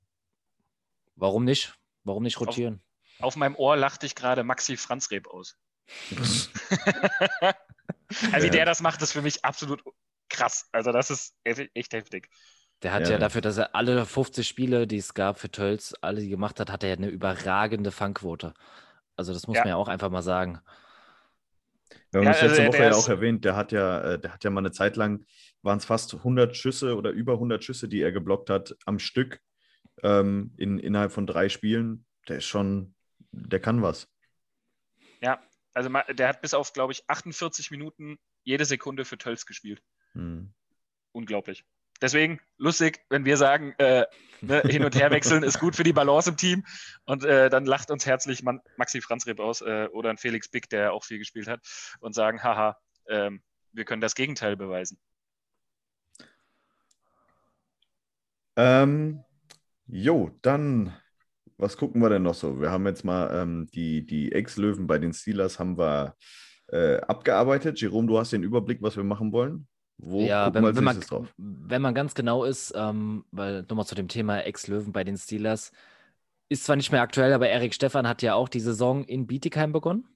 warum 1.17 1.45
nicht? 1.45 1.75
Warum 2.05 2.23
nicht 2.23 2.41
rotieren? 2.41 2.81
Auf, 3.19 3.27
auf 3.27 3.37
meinem 3.37 3.57
Ohr 3.57 3.77
lachte 3.77 4.07
ich 4.07 4.15
gerade 4.15 4.43
Maxi 4.43 4.77
Franzreb 4.79 5.27
aus. 5.29 5.59
also 8.33 8.47
wie 8.47 8.51
der 8.51 8.65
das 8.65 8.81
macht, 8.81 9.03
ist 9.03 9.13
für 9.13 9.23
mich 9.23 9.45
absolut 9.45 9.83
krass. 10.37 10.69
Also 10.73 10.93
das 10.93 11.11
ist 11.11 11.35
echt 11.45 11.93
heftig. 11.93 12.29
Der 12.83 12.93
hat 12.93 13.05
ja. 13.05 13.13
ja, 13.13 13.19
dafür, 13.19 13.41
dass 13.41 13.57
er 13.57 13.75
alle 13.75 14.05
50 14.05 14.47
Spiele, 14.47 14.87
die 14.87 14.99
es 14.99 15.15
gab 15.15 15.39
für 15.39 15.51
Tölz, 15.51 15.95
alle 16.03 16.21
die 16.21 16.29
gemacht 16.29 16.61
hat, 16.61 16.71
hat 16.71 16.85
er 16.85 16.93
eine 16.93 17.09
überragende 17.09 17.91
Fangquote. 17.91 18.53
Also 19.17 19.33
das 19.33 19.47
muss 19.47 19.57
ja. 19.57 19.63
man 19.63 19.69
ja 19.71 19.77
auch 19.77 19.89
einfach 19.89 20.11
mal 20.11 20.23
sagen. 20.23 20.61
Wir 22.11 22.21
haben 22.21 22.27
ja, 22.27 22.33
das 22.33 22.43
letzte 22.43 22.63
also, 22.63 22.73
Woche 22.73 22.83
ja 22.85 22.93
auch 22.93 23.09
erwähnt, 23.09 23.45
der 23.45 23.57
hat 23.57 23.73
ja, 23.73 24.01
äh, 24.13 24.19
der 24.19 24.35
hat 24.35 24.45
ja 24.45 24.51
mal 24.51 24.61
eine 24.61 24.73
Zeit 24.73 24.97
lang 24.97 25.25
waren 25.67 25.79
es 25.79 25.85
fast 25.85 26.15
100 26.15 26.57
Schüsse 26.57 26.97
oder 26.97 27.11
über 27.11 27.35
100 27.35 27.63
Schüsse, 27.63 27.89
die 27.89 28.01
er 28.01 28.13
geblockt 28.13 28.49
hat 28.49 28.75
am 28.87 28.99
Stück 28.99 29.41
ähm, 30.03 30.55
in, 30.57 30.79
innerhalb 30.79 31.13
von 31.13 31.27
drei 31.27 31.51
Spielen. 31.51 32.07
Der 32.29 32.39
ist 32.39 32.47
schon, 32.47 32.95
der 33.33 33.61
kann 33.61 33.83
was. 33.83 34.09
Ja, 35.21 35.43
also 35.75 35.91
der 36.15 36.29
hat 36.29 36.41
bis 36.41 36.55
auf, 36.55 36.73
glaube 36.73 36.93
ich, 36.93 37.03
48 37.09 37.71
Minuten 37.71 38.17
jede 38.45 38.65
Sekunde 38.65 39.05
für 39.05 39.19
Tölz 39.19 39.45
gespielt. 39.45 39.83
Hm. 40.17 40.53
unglaublich. 41.13 41.65
Deswegen 42.01 42.41
lustig, 42.59 43.05
wenn 43.09 43.25
wir 43.25 43.37
sagen, 43.37 43.75
äh, 43.79 44.05
ne, 44.41 44.61
hin 44.63 44.85
und 44.85 44.95
her 44.95 45.11
wechseln 45.11 45.43
ist 45.43 45.59
gut 45.61 45.77
für 45.77 45.83
die 45.83 45.93
Balance 45.93 46.31
im 46.31 46.37
Team. 46.37 46.65
Und 47.05 47.25
äh, 47.25 47.49
dann 47.49 47.65
lacht 47.65 47.91
uns 47.91 48.07
herzlich 48.07 48.43
Man 48.43 48.61
Maxi 48.77 49.01
Franzreb 49.01 49.41
aus 49.41 49.63
äh, 49.63 49.89
oder 49.93 50.11
ein 50.11 50.19
Felix 50.19 50.49
Bick, 50.49 50.69
der 50.69 50.93
auch 50.93 51.05
viel 51.05 51.19
gespielt 51.19 51.49
hat, 51.49 51.61
und 52.01 52.15
sagen, 52.15 52.43
haha, 52.43 52.77
ähm, 53.09 53.43
wir 53.73 53.85
können 53.85 54.01
das 54.01 54.15
Gegenteil 54.15 54.57
beweisen. 54.57 54.99
Ähm, 58.57 59.23
jo, 59.87 60.31
dann, 60.43 60.97
was 61.59 61.77
gucken 61.77 62.01
wir 62.01 62.09
denn 62.09 62.23
noch 62.23 62.35
so? 62.35 62.61
Wir 62.61 62.71
haben 62.71 62.87
jetzt 62.87 63.05
mal 63.05 63.31
ähm, 63.35 63.69
die, 63.73 64.07
die 64.07 64.33
Ex-Löwen 64.33 64.87
bei 64.87 64.99
den 64.99 65.13
Steelers 65.13 65.59
haben 65.59 65.79
wir 65.79 66.17
äh, 66.69 66.97
abgearbeitet. 67.01 67.81
Jerome, 67.81 68.09
du 68.09 68.19
hast 68.19 68.33
den 68.33 68.43
Überblick, 68.43 68.83
was 68.83 68.97
wir 68.97 69.05
machen 69.05 69.33
wollen. 69.33 69.69
Wo 69.99 70.21
ja, 70.21 70.53
wenn, 70.53 70.77
wenn, 70.77 70.85
man, 70.85 71.01
drauf? 71.01 71.33
wenn 71.37 71.83
man 71.83 71.95
ganz 71.95 72.15
genau 72.15 72.45
ist, 72.45 72.73
ähm, 72.77 73.25
weil 73.31 73.63
nochmal 73.63 73.87
zu 73.87 73.95
dem 73.95 74.09
Thema 74.09 74.41
Ex-Löwen 74.41 74.93
bei 74.93 75.05
den 75.05 75.17
Steelers, 75.17 75.73
ist 76.49 76.65
zwar 76.65 76.77
nicht 76.77 76.93
mehr 76.93 77.03
aktuell, 77.03 77.33
aber 77.33 77.49
Erik 77.49 77.75
Stefan 77.75 78.07
hat 78.07 78.23
ja 78.23 78.35
auch 78.35 78.49
die 78.49 78.61
Saison 78.61 79.05
in 79.05 79.27
Bietigheim 79.27 79.73
begonnen. 79.73 80.09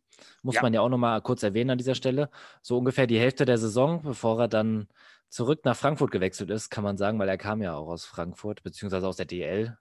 Muss 0.43 0.57
ja. 0.57 0.63
man 0.63 0.75
ja 0.75 0.81
auch 0.81 0.89
nochmal 0.89 1.23
kurz 1.23 1.43
erwähnen 1.43 1.71
an 1.71 1.79
dieser 1.79 1.95
Stelle. 1.95 2.31
So 2.63 2.79
ungefähr 2.79 3.07
die 3.07 3.19
Hälfte 3.19 3.45
der 3.45 3.59
Saison, 3.59 4.03
bevor 4.03 4.39
er 4.41 4.49
dann 4.49 4.87
zurück 5.29 5.65
nach 5.65 5.77
Frankfurt 5.77 6.11
gewechselt 6.11 6.51
ist, 6.51 6.71
kann 6.71 6.85
man 6.85 6.97
sagen, 6.97 7.19
weil 7.19 7.29
er 7.29 7.39
kam 7.39 7.63
ja 7.63 7.75
auch 7.75 7.89
aus 7.89 8.05
Frankfurt, 8.05 8.63
beziehungsweise 8.63 9.09
aus 9.09 9.17
der 9.17 9.27
DL 9.27 9.79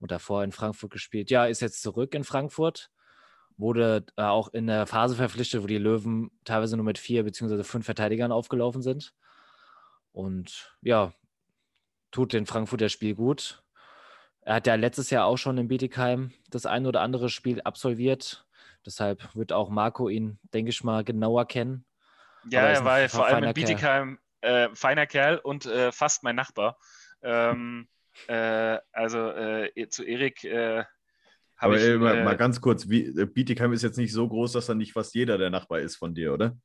und 0.00 0.10
davor 0.10 0.42
in 0.42 0.52
Frankfurt 0.52 0.90
gespielt. 0.90 1.30
Ja, 1.30 1.46
ist 1.46 1.60
jetzt 1.60 1.82
zurück 1.82 2.14
in 2.14 2.24
Frankfurt, 2.24 2.90
wurde 3.56 4.04
äh, 4.16 4.22
auch 4.22 4.48
in 4.48 4.66
der 4.66 4.86
Phase 4.86 5.14
verpflichtet, 5.14 5.62
wo 5.62 5.66
die 5.66 5.78
Löwen 5.78 6.30
teilweise 6.44 6.76
nur 6.76 6.86
mit 6.86 6.98
vier 6.98 7.22
beziehungsweise 7.22 7.64
fünf 7.64 7.84
Verteidigern 7.84 8.32
aufgelaufen 8.32 8.82
sind. 8.82 9.14
Und 10.12 10.76
ja, 10.82 11.12
tut 12.10 12.32
den 12.32 12.46
Frankfurter 12.46 12.88
Spiel 12.88 13.14
gut. 13.14 13.62
Er 14.42 14.54
hat 14.54 14.66
ja 14.66 14.74
letztes 14.74 15.10
Jahr 15.10 15.26
auch 15.26 15.36
schon 15.36 15.58
in 15.58 15.68
Bietigheim 15.68 16.32
das 16.48 16.66
ein 16.66 16.86
oder 16.86 17.02
andere 17.02 17.28
Spiel 17.28 17.60
absolviert. 17.62 18.46
Deshalb 18.84 19.34
wird 19.34 19.52
auch 19.52 19.68
Marco 19.68 20.08
ihn, 20.08 20.38
denke 20.54 20.70
ich 20.70 20.82
mal, 20.82 21.04
genauer 21.04 21.46
kennen. 21.46 21.84
Ja, 22.48 22.62
er 22.62 22.84
war 22.84 23.08
vor 23.08 23.26
allem 23.26 23.44
in 23.44 23.52
Bietigheim 23.52 24.18
äh, 24.40 24.68
feiner 24.74 25.06
Kerl 25.06 25.36
und 25.38 25.66
äh, 25.66 25.92
fast 25.92 26.22
mein 26.22 26.36
Nachbar. 26.36 26.78
Ähm, 27.22 27.88
äh, 28.26 28.78
also 28.92 29.30
äh, 29.30 29.88
zu 29.88 30.04
Erik. 30.04 30.42
Äh, 30.44 30.84
Aber 31.58 31.76
ich, 31.76 31.98
mal, 31.98 32.18
äh, 32.18 32.24
mal, 32.24 32.36
ganz 32.36 32.60
kurz, 32.60 32.88
wie, 32.88 33.12
Bietigheim 33.26 33.72
ist 33.74 33.82
jetzt 33.82 33.98
nicht 33.98 34.12
so 34.12 34.26
groß, 34.26 34.52
dass 34.52 34.66
dann 34.66 34.78
nicht 34.78 34.94
fast 34.94 35.14
jeder 35.14 35.36
der 35.36 35.50
Nachbar 35.50 35.80
ist 35.80 35.96
von 35.96 36.14
dir, 36.14 36.32
oder? 36.32 36.56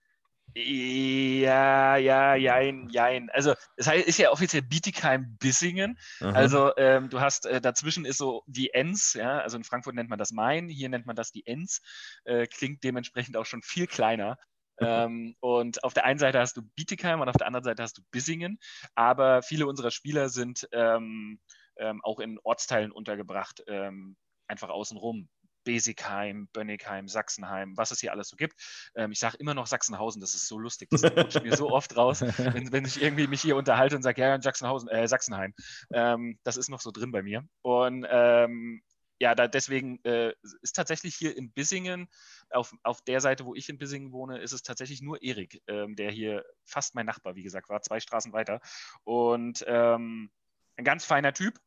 Ja, 0.58 1.98
ja, 1.98 2.36
jein, 2.36 2.88
jein. 2.90 3.30
Also, 3.32 3.56
es 3.76 3.88
heißt, 3.88 4.08
ist 4.08 4.20
ja 4.20 4.32
offiziell 4.32 4.62
Bietigheim-Bissingen. 4.62 6.00
Also, 6.22 6.72
ähm, 6.78 7.10
du 7.10 7.20
hast, 7.20 7.46
äh, 7.46 7.60
dazwischen 7.60 8.06
ist 8.06 8.18
so 8.18 8.42
die 8.48 8.74
Enns, 8.74 9.14
ja, 9.16 9.40
also 9.40 9.58
in 9.58 9.66
Frankfurt 9.66 9.96
nennt 9.96 10.10
man 10.10 10.18
das 10.18 10.32
Main, 10.32 10.70
hier 10.70 10.88
nennt 10.88 11.06
man 11.06 11.18
das 11.18 11.34
die 11.34 11.46
Enns. 11.46 11.82
Äh, 12.24 12.48
klingt 12.48 12.86
dementsprechend 12.86 13.36
auch 13.36 13.46
schon 13.46 13.64
viel 13.64 13.86
kleiner. 13.86 14.38
ähm, 14.80 15.36
und 15.42 15.84
auf 15.84 15.94
der 15.94 16.06
einen 16.06 16.20
Seite 16.20 16.40
hast 16.40 16.56
du 16.56 16.62
Bietigheim 16.62 17.20
und 17.20 17.28
auf 17.28 17.36
der 17.36 17.48
anderen 17.48 17.66
Seite 17.66 17.84
hast 17.84 17.98
du 17.98 18.02
Bissingen. 18.12 18.58
Aber 18.96 19.42
viele 19.42 19.68
unserer 19.68 19.92
Spieler 19.92 20.30
sind 20.30 20.70
ähm, 20.72 21.40
ähm, 21.78 22.02
auch 22.04 22.20
in 22.20 22.40
Ortsteilen 22.44 22.94
untergebracht, 22.94 23.62
ähm, 23.68 24.16
einfach 24.48 24.70
außenrum. 24.70 25.28
Besigheim, 25.66 26.48
Bönnigheim, 26.54 27.10
Sachsenheim, 27.10 27.76
was 27.76 27.92
es 27.92 28.00
hier 28.00 28.14
alles 28.14 28.30
so 28.30 28.38
gibt. 28.38 28.56
Ähm, 28.96 29.12
ich 29.12 29.20
sage 29.20 29.36
immer 29.38 29.54
noch 29.54 29.68
Sachsenhausen, 29.68 30.22
das 30.22 30.34
ist 30.34 30.48
so 30.48 30.58
lustig. 30.58 30.90
Das 30.92 31.04
rutscht 31.18 31.44
mir 31.44 31.58
so 31.58 31.70
oft 31.70 31.98
raus, 31.98 32.22
wenn, 32.38 32.72
wenn, 32.72 32.86
ich 32.86 33.02
irgendwie 33.02 33.28
mich 33.28 33.42
hier 33.42 33.58
unterhalte 33.58 33.98
und 33.98 34.04
sage, 34.04 34.22
ja, 34.22 34.42
Sachsenhausen, 34.42 34.88
äh, 34.88 35.08
Sachsenheim. 35.08 35.54
Ähm, 35.92 36.40
das 36.44 36.56
ist 36.56 36.70
noch 36.70 36.80
so 36.80 36.92
drin 36.92 37.12
bei 37.12 37.22
mir. 37.22 37.44
Und 37.62 38.06
ähm, 38.10 38.82
ja, 39.20 39.34
da 39.34 39.48
deswegen 39.48 40.04
äh, 40.04 40.34
ist 40.62 40.76
tatsächlich 40.76 41.16
hier 41.16 41.36
in 41.38 41.52
Bissingen, 41.52 42.08
auf, 42.50 42.74
auf 42.84 43.02
der 43.02 43.22
Seite, 43.22 43.46
wo 43.46 43.56
ich 43.56 43.70
in 43.70 43.78
Bissingen 43.78 44.12
wohne, 44.12 44.40
ist 44.40 44.52
es 44.52 44.62
tatsächlich 44.62 45.02
nur 45.02 45.22
Erik, 45.22 45.62
ähm, 45.68 45.96
der 45.96 46.12
hier 46.12 46.46
fast 46.66 46.96
mein 46.96 47.06
Nachbar, 47.06 47.36
wie 47.36 47.44
gesagt, 47.44 47.70
war, 47.70 47.82
zwei 47.82 48.00
Straßen 48.00 48.34
weiter. 48.34 48.60
Und 49.04 49.64
ähm, 49.68 50.30
ein 50.78 50.84
ganz 50.84 51.06
feiner 51.06 51.34
Typ. 51.34 51.60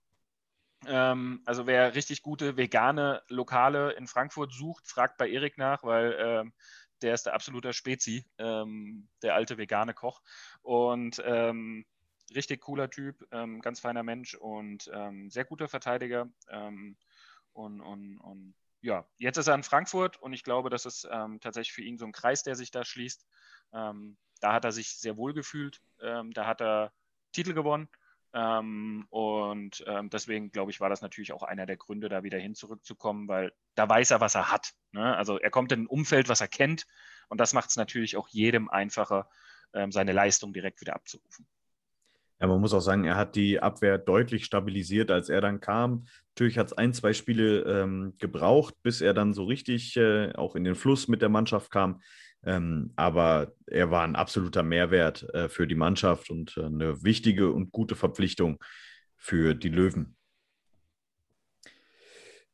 Ähm, 0.87 1.43
also 1.45 1.67
wer 1.67 1.95
richtig 1.95 2.23
gute 2.23 2.57
vegane 2.57 3.23
Lokale 3.29 3.93
in 3.93 4.07
Frankfurt 4.07 4.53
sucht, 4.53 4.87
fragt 4.87 5.19
bei 5.19 5.29
Erik 5.29 5.59
nach, 5.59 5.83
weil 5.83 6.17
ähm, 6.19 6.53
der 7.03 7.15
ist 7.15 7.27
der 7.27 7.35
absolute 7.35 7.73
Spezi, 7.73 8.25
ähm, 8.39 9.09
der 9.23 9.35
alte 9.35 9.59
vegane 9.59 9.95
Koch. 9.95 10.23
Und 10.63 11.23
ähm, 11.25 11.85
richtig 12.35 12.61
cooler 12.61 12.91
Typ, 12.91 13.27
ganz 13.31 13.81
feiner 13.81 14.03
Mensch 14.03 14.35
und 14.35 14.91
sehr 15.29 15.45
guter 15.47 15.67
Verteidiger. 15.67 16.29
Und, 17.55 17.81
und, 17.81 18.19
und 18.19 18.55
ja, 18.81 19.07
jetzt 19.17 19.39
ist 19.39 19.49
er 19.49 19.55
in 19.55 19.63
Frankfurt 19.63 20.21
und 20.23 20.33
ich 20.33 20.45
glaube, 20.45 20.71
das 20.71 20.87
ist 20.87 21.09
ähm, 21.11 21.41
tatsächlich 21.41 21.73
für 21.73 21.83
ihn 21.83 21.99
so 21.99 22.05
ein 22.05 22.13
Kreis, 22.13 22.43
der 22.43 22.55
sich 22.55 22.71
da 22.71 22.85
schließt. 22.85 23.27
Ähm, 23.73 24.17
da 24.41 24.53
hat 24.53 24.65
er 24.65 24.73
sich 24.73 24.97
sehr 24.99 25.17
wohl 25.17 25.35
gefühlt. 25.35 25.81
Ähm, 26.01 26.33
da 26.33 26.47
hat 26.47 26.61
er 26.61 26.93
Titel 27.33 27.55
gewonnen. 27.55 27.89
Ähm, 28.35 29.07
und 29.11 29.83
ähm, 29.87 30.11
deswegen, 30.11 30.51
glaube 30.53 30.71
ich, 30.71 30.81
war 30.81 30.91
das 30.91 31.01
natürlich 31.01 31.33
auch 31.33 31.43
einer 31.43 31.67
der 31.67 31.77
Gründe, 31.77 32.09
da 32.09 32.23
wieder 32.23 32.39
hin 32.39 32.55
zurückzukommen, 32.55 33.29
weil 33.29 33.53
da 33.75 33.89
weiß 33.89 34.11
er, 34.11 34.21
was 34.21 34.35
er 34.35 34.53
hat. 34.53 34.75
Ne? 34.93 35.17
Also 35.17 35.39
er 35.39 35.51
kommt 35.51 35.73
in 35.73 35.83
ein 35.83 35.87
Umfeld, 35.87 36.29
was 36.29 36.41
er 36.41 36.49
kennt. 36.49 36.87
Und 37.29 37.41
das 37.41 37.53
macht 37.53 37.71
es 37.71 37.77
natürlich 37.77 38.17
auch 38.17 38.29
jedem 38.29 38.69
einfacher, 38.69 39.29
ähm, 39.73 39.93
seine 39.93 40.13
Leistung 40.13 40.53
direkt 40.53 40.81
wieder 40.81 40.95
abzurufen. 40.95 41.47
Ja, 42.41 42.47
man 42.47 42.61
muss 42.61 42.73
auch 42.73 42.81
sagen, 42.81 43.05
er 43.05 43.17
hat 43.17 43.35
die 43.35 43.61
Abwehr 43.61 43.99
deutlich 43.99 44.45
stabilisiert, 44.45 45.11
als 45.11 45.29
er 45.29 45.41
dann 45.41 45.61
kam. 45.61 46.07
Natürlich 46.35 46.57
hat 46.57 46.69
es 46.69 46.73
ein, 46.73 46.95
zwei 46.95 47.13
Spiele 47.13 47.63
ähm, 47.63 48.15
gebraucht, 48.19 48.75
bis 48.83 49.01
er 49.01 49.13
dann 49.13 49.35
so 49.35 49.45
richtig 49.45 49.97
äh, 49.97 50.33
auch 50.35 50.55
in 50.55 50.63
den 50.63 50.77
Fluss 50.77 51.09
mit 51.09 51.21
der 51.21 51.31
Mannschaft 51.31 51.73
kam. 51.73 52.01
Ähm, 52.45 52.93
aber 52.97 53.53
er 53.67 53.91
war 53.91 54.05
ein 54.05 54.17
absoluter 54.17 54.63
Mehrwert 54.63 55.23
äh, 55.35 55.49
für 55.49 55.67
die 55.67 55.75
Mannschaft 55.75 56.31
und 56.31 56.57
äh, 56.57 56.65
eine 56.65 57.03
wichtige 57.03 57.51
und 57.51 57.73
gute 57.73 57.97
Verpflichtung 57.97 58.63
für 59.17 59.55
die 59.55 59.69
Löwen. 59.69 60.17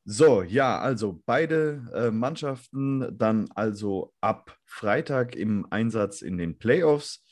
So, 0.07 0.43
ja, 0.43 0.79
also 0.79 1.23
beide 1.25 1.83
äh, 1.95 2.11
Mannschaften 2.11 3.17
dann 3.17 3.49
also 3.55 4.13
ab 4.21 4.59
Freitag 4.67 5.35
im 5.35 5.67
Einsatz 5.71 6.21
in 6.21 6.37
den 6.37 6.59
Playoffs. 6.59 7.25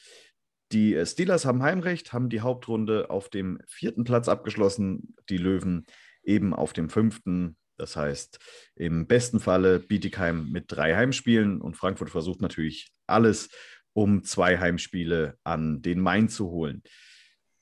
Die 0.73 0.95
äh, 0.95 1.05
Steelers 1.05 1.45
haben 1.45 1.63
Heimrecht, 1.63 2.15
haben 2.15 2.31
die 2.31 2.41
Hauptrunde 2.41 3.11
auf 3.11 3.29
dem 3.29 3.61
vierten 3.67 4.05
Platz 4.05 4.29
abgeschlossen, 4.29 5.15
die 5.29 5.37
Löwen 5.37 5.85
eben 6.23 6.55
auf 6.55 6.73
dem 6.73 6.89
fünften. 6.89 7.59
Das 7.77 7.97
heißt, 7.97 8.39
im 8.77 9.07
besten 9.07 9.41
Falle 9.41 9.81
Bietigheim 9.81 10.51
mit 10.51 10.67
drei 10.69 10.95
Heimspielen 10.95 11.61
und 11.61 11.77
Frankfurt 11.77 12.11
versucht 12.11 12.41
natürlich 12.41 12.93
alles, 13.07 13.51
um 13.93 14.25
zwei 14.25 14.59
Heimspiele 14.59 15.37
an 15.45 15.83
den 15.83 16.01
Main 16.01 16.29
zu 16.29 16.51
holen. 16.51 16.83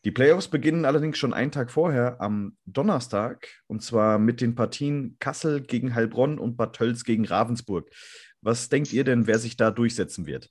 Die 0.04 0.10
Playoffs 0.10 0.48
beginnen 0.48 0.86
allerdings 0.86 1.18
schon 1.18 1.34
einen 1.34 1.52
Tag 1.52 1.70
vorher 1.70 2.20
am 2.22 2.56
Donnerstag 2.64 3.48
und 3.66 3.82
zwar 3.82 4.18
mit 4.18 4.40
den 4.40 4.54
Partien 4.54 5.16
Kassel 5.18 5.60
gegen 5.60 5.94
Heilbronn 5.94 6.38
und 6.38 6.56
Bad 6.56 6.74
Tölz 6.74 7.04
gegen 7.04 7.26
Ravensburg. 7.26 7.90
Was 8.40 8.70
denkt 8.70 8.94
ihr 8.94 9.04
denn, 9.04 9.26
wer 9.26 9.38
sich 9.38 9.58
da 9.58 9.70
durchsetzen 9.70 10.26
wird? 10.26 10.50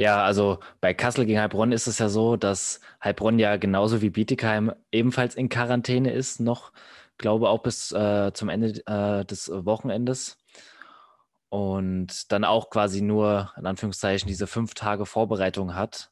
Ja, 0.00 0.24
also 0.24 0.60
bei 0.80 0.94
Kassel 0.94 1.26
gegen 1.26 1.38
Heilbronn 1.38 1.72
ist 1.72 1.86
es 1.86 1.98
ja 1.98 2.08
so, 2.08 2.36
dass 2.36 2.80
Heilbronn 3.04 3.38
ja 3.38 3.58
genauso 3.58 4.00
wie 4.00 4.08
Bietigheim 4.08 4.72
ebenfalls 4.90 5.34
in 5.34 5.50
Quarantäne 5.50 6.10
ist, 6.10 6.40
noch, 6.40 6.72
glaube 7.18 7.50
auch 7.50 7.58
bis 7.62 7.92
äh, 7.92 8.32
zum 8.32 8.48
Ende 8.48 8.80
äh, 8.86 9.26
des 9.26 9.50
Wochenendes. 9.52 10.38
Und 11.50 12.32
dann 12.32 12.44
auch 12.44 12.70
quasi 12.70 13.02
nur, 13.02 13.52
in 13.58 13.66
Anführungszeichen, 13.66 14.26
diese 14.26 14.46
fünf 14.46 14.72
Tage 14.72 15.04
Vorbereitung 15.04 15.74
hat, 15.74 16.10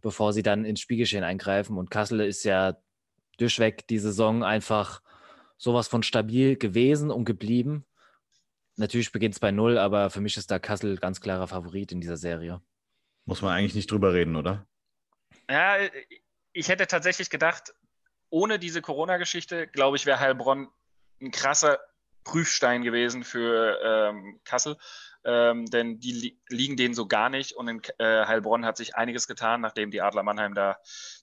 bevor 0.00 0.32
sie 0.32 0.42
dann 0.42 0.64
ins 0.64 0.80
Spielgeschehen 0.80 1.22
eingreifen. 1.22 1.76
Und 1.76 1.90
Kassel 1.90 2.20
ist 2.20 2.44
ja 2.44 2.78
durchweg 3.36 3.86
die 3.88 3.98
Saison 3.98 4.42
einfach 4.42 5.02
sowas 5.58 5.86
von 5.86 6.02
stabil 6.02 6.56
gewesen 6.56 7.10
und 7.10 7.26
geblieben. 7.26 7.84
Natürlich 8.76 9.12
beginnt 9.12 9.34
es 9.34 9.40
bei 9.40 9.50
Null, 9.50 9.76
aber 9.76 10.08
für 10.08 10.22
mich 10.22 10.38
ist 10.38 10.50
da 10.50 10.58
Kassel 10.58 10.96
ganz 10.96 11.20
klarer 11.20 11.46
Favorit 11.46 11.92
in 11.92 12.00
dieser 12.00 12.16
Serie. 12.16 12.62
Muss 13.24 13.42
man 13.42 13.52
eigentlich 13.52 13.74
nicht 13.74 13.90
drüber 13.90 14.12
reden, 14.12 14.36
oder? 14.36 14.66
Ja, 15.48 15.76
ich 16.52 16.68
hätte 16.68 16.86
tatsächlich 16.86 17.30
gedacht, 17.30 17.74
ohne 18.30 18.58
diese 18.58 18.82
Corona-Geschichte, 18.82 19.66
glaube 19.68 19.96
ich, 19.96 20.06
wäre 20.06 20.20
Heilbronn 20.20 20.68
ein 21.20 21.30
krasser 21.30 21.78
Prüfstein 22.24 22.82
gewesen 22.82 23.24
für 23.24 23.78
ähm, 23.82 24.40
Kassel. 24.44 24.76
Ähm, 25.24 25.66
denn 25.66 26.00
die 26.00 26.12
li 26.12 26.40
liegen 26.48 26.76
denen 26.76 26.94
so 26.94 27.06
gar 27.06 27.28
nicht. 27.28 27.52
Und 27.52 27.68
in 27.68 27.82
äh, 27.98 28.26
Heilbronn 28.26 28.64
hat 28.64 28.76
sich 28.76 28.96
einiges 28.96 29.28
getan, 29.28 29.60
nachdem 29.60 29.90
die 29.90 30.00
Adler 30.00 30.24
Mannheim 30.24 30.54
da 30.54 30.78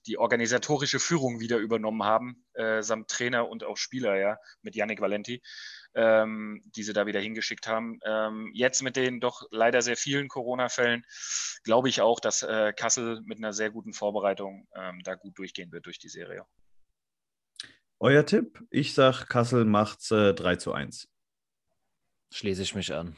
die 0.06 0.16
organisatorische 0.16 0.98
Führung 0.98 1.40
wieder 1.40 1.58
übernommen 1.58 2.04
haben, 2.04 2.46
äh, 2.54 2.82
samt 2.82 3.10
Trainer 3.10 3.48
und 3.48 3.64
auch 3.64 3.76
Spieler, 3.76 4.16
ja, 4.16 4.38
mit 4.62 4.74
Yannick 4.74 5.00
Valenti. 5.00 5.42
Ähm, 5.94 6.62
die 6.76 6.82
sie 6.82 6.92
da 6.92 7.06
wieder 7.06 7.20
hingeschickt 7.20 7.66
haben. 7.66 7.98
Ähm, 8.04 8.50
jetzt 8.54 8.82
mit 8.82 8.96
den 8.96 9.20
doch 9.20 9.42
leider 9.50 9.82
sehr 9.82 9.96
vielen 9.96 10.28
Corona-Fällen 10.28 11.04
glaube 11.64 11.88
ich 11.88 12.00
auch, 12.00 12.20
dass 12.20 12.42
äh, 12.42 12.72
Kassel 12.72 13.20
mit 13.24 13.38
einer 13.38 13.52
sehr 13.52 13.70
guten 13.70 13.92
Vorbereitung 13.92 14.66
ähm, 14.74 15.00
da 15.04 15.14
gut 15.14 15.38
durchgehen 15.38 15.72
wird 15.72 15.86
durch 15.86 15.98
die 15.98 16.08
Serie. 16.08 16.44
Euer 17.98 18.24
Tipp? 18.24 18.62
Ich 18.70 18.94
sage, 18.94 19.26
Kassel 19.26 19.64
macht 19.64 20.10
äh, 20.10 20.32
3 20.32 20.56
zu 20.56 20.72
1. 20.72 21.08
Schließe 22.32 22.62
ich 22.62 22.74
mich 22.74 22.94
an. 22.94 23.16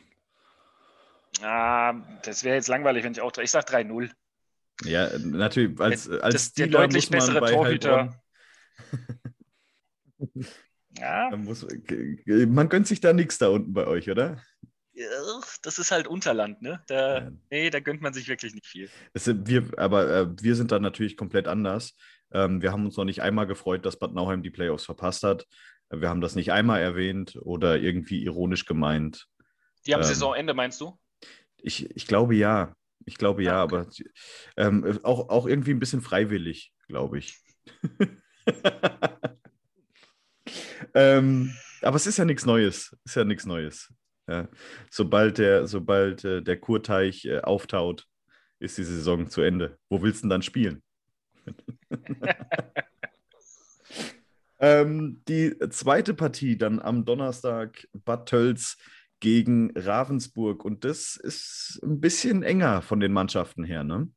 Ah, 1.40 1.94
das 2.24 2.44
wäre 2.44 2.56
jetzt 2.56 2.68
langweilig, 2.68 3.04
wenn 3.04 3.12
ich 3.12 3.20
auch. 3.20 3.32
Ich 3.38 3.50
sage 3.50 3.72
3-0. 3.72 4.10
Ja, 4.84 5.16
natürlich. 5.18 5.78
Als, 5.80 6.08
als 6.08 6.34
das, 6.34 6.52
der 6.54 6.66
deutlich 6.66 7.08
bessere 7.08 7.40
Torhüter. 7.46 8.20
ja. 10.98 11.34
Muss, 11.36 11.66
man 12.26 12.68
gönnt 12.68 12.86
sich 12.86 13.00
da 13.00 13.12
nichts 13.12 13.38
da 13.38 13.48
unten 13.48 13.72
bei 13.72 13.86
euch, 13.86 14.10
oder? 14.10 14.42
Das 15.62 15.78
ist 15.78 15.90
halt 15.90 16.06
Unterland, 16.06 16.60
ne? 16.60 16.82
Da, 16.86 17.18
ja. 17.18 17.30
Nee, 17.50 17.70
da 17.70 17.80
gönnt 17.80 18.02
man 18.02 18.12
sich 18.12 18.28
wirklich 18.28 18.54
nicht 18.54 18.66
viel. 18.66 18.90
Wir, 19.14 19.66
aber 19.78 20.10
äh, 20.14 20.26
wir 20.42 20.54
sind 20.54 20.70
da 20.70 20.78
natürlich 20.78 21.16
komplett 21.16 21.48
anders. 21.48 21.96
Ähm, 22.30 22.60
wir 22.60 22.72
haben 22.72 22.84
uns 22.84 22.96
noch 22.96 23.04
nicht 23.04 23.22
einmal 23.22 23.46
gefreut, 23.46 23.86
dass 23.86 23.98
Bad 23.98 24.12
Nauheim 24.12 24.42
die 24.42 24.50
Playoffs 24.50 24.84
verpasst 24.84 25.22
hat. 25.22 25.46
Wir 25.90 26.08
haben 26.08 26.20
das 26.20 26.34
nicht 26.34 26.52
einmal 26.52 26.80
erwähnt 26.80 27.38
oder 27.40 27.78
irgendwie 27.78 28.22
ironisch 28.22 28.66
gemeint. 28.66 29.28
Die 29.86 29.94
haben 29.94 30.02
ähm, 30.02 30.06
Saisonende, 30.06 30.54
meinst 30.54 30.80
du? 30.80 30.98
Ich, 31.56 31.94
ich 31.96 32.06
glaube 32.06 32.34
ja. 32.34 32.74
Ich 33.04 33.16
glaube 33.16 33.42
ja, 33.42 33.60
ah, 33.60 33.64
okay. 33.64 33.74
aber 33.74 33.88
ähm, 34.56 35.00
auch, 35.02 35.28
auch 35.28 35.46
irgendwie 35.46 35.72
ein 35.72 35.80
bisschen 35.80 36.02
freiwillig, 36.02 36.72
glaube 36.86 37.18
ich. 37.18 37.40
ähm, 40.94 41.54
aber 41.82 41.96
es 41.96 42.06
ist 42.06 42.18
ja 42.18 42.24
nichts 42.24 42.46
Neues. 42.46 42.96
Ist 43.04 43.16
ja 43.16 43.24
nichts 43.24 43.46
Neues. 43.46 43.92
Ja. 44.28 44.48
Sobald 44.90 45.38
der, 45.38 45.66
sobald 45.66 46.24
äh, 46.24 46.42
der 46.42 46.58
Kurteich 46.58 47.24
äh, 47.24 47.40
auftaut, 47.40 48.06
ist 48.60 48.78
die 48.78 48.84
Saison 48.84 49.28
zu 49.28 49.42
Ende. 49.42 49.78
Wo 49.88 50.02
willst 50.02 50.20
du 50.20 50.22
denn 50.22 50.30
dann 50.30 50.42
spielen? 50.42 50.82
ähm, 54.60 55.22
die 55.26 55.58
zweite 55.70 56.14
Partie 56.14 56.56
dann 56.56 56.80
am 56.80 57.04
Donnerstag 57.04 57.88
Bad 57.92 58.28
Tölz 58.28 58.76
gegen 59.18 59.72
Ravensburg. 59.76 60.64
Und 60.64 60.84
das 60.84 61.16
ist 61.16 61.80
ein 61.82 62.00
bisschen 62.00 62.42
enger 62.42 62.82
von 62.82 63.00
den 63.00 63.12
Mannschaften 63.12 63.64
her, 63.64 63.84
ne? 63.84 64.08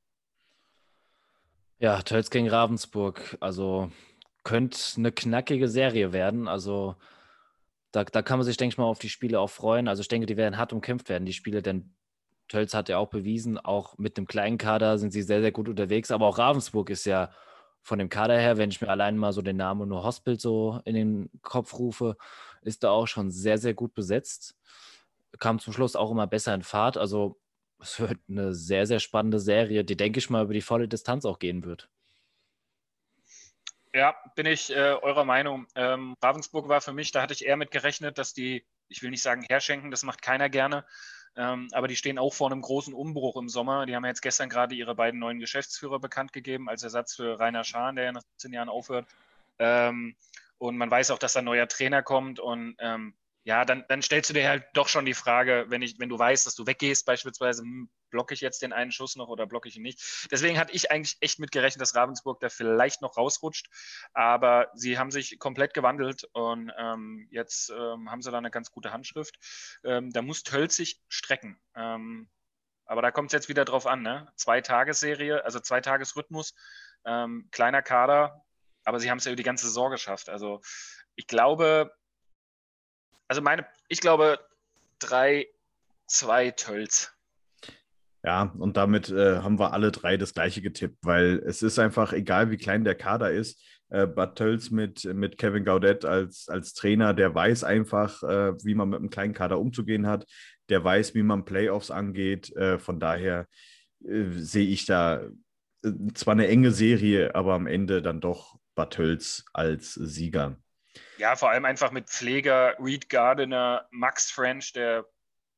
Ja, 1.80 2.02
Tölz 2.02 2.30
gegen 2.30 2.50
Ravensburg. 2.50 3.38
Also 3.40 3.92
könnte 4.46 4.80
eine 4.98 5.12
knackige 5.12 5.68
Serie 5.68 6.14
werden. 6.14 6.48
Also 6.48 6.96
da, 7.92 8.06
da 8.06 8.22
kann 8.22 8.40
man 8.40 8.46
sich, 8.46 8.58
denke 8.58 8.74
ich 8.74 8.78
mal, 8.78 8.86
auf 8.86 9.00
die 9.00 9.10
Spiele 9.10 9.40
auch 9.42 9.50
freuen. 9.50 9.90
Also 9.90 10.02
ich 10.02 10.08
denke, 10.08 10.28
die 10.28 10.38
werden 10.38 10.58
hart 10.58 10.72
umkämpft 10.72 11.10
werden, 11.10 11.26
die 11.26 11.34
Spiele, 11.34 11.62
denn 11.62 11.94
Tölz 12.48 12.74
hat 12.74 12.90
ja 12.90 12.98
auch 13.00 13.10
bewiesen, 13.10 13.58
auch 13.60 13.98
mit 13.98 14.18
einem 14.18 14.28
kleinen 14.28 14.58
Kader 14.58 14.98
sind 14.98 15.12
sie 15.12 15.24
sehr, 15.24 15.42
sehr 15.42 15.52
gut 15.52 15.68
unterwegs. 15.68 16.12
Aber 16.12 16.28
auch 16.28 16.38
Ravensburg 16.38 16.90
ist 16.90 17.06
ja 17.06 17.32
von 17.82 18.00
dem 18.00 18.10
Kader 18.10 18.40
her, 18.40 18.58
wenn 18.58 18.72
ich 18.72 18.82
mir 18.82 18.90
allein 18.90 19.18
mal 19.18 19.34
so 19.34 19.42
den 19.42 19.58
Namen 19.58 19.90
nur 19.90 20.04
Hospital 20.04 20.40
so 20.40 20.80
in 20.86 20.96
den 20.96 21.30
Kopf 21.42 21.78
rufe, 21.78 22.18
ist 22.62 22.84
da 22.84 22.92
auch 22.92 23.08
schon 23.08 23.32
sehr, 23.32 23.58
sehr 23.58 23.74
gut 23.74 23.94
besetzt 23.94 24.56
kam 25.40 25.60
zum 25.60 25.74
Schluss 25.74 25.96
auch 25.96 26.12
immer 26.12 26.28
besser 26.28 26.54
in 26.54 26.64
Fahrt. 26.64 26.98
Also 26.98 27.40
es 27.80 28.00
wird 28.00 28.20
eine 28.30 28.54
sehr, 28.54 28.88
sehr 28.88 29.00
spannende 29.00 29.40
Serie, 29.40 29.84
die, 29.84 29.98
denke 29.98 30.20
ich 30.20 30.30
mal, 30.30 30.44
über 30.44 30.54
die 30.54 30.62
volle 30.62 30.88
Distanz 30.88 31.26
auch 31.26 31.40
gehen 31.40 31.64
wird. 31.64 31.90
Ja, 33.96 34.14
bin 34.36 34.46
ich 34.46 34.76
äh, 34.76 34.98
eurer 35.02 35.24
Meinung. 35.24 35.68
Ähm, 35.74 36.18
Ravensburg 36.22 36.68
war 36.68 36.82
für 36.82 36.92
mich, 36.92 37.14
da 37.14 37.22
hatte 37.22 37.34
ich 37.34 37.46
eher 37.46 37.56
mit 37.56 37.72
gerechnet, 37.72 38.18
dass 38.18 38.34
die, 38.34 38.66
ich 38.90 39.02
will 39.02 39.10
nicht 39.10 39.22
sagen 39.22 39.44
herschenken, 39.44 39.90
das 39.90 40.04
macht 40.04 40.22
keiner 40.22 40.50
gerne, 40.50 40.86
ähm, 41.38 41.70
aber 41.72 41.88
die 41.88 41.96
stehen 41.96 42.20
auch 42.20 42.34
vor 42.34 42.52
einem 42.52 42.62
großen 42.62 42.94
Umbruch 42.94 43.38
im 43.38 43.48
Sommer. 43.48 43.86
Die 43.86 43.96
haben 43.96 44.04
jetzt 44.04 44.22
gestern 44.22 44.50
gerade 44.50 44.76
ihre 44.76 44.96
beiden 44.96 45.22
neuen 45.22 45.40
Geschäftsführer 45.40 46.00
bekannt 46.00 46.34
gegeben 46.34 46.68
als 46.68 46.84
Ersatz 46.84 47.16
für 47.16 47.40
Rainer 47.40 47.64
Schahn, 47.64 47.96
der 47.96 48.04
ja 48.04 48.12
nach 48.12 48.24
17 48.34 48.52
Jahren 48.52 48.68
aufhört. 48.68 49.08
Ähm, 49.60 50.18
und 50.58 50.76
man 50.76 50.92
weiß 50.92 51.12
auch, 51.12 51.20
dass 51.20 51.38
ein 51.38 51.46
neuer 51.46 51.70
Trainer 51.70 52.04
kommt 52.04 52.42
und 52.42 52.76
ähm, 52.80 53.14
ja, 53.46 53.64
dann, 53.64 53.86
dann 53.90 54.02
stellst 54.02 54.32
du 54.32 54.34
dir 54.34 54.50
halt 54.50 54.66
doch 54.74 54.88
schon 54.88 55.06
die 55.06 55.14
Frage, 55.14 55.66
wenn, 55.70 55.84
ich, 55.84 56.00
wenn 56.00 56.10
du 56.10 56.18
weißt, 56.18 56.48
dass 56.48 56.56
du 56.56 56.66
weggehst, 56.66 57.06
beispielsweise, 57.06 57.62
hm, 57.62 57.92
blocke 58.10 58.34
ich 58.34 58.42
jetzt 58.42 58.64
den 58.64 58.74
einen 58.74 58.92
Schuss 58.92 59.16
noch 59.16 59.28
oder 59.28 59.46
blocke 59.46 59.70
ich 59.70 59.76
ihn 59.76 59.84
nicht. 59.84 60.28
Deswegen 60.32 60.58
hatte 60.58 60.74
ich 60.74 60.90
eigentlich 60.90 61.18
echt 61.20 61.38
mitgerechnet, 61.38 61.80
dass 61.80 61.94
Ravensburg 61.94 62.40
da 62.40 62.50
vielleicht 62.50 63.04
noch 63.04 63.18
rausrutscht. 63.18 63.70
Aber 64.14 64.72
sie 64.74 64.98
haben 64.98 65.12
sich 65.12 65.38
komplett 65.38 65.76
gewandelt 65.76 66.28
und 66.34 66.72
ähm, 66.76 67.28
jetzt 67.30 67.70
ähm, 67.70 68.10
haben 68.10 68.24
sie 68.24 68.32
da 68.32 68.40
eine 68.40 68.50
ganz 68.50 68.72
gute 68.72 68.92
Handschrift. 68.92 69.38
Ähm, 69.84 70.12
da 70.12 70.24
muss 70.24 70.42
Tölz 70.42 70.76
sich 70.76 71.00
strecken. 71.08 71.60
Ähm, 71.76 72.28
aber 72.86 73.04
da 73.04 73.12
kommt 73.12 73.28
es 73.28 73.34
jetzt 73.34 73.50
wieder 73.50 73.64
drauf 73.64 73.86
an, 73.86 74.02
ne? 74.02 74.28
Zwei 74.36 74.62
Tagesserie, 74.62 75.46
also 75.46 75.60
zwei 75.60 75.82
Tagesrhythmus, 75.82 76.56
ähm, 77.06 77.48
kleiner 77.52 77.84
Kader, 77.84 78.44
aber 78.86 79.00
sie 79.00 79.12
haben 79.12 79.20
es 79.20 79.26
ja 79.26 79.32
über 79.32 79.38
die 79.38 79.44
ganze 79.44 79.68
Saison 79.68 79.92
geschafft. 79.92 80.30
Also 80.30 80.62
ich 81.16 81.28
glaube, 81.28 81.92
also 83.28 83.42
meine, 83.42 83.66
ich 83.88 84.02
glaube 84.02 84.40
3, 85.00 85.48
2 86.08 86.52
Tölz. 86.52 87.12
Ja, 88.24 88.52
und 88.58 88.76
damit 88.76 89.10
äh, 89.10 89.38
haben 89.38 89.60
wir 89.60 89.74
alle 89.74 89.92
drei 89.92 90.18
das 90.18 90.34
gleiche 90.34 90.62
getippt, 90.62 90.98
weil 91.04 91.44
es 91.46 91.62
ist 91.62 91.78
einfach 91.78 92.12
egal, 92.12 92.50
wie 92.50 92.58
klein 92.58 92.84
der 92.84 92.96
Kader 92.96 93.30
ist. 93.32 93.62
Äh, 93.90 94.08
Bad 94.08 94.36
Tölz 94.36 94.72
mit, 94.72 95.04
mit 95.06 95.38
Kevin 95.38 95.64
Gaudet 95.64 96.06
als, 96.06 96.50
als 96.50 96.74
Trainer, 96.74 97.14
der 97.14 97.36
weiß 97.36 97.64
einfach, 97.64 98.24
äh, 98.24 98.54
wie 98.64 98.74
man 98.74 98.90
mit 98.90 99.00
einem 99.00 99.12
kleinen 99.12 99.34
Kader 99.36 99.60
umzugehen 99.60 100.08
hat. 100.08 100.26
Der 100.70 100.84
weiß, 100.84 101.14
wie 101.14 101.22
man 101.22 101.46
Playoffs 101.46 101.92
angeht. 101.92 102.52
Äh, 102.56 102.80
von 102.80 103.00
daher 103.00 103.48
äh, 104.04 104.32
sehe 104.32 104.68
ich 104.68 104.88
da 104.88 105.22
äh, 105.84 105.92
zwar 106.16 106.32
eine 106.32 106.48
enge 106.48 106.72
Serie, 106.72 107.36
aber 107.36 107.54
am 107.54 107.68
Ende 107.68 108.02
dann 108.02 108.22
doch 108.22 108.58
Bad 108.74 108.94
Tölz 108.94 109.46
als 109.54 109.94
Sieger. 109.94 110.58
Ja, 111.18 111.36
vor 111.36 111.50
allem 111.50 111.66
einfach 111.66 111.92
mit 111.92 112.10
Pfleger, 112.10 112.76
Reed 112.80 113.10
Gardiner, 113.10 113.88
Max 113.92 114.32
French, 114.32 114.74
der, 114.74 115.06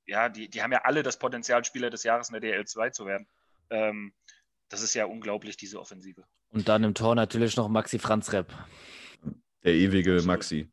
ja, 0.06 0.30
die, 0.30 0.50
die 0.50 0.62
haben 0.62 0.72
ja 0.72 0.82
alle 0.84 1.04
das 1.04 1.20
Potenzial, 1.20 1.64
Spieler 1.66 1.90
des 1.90 2.04
Jahres 2.04 2.30
in 2.30 2.40
der 2.40 2.62
DL2 2.62 2.92
zu 2.92 3.06
werden. 3.06 3.28
Ähm, 3.70 4.14
das 4.70 4.82
ist 4.82 4.94
ja 4.94 5.06
unglaublich, 5.06 5.58
diese 5.58 5.80
Offensive. 5.80 6.24
Und 6.50 6.68
dann 6.68 6.84
im 6.84 6.94
Tor 6.94 7.16
natürlich 7.16 7.58
noch 7.58 7.68
Maxi 7.70 8.00
Franz 8.00 8.32
Repp. 8.34 8.54
Der 9.64 9.74
ewige 9.74 10.22
Maxi. 10.24 10.70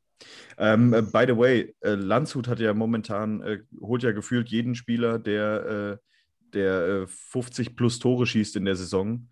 Ähm, 0.56 0.92
äh, 0.94 1.02
by 1.02 1.24
the 1.26 1.36
way, 1.36 1.74
äh, 1.80 1.94
Landshut 1.94 2.48
hat 2.48 2.60
ja 2.60 2.72
momentan, 2.74 3.42
äh, 3.42 3.60
holt 3.80 4.02
ja 4.02 4.12
gefühlt 4.12 4.48
jeden 4.48 4.74
Spieler, 4.74 5.18
der, 5.18 5.98
äh, 6.00 6.06
der 6.54 7.06
50 7.08 7.66
äh, 7.66 7.70
plus 7.70 7.98
Tore 7.98 8.26
schießt 8.26 8.56
in 8.56 8.64
der 8.64 8.76
Saison. 8.76 9.28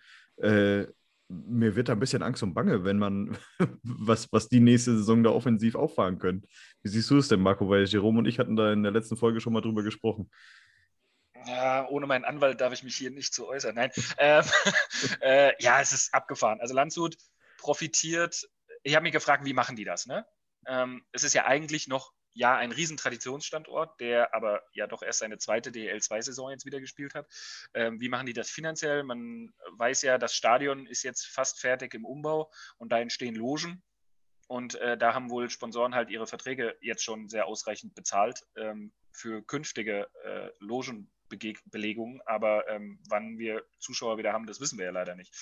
Mir 1.47 1.77
wird 1.77 1.89
da 1.89 1.93
ein 1.93 2.01
bisschen 2.01 2.23
Angst 2.23 2.43
und 2.43 2.55
Bange, 2.55 2.85
wenn 2.85 2.99
man, 2.99 3.37
was, 3.83 4.33
was 4.33 4.49
die 4.49 4.61
nächste 4.61 4.97
Saison 4.97 5.23
da 5.23 5.31
offensiv 5.31 5.75
auffahren 5.75 6.19
können. 6.19 6.47
Wie 6.83 6.89
siehst 6.89 7.11
du 7.11 7.19
es 7.19 7.29
denn, 7.29 7.41
Marco? 7.41 7.69
Weil 7.69 7.85
Jerome 7.85 8.19
und 8.19 8.27
ich 8.27 8.39
hatten 8.39 8.57
da 8.57 8.73
in 8.73 8.83
der 8.83 8.93
letzten 8.93 9.17
Folge 9.17 9.41
schon 9.41 9.53
mal 9.53 9.61
drüber 9.61 9.83
gesprochen. 9.83 10.31
Ja, 11.47 11.89
ohne 11.89 12.07
meinen 12.07 12.25
Anwalt 12.25 12.61
darf 12.61 12.73
ich 12.73 12.83
mich 12.83 12.97
hier 12.97 13.11
nicht 13.11 13.35
zu 13.35 13.47
äußern. 13.47 13.75
Nein. 13.75 13.91
ähm, 14.19 14.45
äh, 15.21 15.53
ja, 15.59 15.81
es 15.81 15.93
ist 15.93 16.15
abgefahren. 16.15 16.61
Also 16.61 16.75
Landshut 16.75 17.17
profitiert. 17.59 18.49
Ich 18.83 18.95
habe 18.95 19.03
mich 19.03 19.13
gefragt, 19.13 19.45
wie 19.45 19.53
machen 19.53 19.77
die 19.77 19.85
das? 19.85 20.07
Ne? 20.07 20.27
Ähm, 20.67 21.05
es 21.13 21.25
ist 21.25 21.35
ja 21.35 21.47
eigentlich 21.47 21.89
noch 21.89 22.13
ja 22.35 22.57
ein 22.57 22.73
Riesentraditionsstandort, 22.73 24.01
der 24.01 24.35
aber 24.35 24.63
ja 24.73 24.87
doch 24.87 25.03
erst 25.03 25.21
seine 25.21 25.39
zweite 25.39 25.71
DL2-Saison 25.71 26.51
jetzt 26.51 26.67
wieder 26.67 26.81
gespielt 26.81 27.15
hat. 27.15 27.27
Ähm, 27.75 28.01
wie 28.01 28.09
machen 28.09 28.27
die 28.27 28.33
das 28.33 28.51
finanziell? 28.51 29.03
Man 29.03 29.53
weiß 29.77 30.03
ja, 30.03 30.19
das 30.19 30.35
Stadion 30.35 30.87
ist 30.87 31.03
jetzt 31.03 31.27
fast 31.27 31.61
fertig 31.61 31.95
im 31.95 32.05
Umbau 32.05 32.51
und 32.79 32.93
da 32.93 33.01
entstehen 33.01 33.35
Logen. 33.35 33.83
Und 34.49 34.75
äh, 34.77 34.99
da 34.99 35.15
haben 35.15 35.31
wohl 35.31 35.49
Sponsoren 35.49 35.95
halt 35.95 36.11
ihre 36.11 36.27
Verträge 36.27 36.77
jetzt 36.81 37.03
schon 37.03 37.29
sehr 37.29 37.47
ausreichend 37.47 37.95
bezahlt 37.95 38.45
ähm, 38.57 38.93
für 39.11 39.43
künftige 39.43 40.09
äh, 40.25 40.51
Logenbelegungen. 40.59 42.21
Aber 42.27 42.69
ähm, 42.69 43.01
wann 43.09 43.39
wir 43.39 43.65
Zuschauer 43.79 44.19
wieder 44.19 44.33
haben, 44.33 44.47
das 44.47 44.61
wissen 44.61 44.79
wir 44.79 44.87
ja 44.87 44.91
leider 44.91 45.15
nicht. 45.15 45.35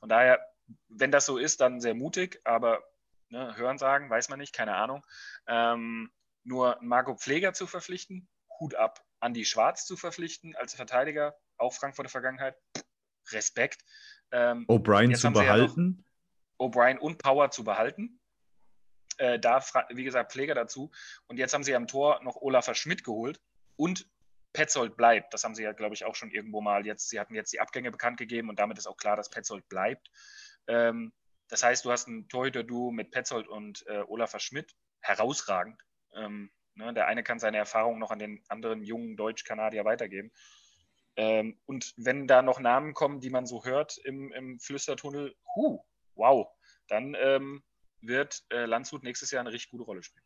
Von 0.00 0.08
daher, 0.08 0.44
wenn 0.88 1.10
das 1.10 1.24
so 1.24 1.38
ist, 1.38 1.60
dann 1.60 1.80
sehr 1.80 1.94
mutig, 1.94 2.40
aber 2.44 2.82
ne, 3.30 3.56
hören 3.56 3.78
sagen, 3.78 4.10
weiß 4.10 4.28
man 4.28 4.38
nicht, 4.38 4.52
keine 4.52 4.74
Ahnung. 4.74 5.04
Ähm, 5.46 6.10
nur 6.44 6.78
Marco 6.80 7.14
Pfleger 7.14 7.52
zu 7.52 7.66
verpflichten, 7.66 8.28
Hut 8.60 8.74
ab. 8.74 9.04
Andy 9.20 9.44
Schwarz 9.44 9.84
zu 9.84 9.96
verpflichten 9.96 10.54
als 10.56 10.74
Verteidiger, 10.74 11.36
auch 11.56 11.74
Frankfurter 11.74 12.10
Vergangenheit, 12.10 12.56
Respekt. 13.32 13.84
Ähm, 14.30 14.64
O'Brien 14.68 15.14
zu 15.16 15.32
behalten. 15.32 15.96
Ja 15.98 16.04
O'Brien 16.58 16.98
und 16.98 17.18
Power 17.18 17.50
zu 17.50 17.64
behalten. 17.64 18.20
Äh, 19.16 19.38
da, 19.38 19.64
wie 19.90 20.04
gesagt, 20.04 20.32
Pfleger 20.32 20.54
dazu. 20.54 20.90
Und 21.26 21.38
jetzt 21.38 21.54
haben 21.54 21.64
sie 21.64 21.74
am 21.74 21.86
Tor 21.86 22.20
noch 22.22 22.36
Olaf 22.36 22.72
Schmidt 22.76 23.04
geholt 23.04 23.40
und 23.76 24.08
Petzold 24.52 24.96
bleibt. 24.96 25.34
Das 25.34 25.44
haben 25.44 25.54
sie 25.54 25.62
ja, 25.62 25.72
glaube 25.72 25.94
ich, 25.94 26.04
auch 26.04 26.14
schon 26.14 26.30
irgendwo 26.30 26.60
mal 26.60 26.86
jetzt. 26.86 27.08
Sie 27.08 27.20
hatten 27.20 27.34
jetzt 27.34 27.52
die 27.52 27.60
Abgänge 27.60 27.90
bekannt 27.90 28.18
gegeben 28.18 28.48
und 28.48 28.58
damit 28.58 28.78
ist 28.78 28.86
auch 28.86 28.96
klar, 28.96 29.16
dass 29.16 29.30
Petzold 29.30 29.68
bleibt. 29.68 30.08
Ähm, 30.66 31.12
das 31.48 31.62
heißt, 31.62 31.84
du 31.84 31.90
hast 31.90 32.08
ein 32.08 32.28
Torhüter-Duo 32.28 32.90
mit 32.90 33.10
Petzold 33.10 33.48
und 33.48 33.86
äh, 33.86 34.02
Olaf 34.06 34.38
Schmidt. 34.40 34.74
Herausragend. 35.00 35.80
Ähm, 36.14 36.50
Ne? 36.78 36.94
Der 36.94 37.06
eine 37.08 37.22
kann 37.22 37.38
seine 37.38 37.58
Erfahrung 37.58 37.98
noch 37.98 38.10
an 38.10 38.18
den 38.20 38.40
anderen 38.48 38.82
jungen 38.82 39.16
Deutsch-Kanadier 39.16 39.84
weitergeben. 39.84 40.30
Ähm, 41.16 41.58
und 41.66 41.92
wenn 41.96 42.28
da 42.28 42.42
noch 42.42 42.60
Namen 42.60 42.94
kommen, 42.94 43.20
die 43.20 43.30
man 43.30 43.46
so 43.46 43.64
hört 43.64 43.98
im, 44.04 44.32
im 44.32 44.60
Flüstertunnel, 44.60 45.34
huh, 45.56 45.80
wow, 46.14 46.46
dann 46.86 47.16
ähm, 47.18 47.62
wird 48.00 48.44
äh, 48.50 48.66
Landshut 48.66 49.02
nächstes 49.02 49.32
Jahr 49.32 49.40
eine 49.40 49.52
richtig 49.52 49.72
gute 49.72 49.82
Rolle 49.82 50.02
spielen. 50.02 50.24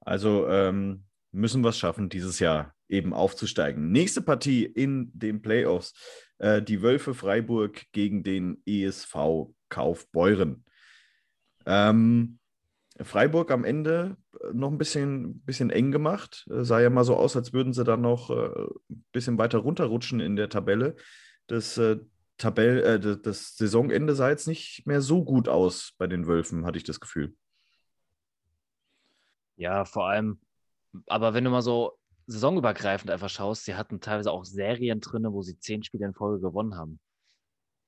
Also 0.00 0.48
ähm, 0.48 1.04
müssen 1.32 1.62
wir 1.62 1.70
es 1.70 1.78
schaffen, 1.78 2.08
dieses 2.08 2.38
Jahr 2.38 2.76
eben 2.88 3.12
aufzusteigen. 3.12 3.90
Nächste 3.90 4.22
Partie 4.22 4.64
in 4.64 5.10
den 5.12 5.42
Playoffs. 5.42 5.94
Äh, 6.38 6.62
die 6.62 6.82
Wölfe 6.82 7.14
Freiburg 7.14 7.90
gegen 7.90 8.22
den 8.22 8.62
ESV 8.64 9.48
Kaufbeuren. 9.68 10.64
Ähm, 11.66 12.38
Freiburg 13.04 13.50
am 13.50 13.64
Ende 13.64 14.16
äh, 14.40 14.52
noch 14.52 14.70
ein 14.70 14.78
bisschen, 14.78 15.40
bisschen 15.40 15.70
eng 15.70 15.90
gemacht. 15.90 16.46
Äh, 16.50 16.64
sah 16.64 16.80
ja 16.80 16.90
mal 16.90 17.04
so 17.04 17.16
aus, 17.16 17.36
als 17.36 17.52
würden 17.52 17.72
sie 17.72 17.84
dann 17.84 18.00
noch 18.00 18.30
äh, 18.30 18.68
ein 18.90 19.04
bisschen 19.12 19.38
weiter 19.38 19.58
runterrutschen 19.58 20.20
in 20.20 20.36
der 20.36 20.48
Tabelle. 20.48 20.96
Das, 21.46 21.78
Tabell, 22.42 22.82
äh, 22.82 23.18
das 23.20 23.56
Saisonende 23.56 24.14
sah 24.14 24.28
jetzt 24.28 24.48
nicht 24.48 24.86
mehr 24.86 25.00
so 25.00 25.24
gut 25.24 25.48
aus 25.48 25.94
bei 25.98 26.06
den 26.06 26.26
Wölfen, 26.26 26.66
hatte 26.66 26.78
ich 26.78 26.84
das 26.84 27.00
Gefühl. 27.00 27.34
Ja, 29.56 29.84
vor 29.84 30.08
allem, 30.08 30.40
aber 31.06 31.34
wenn 31.34 31.44
du 31.44 31.50
mal 31.50 31.62
so 31.62 31.98
saisonübergreifend 32.26 33.10
einfach 33.10 33.28
schaust, 33.28 33.64
sie 33.64 33.74
hatten 33.74 34.00
teilweise 34.00 34.32
auch 34.32 34.44
Serien 34.44 35.00
drin, 35.00 35.26
wo 35.30 35.42
sie 35.42 35.58
zehn 35.58 35.82
Spiele 35.82 36.06
in 36.06 36.14
Folge 36.14 36.40
gewonnen 36.40 36.76
haben. 36.76 36.98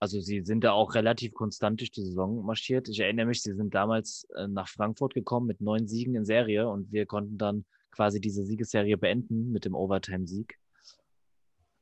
Also 0.05 0.21
sie 0.21 0.43
sind 0.43 0.65
da 0.65 0.73
auch 0.73 0.95
relativ 0.95 1.33
konstant 1.33 1.81
durch 1.81 1.91
die 1.91 2.03
Saison 2.03 2.45
marschiert. 2.45 2.91
Ich 2.91 3.01
erinnere 3.01 3.25
mich, 3.25 3.41
sie 3.41 3.55
sind 3.55 3.75
damals 3.75 4.29
äh, 4.37 4.47
nach 4.47 4.69
Frankfurt 4.69 5.15
gekommen 5.15 5.47
mit 5.47 5.63
neun 5.63 5.89
Siegen 5.89 6.15
in 6.15 6.27
Serie 6.27 6.69
und 6.69 6.93
wir 6.93 7.07
konnten 7.07 7.39
dann 7.39 7.65
quasi 7.91 8.21
diese 8.21 8.45
Siegesserie 8.45 8.99
beenden 8.99 9.51
mit 9.51 9.65
dem 9.65 9.75
Overtime-Sieg. 9.75 10.59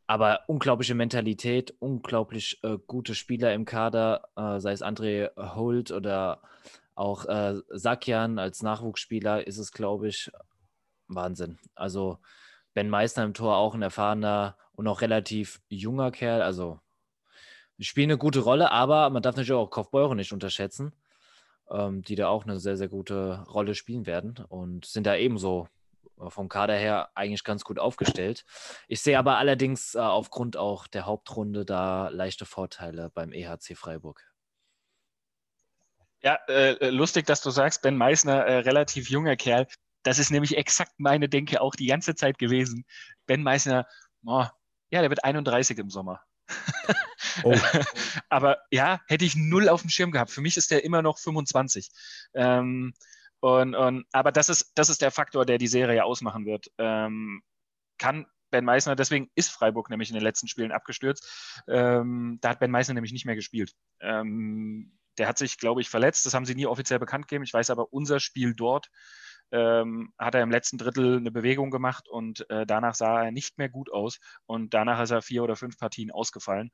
Aber 0.06 0.42
unglaubliche 0.46 0.94
Mentalität, 0.94 1.74
unglaublich 1.80 2.60
äh, 2.62 2.78
gute 2.86 3.16
Spieler 3.16 3.54
im 3.54 3.64
Kader, 3.64 4.28
äh, 4.36 4.60
sei 4.60 4.70
es 4.70 4.84
André 4.84 5.30
Holt 5.56 5.90
oder 5.90 6.42
auch 6.94 7.24
äh, 7.24 7.56
Sakian 7.70 8.38
als 8.38 8.62
Nachwuchsspieler, 8.62 9.48
ist 9.48 9.58
es, 9.58 9.72
glaube 9.72 10.06
ich, 10.06 10.30
Wahnsinn. 11.08 11.58
Also 11.74 12.18
Ben 12.72 12.88
Meissner 12.88 13.24
im 13.24 13.34
Tor 13.34 13.56
auch 13.56 13.74
ein 13.74 13.82
erfahrener 13.82 14.56
und 14.76 14.86
auch 14.86 15.00
relativ 15.00 15.60
junger 15.68 16.12
Kerl. 16.12 16.40
Also 16.40 16.78
spielen 17.82 18.10
eine 18.10 18.18
gute 18.18 18.40
Rolle, 18.40 18.70
aber 18.70 19.10
man 19.10 19.22
darf 19.22 19.36
natürlich 19.36 19.52
auch 19.52 19.70
Kaufbeuren 19.70 20.16
nicht 20.16 20.32
unterschätzen, 20.32 20.92
ähm, 21.70 22.02
die 22.02 22.14
da 22.14 22.28
auch 22.28 22.44
eine 22.44 22.58
sehr, 22.60 22.76
sehr 22.76 22.88
gute 22.88 23.44
Rolle 23.48 23.74
spielen 23.74 24.06
werden 24.06 24.44
und 24.48 24.84
sind 24.84 25.06
da 25.06 25.16
ebenso 25.16 25.68
äh, 26.20 26.30
vom 26.30 26.48
Kader 26.48 26.74
her 26.74 27.10
eigentlich 27.14 27.44
ganz 27.44 27.64
gut 27.64 27.78
aufgestellt. 27.78 28.44
Ich 28.88 29.00
sehe 29.00 29.18
aber 29.18 29.38
allerdings 29.38 29.94
äh, 29.94 29.98
aufgrund 29.98 30.56
auch 30.56 30.86
der 30.86 31.06
Hauptrunde 31.06 31.64
da 31.64 32.08
leichte 32.08 32.46
Vorteile 32.46 33.10
beim 33.14 33.32
EHC 33.32 33.76
Freiburg. 33.76 34.22
Ja, 36.22 36.38
äh, 36.48 36.90
lustig, 36.90 37.26
dass 37.26 37.42
du 37.42 37.50
sagst, 37.50 37.82
Ben 37.82 37.96
Meissner, 37.96 38.44
äh, 38.44 38.58
relativ 38.58 39.10
junger 39.10 39.36
Kerl. 39.36 39.66
Das 40.04 40.18
ist 40.18 40.30
nämlich 40.30 40.56
exakt 40.56 40.92
meine 40.98 41.28
Denke 41.28 41.60
auch 41.60 41.74
die 41.74 41.86
ganze 41.86 42.14
Zeit 42.14 42.38
gewesen. 42.38 42.84
Ben 43.26 43.42
Meissner, 43.42 43.86
oh, 44.24 44.44
ja, 44.90 45.00
der 45.00 45.10
wird 45.10 45.24
31 45.24 45.78
im 45.78 45.90
Sommer. 45.90 46.22
Oh. 47.44 47.54
Aber 48.28 48.58
ja, 48.70 49.00
hätte 49.06 49.24
ich 49.24 49.36
null 49.36 49.68
auf 49.68 49.80
dem 49.82 49.90
Schirm 49.90 50.10
gehabt. 50.10 50.30
Für 50.30 50.40
mich 50.40 50.56
ist 50.56 50.70
der 50.70 50.84
immer 50.84 51.02
noch 51.02 51.18
25. 51.18 51.90
Ähm, 52.34 52.92
und, 53.40 53.74
und, 53.74 54.06
aber 54.12 54.30
das 54.30 54.48
ist, 54.48 54.70
das 54.76 54.88
ist 54.88 55.02
der 55.02 55.10
Faktor, 55.10 55.44
der 55.44 55.58
die 55.58 55.66
Serie 55.66 56.04
ausmachen 56.04 56.46
wird. 56.46 56.70
Ähm, 56.78 57.42
kann 57.98 58.26
Ben 58.50 58.64
Meissner, 58.64 58.94
deswegen 58.94 59.30
ist 59.34 59.50
Freiburg 59.50 59.90
nämlich 59.90 60.10
in 60.10 60.14
den 60.14 60.22
letzten 60.22 60.46
Spielen 60.46 60.70
abgestürzt. 60.70 61.62
Ähm, 61.66 62.38
da 62.40 62.50
hat 62.50 62.60
Ben 62.60 62.70
Meissner 62.70 62.94
nämlich 62.94 63.12
nicht 63.12 63.24
mehr 63.24 63.34
gespielt. 63.34 63.74
Ähm, 64.00 64.96
der 65.18 65.26
hat 65.26 65.38
sich, 65.38 65.58
glaube 65.58 65.80
ich, 65.80 65.90
verletzt. 65.90 66.24
Das 66.24 66.34
haben 66.34 66.46
sie 66.46 66.54
nie 66.54 66.66
offiziell 66.66 67.00
bekannt 67.00 67.26
gegeben. 67.26 67.44
Ich 67.44 67.52
weiß 67.52 67.70
aber, 67.70 67.92
unser 67.92 68.20
Spiel 68.20 68.54
dort 68.54 68.90
ähm, 69.52 70.12
hat 70.18 70.34
er 70.34 70.42
im 70.42 70.50
letzten 70.50 70.78
Drittel 70.78 71.18
eine 71.18 71.30
Bewegung 71.30 71.70
gemacht 71.70 72.08
und 72.08 72.48
äh, 72.50 72.66
danach 72.66 72.94
sah 72.94 73.24
er 73.24 73.32
nicht 73.32 73.58
mehr 73.58 73.68
gut 73.68 73.92
aus 73.92 74.18
und 74.46 74.72
danach 74.72 75.00
ist 75.02 75.10
er 75.10 75.20
vier 75.22 75.44
oder 75.44 75.56
fünf 75.56 75.78
Partien 75.78 76.10
ausgefallen 76.10 76.70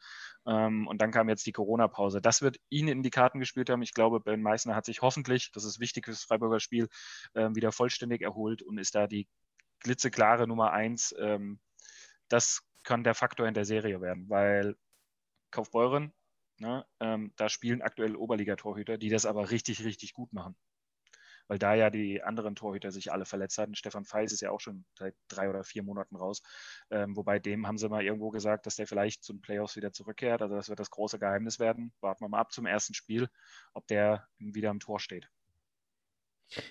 ähm, 0.46 0.86
und 0.86 1.02
dann 1.02 1.10
kam 1.10 1.28
jetzt 1.28 1.46
die 1.46 1.52
Corona-Pause. 1.52 2.20
Das 2.20 2.40
wird 2.40 2.56
ihn 2.70 2.88
in 2.88 3.02
die 3.02 3.10
Karten 3.10 3.40
gespielt 3.40 3.68
haben. 3.68 3.82
Ich 3.82 3.92
glaube, 3.94 4.20
Ben 4.20 4.42
Meissner 4.42 4.76
hat 4.76 4.84
sich 4.84 5.02
hoffentlich, 5.02 5.50
das 5.52 5.64
ist 5.64 5.80
wichtig 5.80 6.06
fürs 6.06 6.22
Freiburger 6.22 6.60
Spiel, 6.60 6.88
äh, 7.34 7.48
wieder 7.54 7.72
vollständig 7.72 8.22
erholt 8.22 8.62
und 8.62 8.78
ist 8.78 8.94
da 8.94 9.08
die 9.08 9.28
glitzeklare 9.80 10.46
Nummer 10.46 10.72
eins. 10.72 11.14
Ähm, 11.18 11.58
das 12.28 12.62
kann 12.84 13.04
der 13.04 13.14
Faktor 13.14 13.48
in 13.48 13.54
der 13.54 13.64
Serie 13.64 14.00
werden, 14.00 14.28
weil 14.28 14.76
Kaufbeuren, 15.50 16.12
ne, 16.58 16.86
ähm, 17.00 17.32
da 17.36 17.48
spielen 17.48 17.82
aktuell 17.82 18.14
Oberligatorhüter, 18.14 18.98
die 18.98 19.08
das 19.08 19.26
aber 19.26 19.50
richtig, 19.50 19.84
richtig 19.84 20.12
gut 20.12 20.32
machen 20.32 20.56
weil 21.48 21.58
da 21.58 21.74
ja 21.74 21.90
die 21.90 22.22
anderen 22.22 22.54
Torhüter 22.54 22.92
sich 22.92 23.10
alle 23.10 23.24
verletzt 23.24 23.58
hatten. 23.58 23.74
Stefan 23.74 24.04
Feis 24.04 24.32
ist 24.32 24.42
ja 24.42 24.50
auch 24.50 24.60
schon 24.60 24.84
seit 24.96 25.14
drei 25.28 25.48
oder 25.48 25.64
vier 25.64 25.82
Monaten 25.82 26.14
raus. 26.14 26.42
Ähm, 26.90 27.16
wobei 27.16 27.38
dem 27.38 27.66
haben 27.66 27.78
sie 27.78 27.88
mal 27.88 28.04
irgendwo 28.04 28.30
gesagt, 28.30 28.66
dass 28.66 28.76
der 28.76 28.86
vielleicht 28.86 29.24
zu 29.24 29.32
den 29.32 29.40
Playoffs 29.40 29.76
wieder 29.76 29.92
zurückkehrt. 29.92 30.42
Also 30.42 30.54
das 30.54 30.68
wird 30.68 30.78
das 30.78 30.90
große 30.90 31.18
Geheimnis 31.18 31.58
werden. 31.58 31.92
Warten 32.00 32.24
wir 32.24 32.28
mal 32.28 32.38
ab 32.38 32.52
zum 32.52 32.66
ersten 32.66 32.94
Spiel, 32.94 33.28
ob 33.72 33.86
der 33.88 34.28
wieder 34.38 34.70
im 34.70 34.80
Tor 34.80 35.00
steht. 35.00 35.28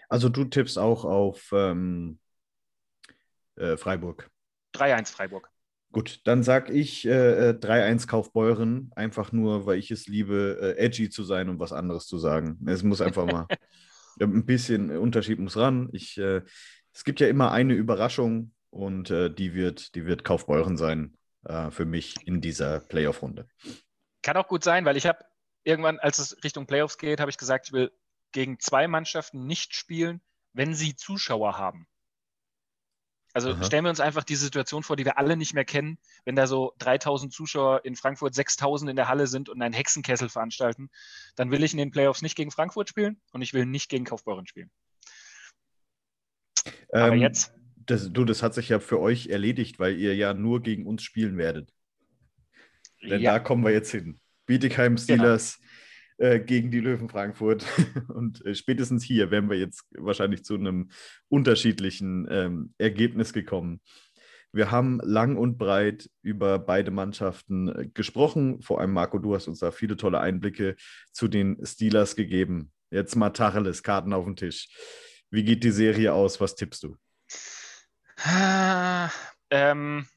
Also 0.10 0.30
du 0.30 0.46
tippst 0.46 0.78
auch 0.78 1.06
auf 1.06 1.50
ähm, 1.52 2.20
äh, 3.56 3.78
Freiburg. 3.78 4.30
3-1 4.74 5.12
Freiburg. 5.12 5.50
Gut, 5.92 6.22
dann 6.26 6.44
sag 6.44 6.70
ich 6.70 7.06
äh, 7.06 7.54
3-1 7.54 8.04
äh, 8.04 8.08
Kaufbeuren, 8.08 8.92
einfach 8.96 9.32
nur, 9.32 9.66
weil 9.66 9.80
ich 9.80 9.90
es 9.90 10.08
liebe, 10.08 10.76
äh, 10.78 10.86
edgy 10.86 11.10
zu 11.10 11.24
sein 11.24 11.50
und 11.50 11.60
was 11.60 11.72
anderes 11.72 12.06
zu 12.08 12.18
sagen. 12.18 12.60
Es 12.68 12.84
muss 12.84 13.02
einfach 13.02 13.26
mal 13.26 13.48
ein 14.20 14.46
bisschen 14.46 14.96
Unterschied 14.96 15.40
muss 15.40 15.58
ran. 15.58 15.90
Ich, 15.92 16.18
äh, 16.18 16.42
es 16.94 17.04
gibt 17.04 17.20
ja 17.20 17.28
immer 17.28 17.52
eine 17.52 17.74
Überraschung 17.74 18.54
und 18.70 19.12
äh, 19.12 19.30
die, 19.30 19.54
wird, 19.54 19.96
die 19.96 20.06
wird 20.06 20.24
Kaufbeuren 20.24 20.78
sein 20.78 21.18
äh, 21.46 21.72
für 21.72 21.86
mich 21.86 22.16
in 22.26 22.42
dieser 22.42 22.80
Playoff-Runde. 22.80 23.48
Kann 24.22 24.38
auch 24.38 24.48
gut 24.48 24.64
sein, 24.64 24.86
weil 24.86 24.98
ich 24.98 25.06
habe 25.06 25.20
irgendwann, 25.64 26.00
als 26.00 26.20
es 26.20 26.44
Richtung 26.44 26.66
Playoffs 26.66 26.98
geht, 26.98 27.20
habe 27.20 27.32
ich 27.32 27.38
gesagt, 27.38 27.68
ich 27.68 27.74
will 27.74 27.92
gegen 28.32 28.60
zwei 28.60 28.88
Mannschaften 28.88 29.46
nicht 29.46 29.76
spielen, 29.76 30.22
wenn 30.54 30.74
sie 30.74 30.96
Zuschauer 30.96 31.58
haben. 31.58 31.88
Also 33.38 33.52
Aha. 33.52 33.64
stellen 33.64 33.84
wir 33.84 33.92
uns 33.92 34.00
einfach 34.00 34.24
die 34.24 34.36
Situation 34.36 34.82
vor, 34.82 34.96
die 34.96 35.06
wir 35.06 35.20
alle 35.20 35.38
nicht 35.38 35.54
mehr 35.54 35.64
kennen, 35.64 36.00
wenn 36.26 36.36
da 36.36 36.48
so 36.48 36.74
3000 36.80 37.32
Zuschauer 37.32 37.86
in 37.86 37.96
Frankfurt, 37.96 38.34
6000 38.34 38.90
in 38.90 38.96
der 38.96 39.10
Halle 39.10 39.28
sind 39.28 39.48
und 39.48 39.62
einen 39.62 39.76
Hexenkessel 39.76 40.28
veranstalten, 40.28 40.90
dann 41.36 41.52
will 41.52 41.64
ich 41.64 41.72
in 41.72 41.78
den 41.78 41.92
Playoffs 41.92 42.24
nicht 42.24 42.36
gegen 42.36 42.50
Frankfurt 42.50 42.90
spielen 42.90 43.22
und 43.34 43.44
ich 43.44 43.54
will 43.54 43.68
nicht 43.68 43.90
gegen 43.90 44.06
Kaufbeuren 44.06 44.48
spielen. 44.48 44.72
Aber 46.92 47.14
ähm, 47.14 47.22
jetzt. 47.22 47.54
Das, 47.86 48.12
du, 48.12 48.26
das 48.26 48.42
hat 48.42 48.56
sich 48.56 48.70
ja 48.70 48.80
für 48.80 49.00
euch 49.00 49.28
erledigt, 49.28 49.78
weil 49.78 50.00
ihr 50.00 50.16
ja 50.16 50.34
nur 50.34 50.64
gegen 50.64 50.88
uns 50.88 51.04
spielen 51.04 51.38
werdet. 51.38 51.72
Denn 53.04 53.22
ja. 53.22 53.34
da 53.34 53.40
kommen 53.40 53.64
wir 53.64 53.72
jetzt 53.72 53.92
hin. 53.92 54.20
Bietigheim 54.48 54.96
genau. 54.96 55.04
Steelers. 55.04 55.60
Äh, 56.20 56.40
gegen 56.40 56.72
die 56.72 56.80
Löwen 56.80 57.10
Frankfurt. 57.10 57.66
Und 58.08 58.44
äh, 58.44 58.56
spätestens 58.56 59.04
hier 59.04 59.30
wären 59.30 59.50
wir 59.50 59.58
jetzt 59.58 59.86
wahrscheinlich 59.96 60.44
zu 60.44 60.56
einem 60.56 60.90
unterschiedlichen 61.30 62.28
ähm, 62.30 62.74
Ergebnis 62.80 63.34
gekommen. 63.34 63.82
Wir 64.52 64.72
haben 64.72 65.00
lang 65.04 65.36
und 65.36 65.60
breit 65.60 66.10
über 66.24 66.58
beide 66.58 66.90
Mannschaften 66.90 67.68
äh, 67.68 67.88
gesprochen. 67.94 68.62
Vor 68.64 68.82
allem, 68.82 68.94
Marco, 68.94 69.20
du 69.20 69.36
hast 69.36 69.48
uns 69.48 69.60
da 69.60 69.70
viele 69.70 69.96
tolle 69.96 70.20
Einblicke 70.20 70.76
zu 71.12 71.28
den 71.28 71.64
Steelers 71.64 72.16
gegeben. 72.16 72.72
Jetzt 72.90 73.16
mal 73.16 73.30
Tacheles, 73.30 73.84
Karten 73.84 74.14
auf 74.14 74.26
den 74.26 74.36
Tisch. 74.36 74.70
Wie 75.30 75.44
geht 75.44 75.64
die 75.64 75.72
Serie 75.72 76.14
aus? 76.14 76.42
Was 76.42 76.56
tippst 76.56 76.82
du? 76.82 76.96
Ah, 78.24 79.12
ähm, 79.52 80.08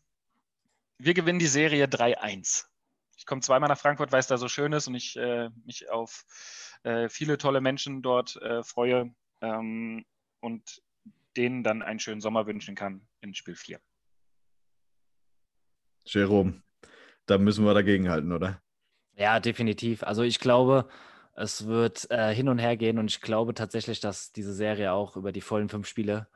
wir 0.96 1.12
gewinnen 1.12 1.40
die 1.40 1.46
Serie 1.46 1.84
3-1 1.84 2.70
ich 2.70 2.70
komme 3.31 3.43
zweimal 3.43 3.68
nach 3.68 3.78
Frankfurt, 3.78 4.11
weil 4.11 4.18
es 4.18 4.26
da 4.26 4.37
so 4.39 4.49
schön 4.49 4.72
ist 4.72 4.89
und 4.89 4.97
ich 4.97 5.16
äh, 5.16 5.51
mich 5.64 5.89
auf 5.89 6.26
äh, 6.83 7.09
viele 7.09 7.39
tolle 7.39 7.61
Menschen 7.61 8.03
dort 8.03 8.35
äh, 8.43 8.64
freue 8.64 9.14
ähm, 9.41 10.05
und 10.41 10.83
denen 11.37 11.62
dann 11.62 11.81
einen 11.81 12.01
schönen 12.01 12.20
Sommer 12.20 12.49
wünschen 12.49 12.74
kann 12.74 13.07
in 13.20 13.33
Spiel 13.33 13.55
4. 13.55 13.78
Jerome, 16.07 16.61
da 17.26 17.39
müssen 17.39 17.64
wir 17.64 17.72
dagegen 17.72 18.11
halten, 18.11 18.33
oder? 18.33 18.61
Ja, 19.14 19.39
definitiv. 19.39 20.03
Also 20.03 20.24
ich 20.24 20.41
glaube, 20.41 20.89
es 21.35 21.66
wird 21.66 22.11
äh, 22.11 22.35
hin 22.35 22.49
und 22.49 22.59
her 22.59 22.76
gehen 22.76 22.99
und 22.99 23.12
ich 23.12 23.20
glaube 23.20 23.55
tatsächlich, 23.55 24.01
dass 24.01 24.33
diese 24.33 24.53
Serie 24.53 24.93
auch 24.93 25.16
über 25.16 25.31
die 25.31 25.41
vollen 25.41 25.68
fünf 25.68 25.87
Spiele 25.87 26.26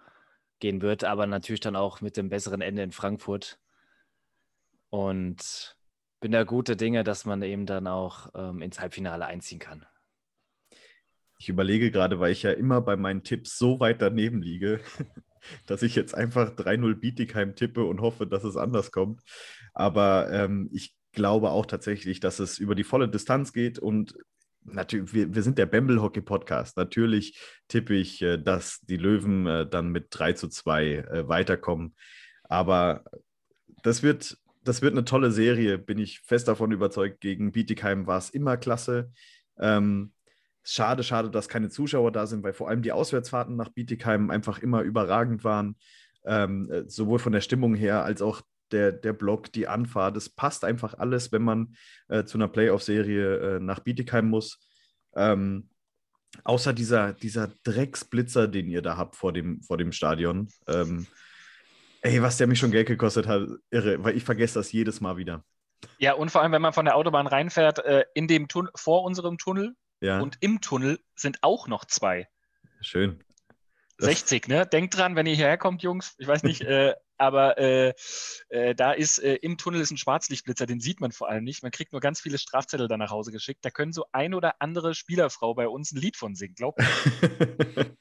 gehen 0.60 0.80
wird, 0.80 1.02
aber 1.02 1.26
natürlich 1.26 1.60
dann 1.60 1.74
auch 1.74 2.00
mit 2.00 2.16
dem 2.16 2.28
besseren 2.28 2.60
Ende 2.60 2.84
in 2.84 2.92
Frankfurt. 2.92 3.58
Und 4.90 5.76
bin 6.24 6.32
da 6.32 6.44
gute 6.44 6.74
Dinge, 6.74 7.04
dass 7.04 7.26
man 7.26 7.42
eben 7.42 7.66
dann 7.66 7.86
auch 7.86 8.30
ähm, 8.34 8.62
ins 8.62 8.80
Halbfinale 8.80 9.26
einziehen 9.26 9.58
kann. 9.58 9.84
Ich 11.38 11.50
überlege 11.50 11.90
gerade, 11.90 12.18
weil 12.18 12.32
ich 12.32 12.44
ja 12.44 12.52
immer 12.52 12.80
bei 12.80 12.96
meinen 12.96 13.24
Tipps 13.24 13.58
so 13.58 13.78
weit 13.78 14.00
daneben 14.00 14.40
liege. 14.40 14.80
dass 15.66 15.82
ich 15.82 15.94
jetzt 15.94 16.14
einfach 16.14 16.56
3-0 16.56 16.94
Bietigheim 16.94 17.54
tippe 17.54 17.84
und 17.84 18.00
hoffe, 18.00 18.26
dass 18.26 18.42
es 18.42 18.56
anders 18.56 18.90
kommt. 18.90 19.20
Aber 19.74 20.32
ähm, 20.32 20.70
ich 20.72 20.96
glaube 21.12 21.50
auch 21.50 21.66
tatsächlich, 21.66 22.20
dass 22.20 22.38
es 22.38 22.58
über 22.58 22.74
die 22.74 22.84
volle 22.84 23.10
Distanz 23.10 23.52
geht 23.52 23.78
und 23.78 24.14
natürlich, 24.62 25.12
wir, 25.12 25.34
wir 25.34 25.42
sind 25.42 25.58
der 25.58 25.66
Bamble 25.66 26.00
Hockey 26.00 26.22
Podcast. 26.22 26.78
Natürlich 26.78 27.38
tippe 27.68 27.96
ich, 27.96 28.22
äh, 28.22 28.38
dass 28.38 28.80
die 28.80 28.96
Löwen 28.96 29.46
äh, 29.46 29.68
dann 29.68 29.90
mit 29.90 30.06
3 30.08 30.32
zu 30.32 30.48
2 30.48 30.86
äh, 30.86 31.28
weiterkommen. 31.28 31.94
Aber 32.44 33.04
das 33.82 34.02
wird, 34.02 34.38
das 34.64 34.82
wird 34.82 34.92
eine 34.92 35.04
tolle 35.04 35.30
Serie, 35.30 35.78
bin 35.78 35.98
ich 35.98 36.20
fest 36.20 36.48
davon 36.48 36.72
überzeugt. 36.72 37.20
Gegen 37.20 37.52
Bietigheim 37.52 38.06
war 38.06 38.18
es 38.18 38.30
immer 38.30 38.56
klasse. 38.56 39.12
Ähm, 39.58 40.12
schade, 40.62 41.02
schade, 41.02 41.30
dass 41.30 41.48
keine 41.48 41.68
Zuschauer 41.68 42.10
da 42.10 42.26
sind, 42.26 42.42
weil 42.42 42.54
vor 42.54 42.68
allem 42.68 42.82
die 42.82 42.92
Auswärtsfahrten 42.92 43.56
nach 43.56 43.68
Bietigheim 43.68 44.30
einfach 44.30 44.58
immer 44.58 44.82
überragend 44.82 45.44
waren. 45.44 45.76
Ähm, 46.24 46.84
sowohl 46.86 47.18
von 47.18 47.32
der 47.32 47.42
Stimmung 47.42 47.74
her 47.74 48.04
als 48.04 48.22
auch 48.22 48.42
der, 48.72 48.92
der 48.92 49.12
Block, 49.12 49.52
die 49.52 49.68
Anfahrt. 49.68 50.16
Es 50.16 50.28
passt 50.30 50.64
einfach 50.64 50.94
alles, 50.94 51.32
wenn 51.32 51.42
man 51.42 51.76
äh, 52.08 52.24
zu 52.24 52.38
einer 52.38 52.48
Playoff-Serie 52.48 53.56
äh, 53.56 53.60
nach 53.60 53.80
Bietigheim 53.80 54.28
muss. 54.28 54.58
Ähm, 55.14 55.68
außer 56.42 56.72
dieser, 56.72 57.12
dieser 57.12 57.52
Drecksblitzer, 57.62 58.48
den 58.48 58.68
ihr 58.68 58.82
da 58.82 58.96
habt 58.96 59.16
vor 59.16 59.32
dem, 59.32 59.62
vor 59.62 59.76
dem 59.76 59.92
Stadion. 59.92 60.48
Ähm, 60.66 61.06
ey, 62.04 62.22
was 62.22 62.36
der 62.36 62.46
mich 62.46 62.58
schon 62.58 62.70
Geld 62.70 62.86
gekostet 62.86 63.26
hat, 63.26 63.48
irre, 63.70 64.02
weil 64.04 64.16
ich 64.16 64.24
vergesse 64.24 64.58
das 64.58 64.70
jedes 64.72 65.00
Mal 65.00 65.16
wieder. 65.16 65.44
Ja, 65.98 66.14
und 66.14 66.30
vor 66.30 66.42
allem, 66.42 66.52
wenn 66.52 66.62
man 66.62 66.72
von 66.72 66.84
der 66.84 66.96
Autobahn 66.96 67.26
reinfährt, 67.26 67.78
äh, 67.84 68.04
in 68.14 68.28
dem 68.28 68.46
Tun 68.48 68.68
vor 68.74 69.02
unserem 69.04 69.38
Tunnel 69.38 69.74
Ja, 70.00 70.20
und 70.20 70.36
im 70.40 70.60
Tunnel 70.60 71.00
sind 71.16 71.38
auch 71.42 71.66
noch 71.66 71.84
zwei. 71.84 72.28
schön. 72.80 73.18
Das- 73.96 74.06
60, 74.06 74.48
ne? 74.48 74.66
Denkt 74.66 74.96
dran, 74.96 75.14
wenn 75.14 75.26
ihr 75.26 75.36
hierher 75.36 75.56
kommt, 75.56 75.82
Jungs. 75.82 76.14
Ich 76.18 76.26
weiß 76.26 76.42
nicht, 76.42 76.60
äh, 76.62 76.94
aber 77.16 77.58
äh, 77.58 77.94
äh, 78.48 78.74
da 78.74 78.92
ist 78.92 79.18
äh, 79.18 79.36
im 79.36 79.56
Tunnel 79.56 79.80
ist 79.80 79.92
ein 79.92 79.96
Schwarzlichtblitzer, 79.96 80.66
den 80.66 80.80
sieht 80.80 81.00
man 81.00 81.12
vor 81.12 81.28
allem 81.28 81.44
nicht. 81.44 81.62
Man 81.62 81.70
kriegt 81.70 81.92
nur 81.92 82.00
ganz 82.00 82.20
viele 82.20 82.38
Strafzettel 82.38 82.88
da 82.88 82.96
nach 82.96 83.10
Hause 83.10 83.30
geschickt. 83.30 83.64
Da 83.64 83.70
können 83.70 83.92
so 83.92 84.06
ein 84.10 84.34
oder 84.34 84.56
andere 84.60 84.94
Spielerfrau 84.94 85.54
bei 85.54 85.68
uns 85.68 85.92
ein 85.92 86.00
Lied 86.00 86.16
von 86.16 86.34
singen, 86.34 86.54
glaubt 86.56 86.80
mir. 86.80 86.86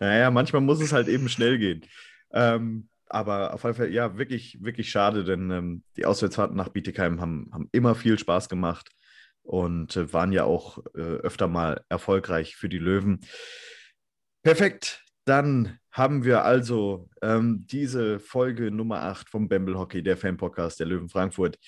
naja, 0.00 0.30
manchmal 0.30 0.62
muss 0.62 0.80
es 0.80 0.92
halt 0.92 1.08
eben 1.08 1.28
schnell 1.28 1.58
gehen. 1.58 1.84
Ähm, 2.32 2.88
aber 3.06 3.54
auf 3.54 3.64
jeden 3.64 3.74
Fall, 3.74 3.90
ja, 3.90 4.18
wirklich, 4.18 4.62
wirklich 4.62 4.90
schade, 4.90 5.24
denn 5.24 5.50
ähm, 5.50 5.82
die 5.96 6.04
Auswärtsfahrten 6.04 6.56
nach 6.56 6.68
Bietigheim 6.68 7.20
haben, 7.20 7.48
haben 7.52 7.68
immer 7.72 7.94
viel 7.94 8.18
Spaß 8.18 8.48
gemacht 8.48 8.90
und 9.42 9.96
äh, 9.96 10.12
waren 10.12 10.32
ja 10.32 10.44
auch 10.44 10.78
äh, 10.94 11.00
öfter 11.00 11.48
mal 11.48 11.82
erfolgreich 11.88 12.56
für 12.56 12.68
die 12.68 12.78
Löwen. 12.78 13.20
Perfekt. 14.42 15.04
Dann 15.24 15.78
haben 15.90 16.24
wir 16.24 16.44
also 16.44 17.08
ähm, 17.22 17.66
diese 17.66 18.20
Folge 18.20 18.70
Nummer 18.70 19.02
8 19.02 19.28
vom 19.28 19.48
Bamble 19.48 19.78
Hockey, 19.78 20.02
der 20.02 20.16
Fan-Podcast 20.16 20.80
der 20.80 20.86
Löwen 20.86 21.08
Frankfurt, 21.08 21.58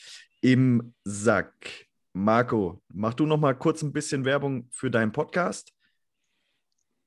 im 0.40 0.94
Sack. 1.04 1.86
Marco, 2.12 2.82
mach 2.88 3.14
du 3.14 3.26
noch 3.26 3.38
mal 3.38 3.54
kurz 3.54 3.82
ein 3.82 3.92
bisschen 3.92 4.24
Werbung 4.24 4.68
für 4.72 4.90
deinen 4.90 5.12
Podcast. 5.12 5.72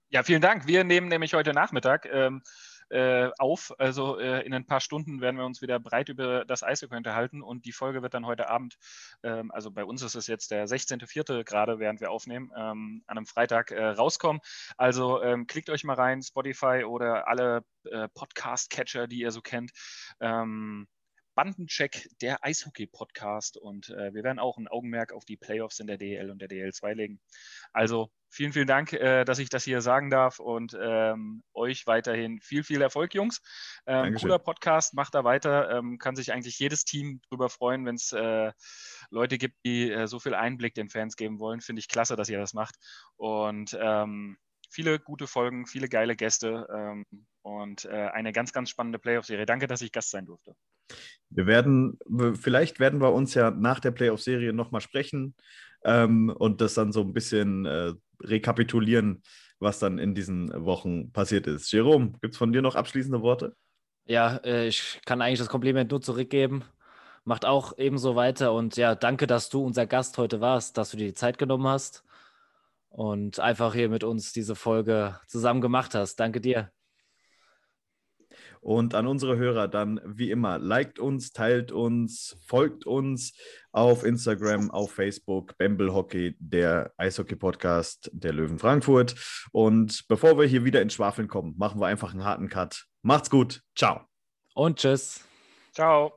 Ja, 0.10 0.22
vielen 0.22 0.42
Dank. 0.42 0.68
Wir 0.68 0.84
nehmen 0.84 1.08
nämlich 1.08 1.34
heute 1.34 1.54
Nachmittag 1.54 2.08
ähm, 2.12 2.42
äh, 2.90 3.30
auf. 3.38 3.74
Also 3.78 4.20
äh, 4.20 4.46
in 4.46 4.54
ein 4.54 4.66
paar 4.66 4.80
Stunden 4.80 5.22
werden 5.22 5.38
wir 5.38 5.46
uns 5.46 5.62
wieder 5.62 5.80
breit 5.80 6.10
über 6.10 6.46
das 6.46 6.64
Eishockey 6.64 6.96
unterhalten 6.96 7.42
und 7.42 7.66
die 7.66 7.72
Folge 7.72 8.02
wird 8.02 8.14
dann 8.14 8.26
heute 8.26 8.50
Abend, 8.50 8.78
ähm, 9.24 9.52
also 9.52 9.72
bei 9.72 9.86
uns 9.86 10.02
ist 10.02 10.16
es 10.16 10.28
jetzt 10.28 10.52
der 10.52 10.68
16.04. 10.68 11.44
gerade, 11.44 11.80
während 11.80 12.02
wir 12.02 12.12
aufnehmen, 12.12 12.52
ähm, 12.56 13.04
an 13.08 13.18
einem 13.18 13.26
Freitag 13.26 13.72
äh, 13.72 13.84
rauskommen. 13.84 14.42
Also 14.78 15.22
ähm, 15.22 15.48
klickt 15.48 15.70
euch 15.70 15.84
mal 15.84 15.96
rein, 15.96 16.22
Spotify 16.22 16.84
oder 16.86 17.28
alle 17.28 17.64
äh, 17.86 18.08
Podcast-Catcher, 18.10 19.08
die 19.08 19.20
ihr 19.20 19.32
so 19.32 19.42
kennt. 19.42 19.72
Ähm, 20.20 20.88
Bandencheck, 21.36 22.10
der 22.22 22.44
Eishockey-Podcast. 22.44 23.58
Und 23.58 23.90
äh, 23.90 24.14
wir 24.14 24.24
werden 24.24 24.40
auch 24.40 24.58
ein 24.58 24.68
Augenmerk 24.68 25.14
auf 25.14 25.26
die 25.26 25.38
Playoffs 25.38 25.80
in 25.80 25.88
der 25.88 25.98
DL 25.98 26.30
und 26.30 26.40
der 26.40 26.50
DL2 26.50 26.94
legen. 26.94 27.20
Also 27.72 28.12
vielen, 28.34 28.52
vielen 28.52 28.68
Dank, 28.68 28.94
äh, 28.94 29.24
dass 29.24 29.40
ich 29.40 29.50
das 29.50 29.64
hier 29.64 29.82
sagen 29.82 30.10
darf 30.10 30.40
und 30.40 30.76
ähm, 30.82 31.44
euch 31.54 31.86
weiterhin 31.86 32.42
viel, 32.42 32.64
viel 32.64 32.82
Erfolg, 32.82 33.14
Jungs. 33.14 33.42
Ähm, 33.86 34.16
cooler 34.16 34.40
Podcast, 34.40 34.96
macht 34.96 35.14
da 35.14 35.24
weiter. 35.24 35.70
Ähm, 35.70 36.00
kann 36.00 36.16
sich 36.16 36.34
eigentlich 36.34 36.58
jedes 36.58 36.84
Team 36.84 37.22
darüber 37.30 37.50
freuen, 37.50 37.86
wenn 37.86 37.96
es 37.96 38.12
äh, 38.12 38.52
Leute 39.12 39.38
gibt, 39.38 39.58
die 39.66 39.92
äh, 39.92 40.08
so 40.08 40.20
viel 40.20 40.34
Einblick 40.34 40.74
den 40.74 40.90
Fans 40.90 41.16
geben 41.16 41.40
wollen. 41.40 41.62
Finde 41.62 41.80
ich 41.80 41.88
klasse, 41.88 42.16
dass 42.16 42.30
ihr 42.30 42.40
das 42.40 42.54
macht. 42.54 42.76
Und 43.18 43.78
ähm, 43.80 44.38
viele 44.70 45.00
gute 45.00 45.28
Folgen, 45.28 45.68
viele 45.68 45.88
geile 45.88 46.16
Gäste 46.16 46.68
ähm, 46.74 47.06
und 47.44 47.86
äh, 47.86 48.10
eine 48.14 48.34
ganz, 48.34 48.52
ganz 48.52 48.72
spannende 48.72 48.98
Playoff-Serie. 48.98 49.46
Danke, 49.46 49.68
dass 49.68 49.82
ich 49.82 49.92
Gast 49.92 50.10
sein 50.10 50.26
durfte. 50.26 50.56
Wir 51.30 51.46
werden, 51.46 51.98
vielleicht 52.40 52.80
werden 52.80 53.00
wir 53.00 53.14
uns 53.14 53.34
ja 53.36 53.52
nach 53.52 53.80
der 53.80 53.92
Playoff-Serie 53.92 54.54
nochmal 54.54 54.82
sprechen 54.82 55.36
ähm, 55.84 56.30
und 56.30 56.62
das 56.62 56.74
dann 56.74 56.92
so 56.92 57.02
ein 57.02 57.14
bisschen 57.14 57.66
äh, 57.66 57.94
rekapitulieren, 58.22 59.24
was 59.60 59.80
dann 59.80 60.00
in 60.00 60.16
diesen 60.16 60.50
Wochen 60.66 61.12
passiert 61.12 61.48
ist. 61.48 61.72
Jerome, 61.72 62.14
gibt 62.22 62.34
es 62.34 62.38
von 62.38 62.52
dir 62.54 62.62
noch 62.62 62.76
abschließende 62.76 63.22
Worte? 63.22 63.56
Ja, 64.06 64.38
äh, 64.44 64.68
ich 64.68 65.02
kann 65.06 65.22
eigentlich 65.22 65.40
das 65.40 65.50
Kompliment 65.50 65.92
nur 65.92 66.02
zurückgeben. 66.02 66.64
Macht 67.26 67.46
auch 67.46 67.78
ebenso 67.78 68.16
weiter 68.16 68.54
und 68.54 68.76
ja, 68.76 68.96
danke, 68.96 69.28
dass 69.28 69.50
du 69.50 69.64
unser 69.64 69.86
Gast 69.88 70.18
heute 70.18 70.42
warst, 70.42 70.78
dass 70.78 70.92
du 70.92 70.98
dir 70.98 71.08
die 71.08 71.14
Zeit 71.14 71.38
genommen 71.38 71.68
hast 71.68 72.04
und 72.90 73.40
einfach 73.40 73.74
hier 73.74 73.90
mit 73.90 74.04
uns 74.04 74.34
diese 74.34 74.56
Folge 74.56 75.20
zusammen 75.28 75.62
gemacht 75.62 75.96
hast. 75.96 76.18
Danke 76.18 76.42
dir. 76.42 76.72
Und 78.64 78.96
an 78.96 79.08
unsere 79.08 79.36
Hörer 79.36 79.68
dann 79.68 80.00
wie 80.06 80.32
immer, 80.32 80.58
liked 80.58 80.98
uns, 80.98 81.34
teilt 81.34 81.74
uns, 81.74 82.38
folgt 82.46 82.86
uns 82.86 83.34
auf 83.74 84.06
Instagram, 84.06 84.72
auf 84.72 84.94
Facebook, 84.94 85.58
Bamble 85.58 85.94
Hockey, 85.94 86.38
der 86.40 86.94
Eishockey-Podcast 86.96 88.10
der 88.14 88.32
Löwen 88.32 88.60
Frankfurt. 88.60 89.16
Und 89.52 90.06
bevor 90.08 90.40
wir 90.40 90.48
hier 90.48 90.64
wieder 90.64 90.82
ins 90.82 90.94
Schwafeln 90.94 91.28
kommen, 91.28 91.56
machen 91.58 91.82
wir 91.82 91.88
einfach 91.88 92.14
einen 92.14 92.24
harten 92.24 92.48
Cut. 92.48 92.86
Macht's 93.02 93.30
gut. 93.30 93.62
Ciao. 93.76 94.06
Und 94.56 94.80
tschüss. 94.80 95.20
Ciao. 95.74 96.14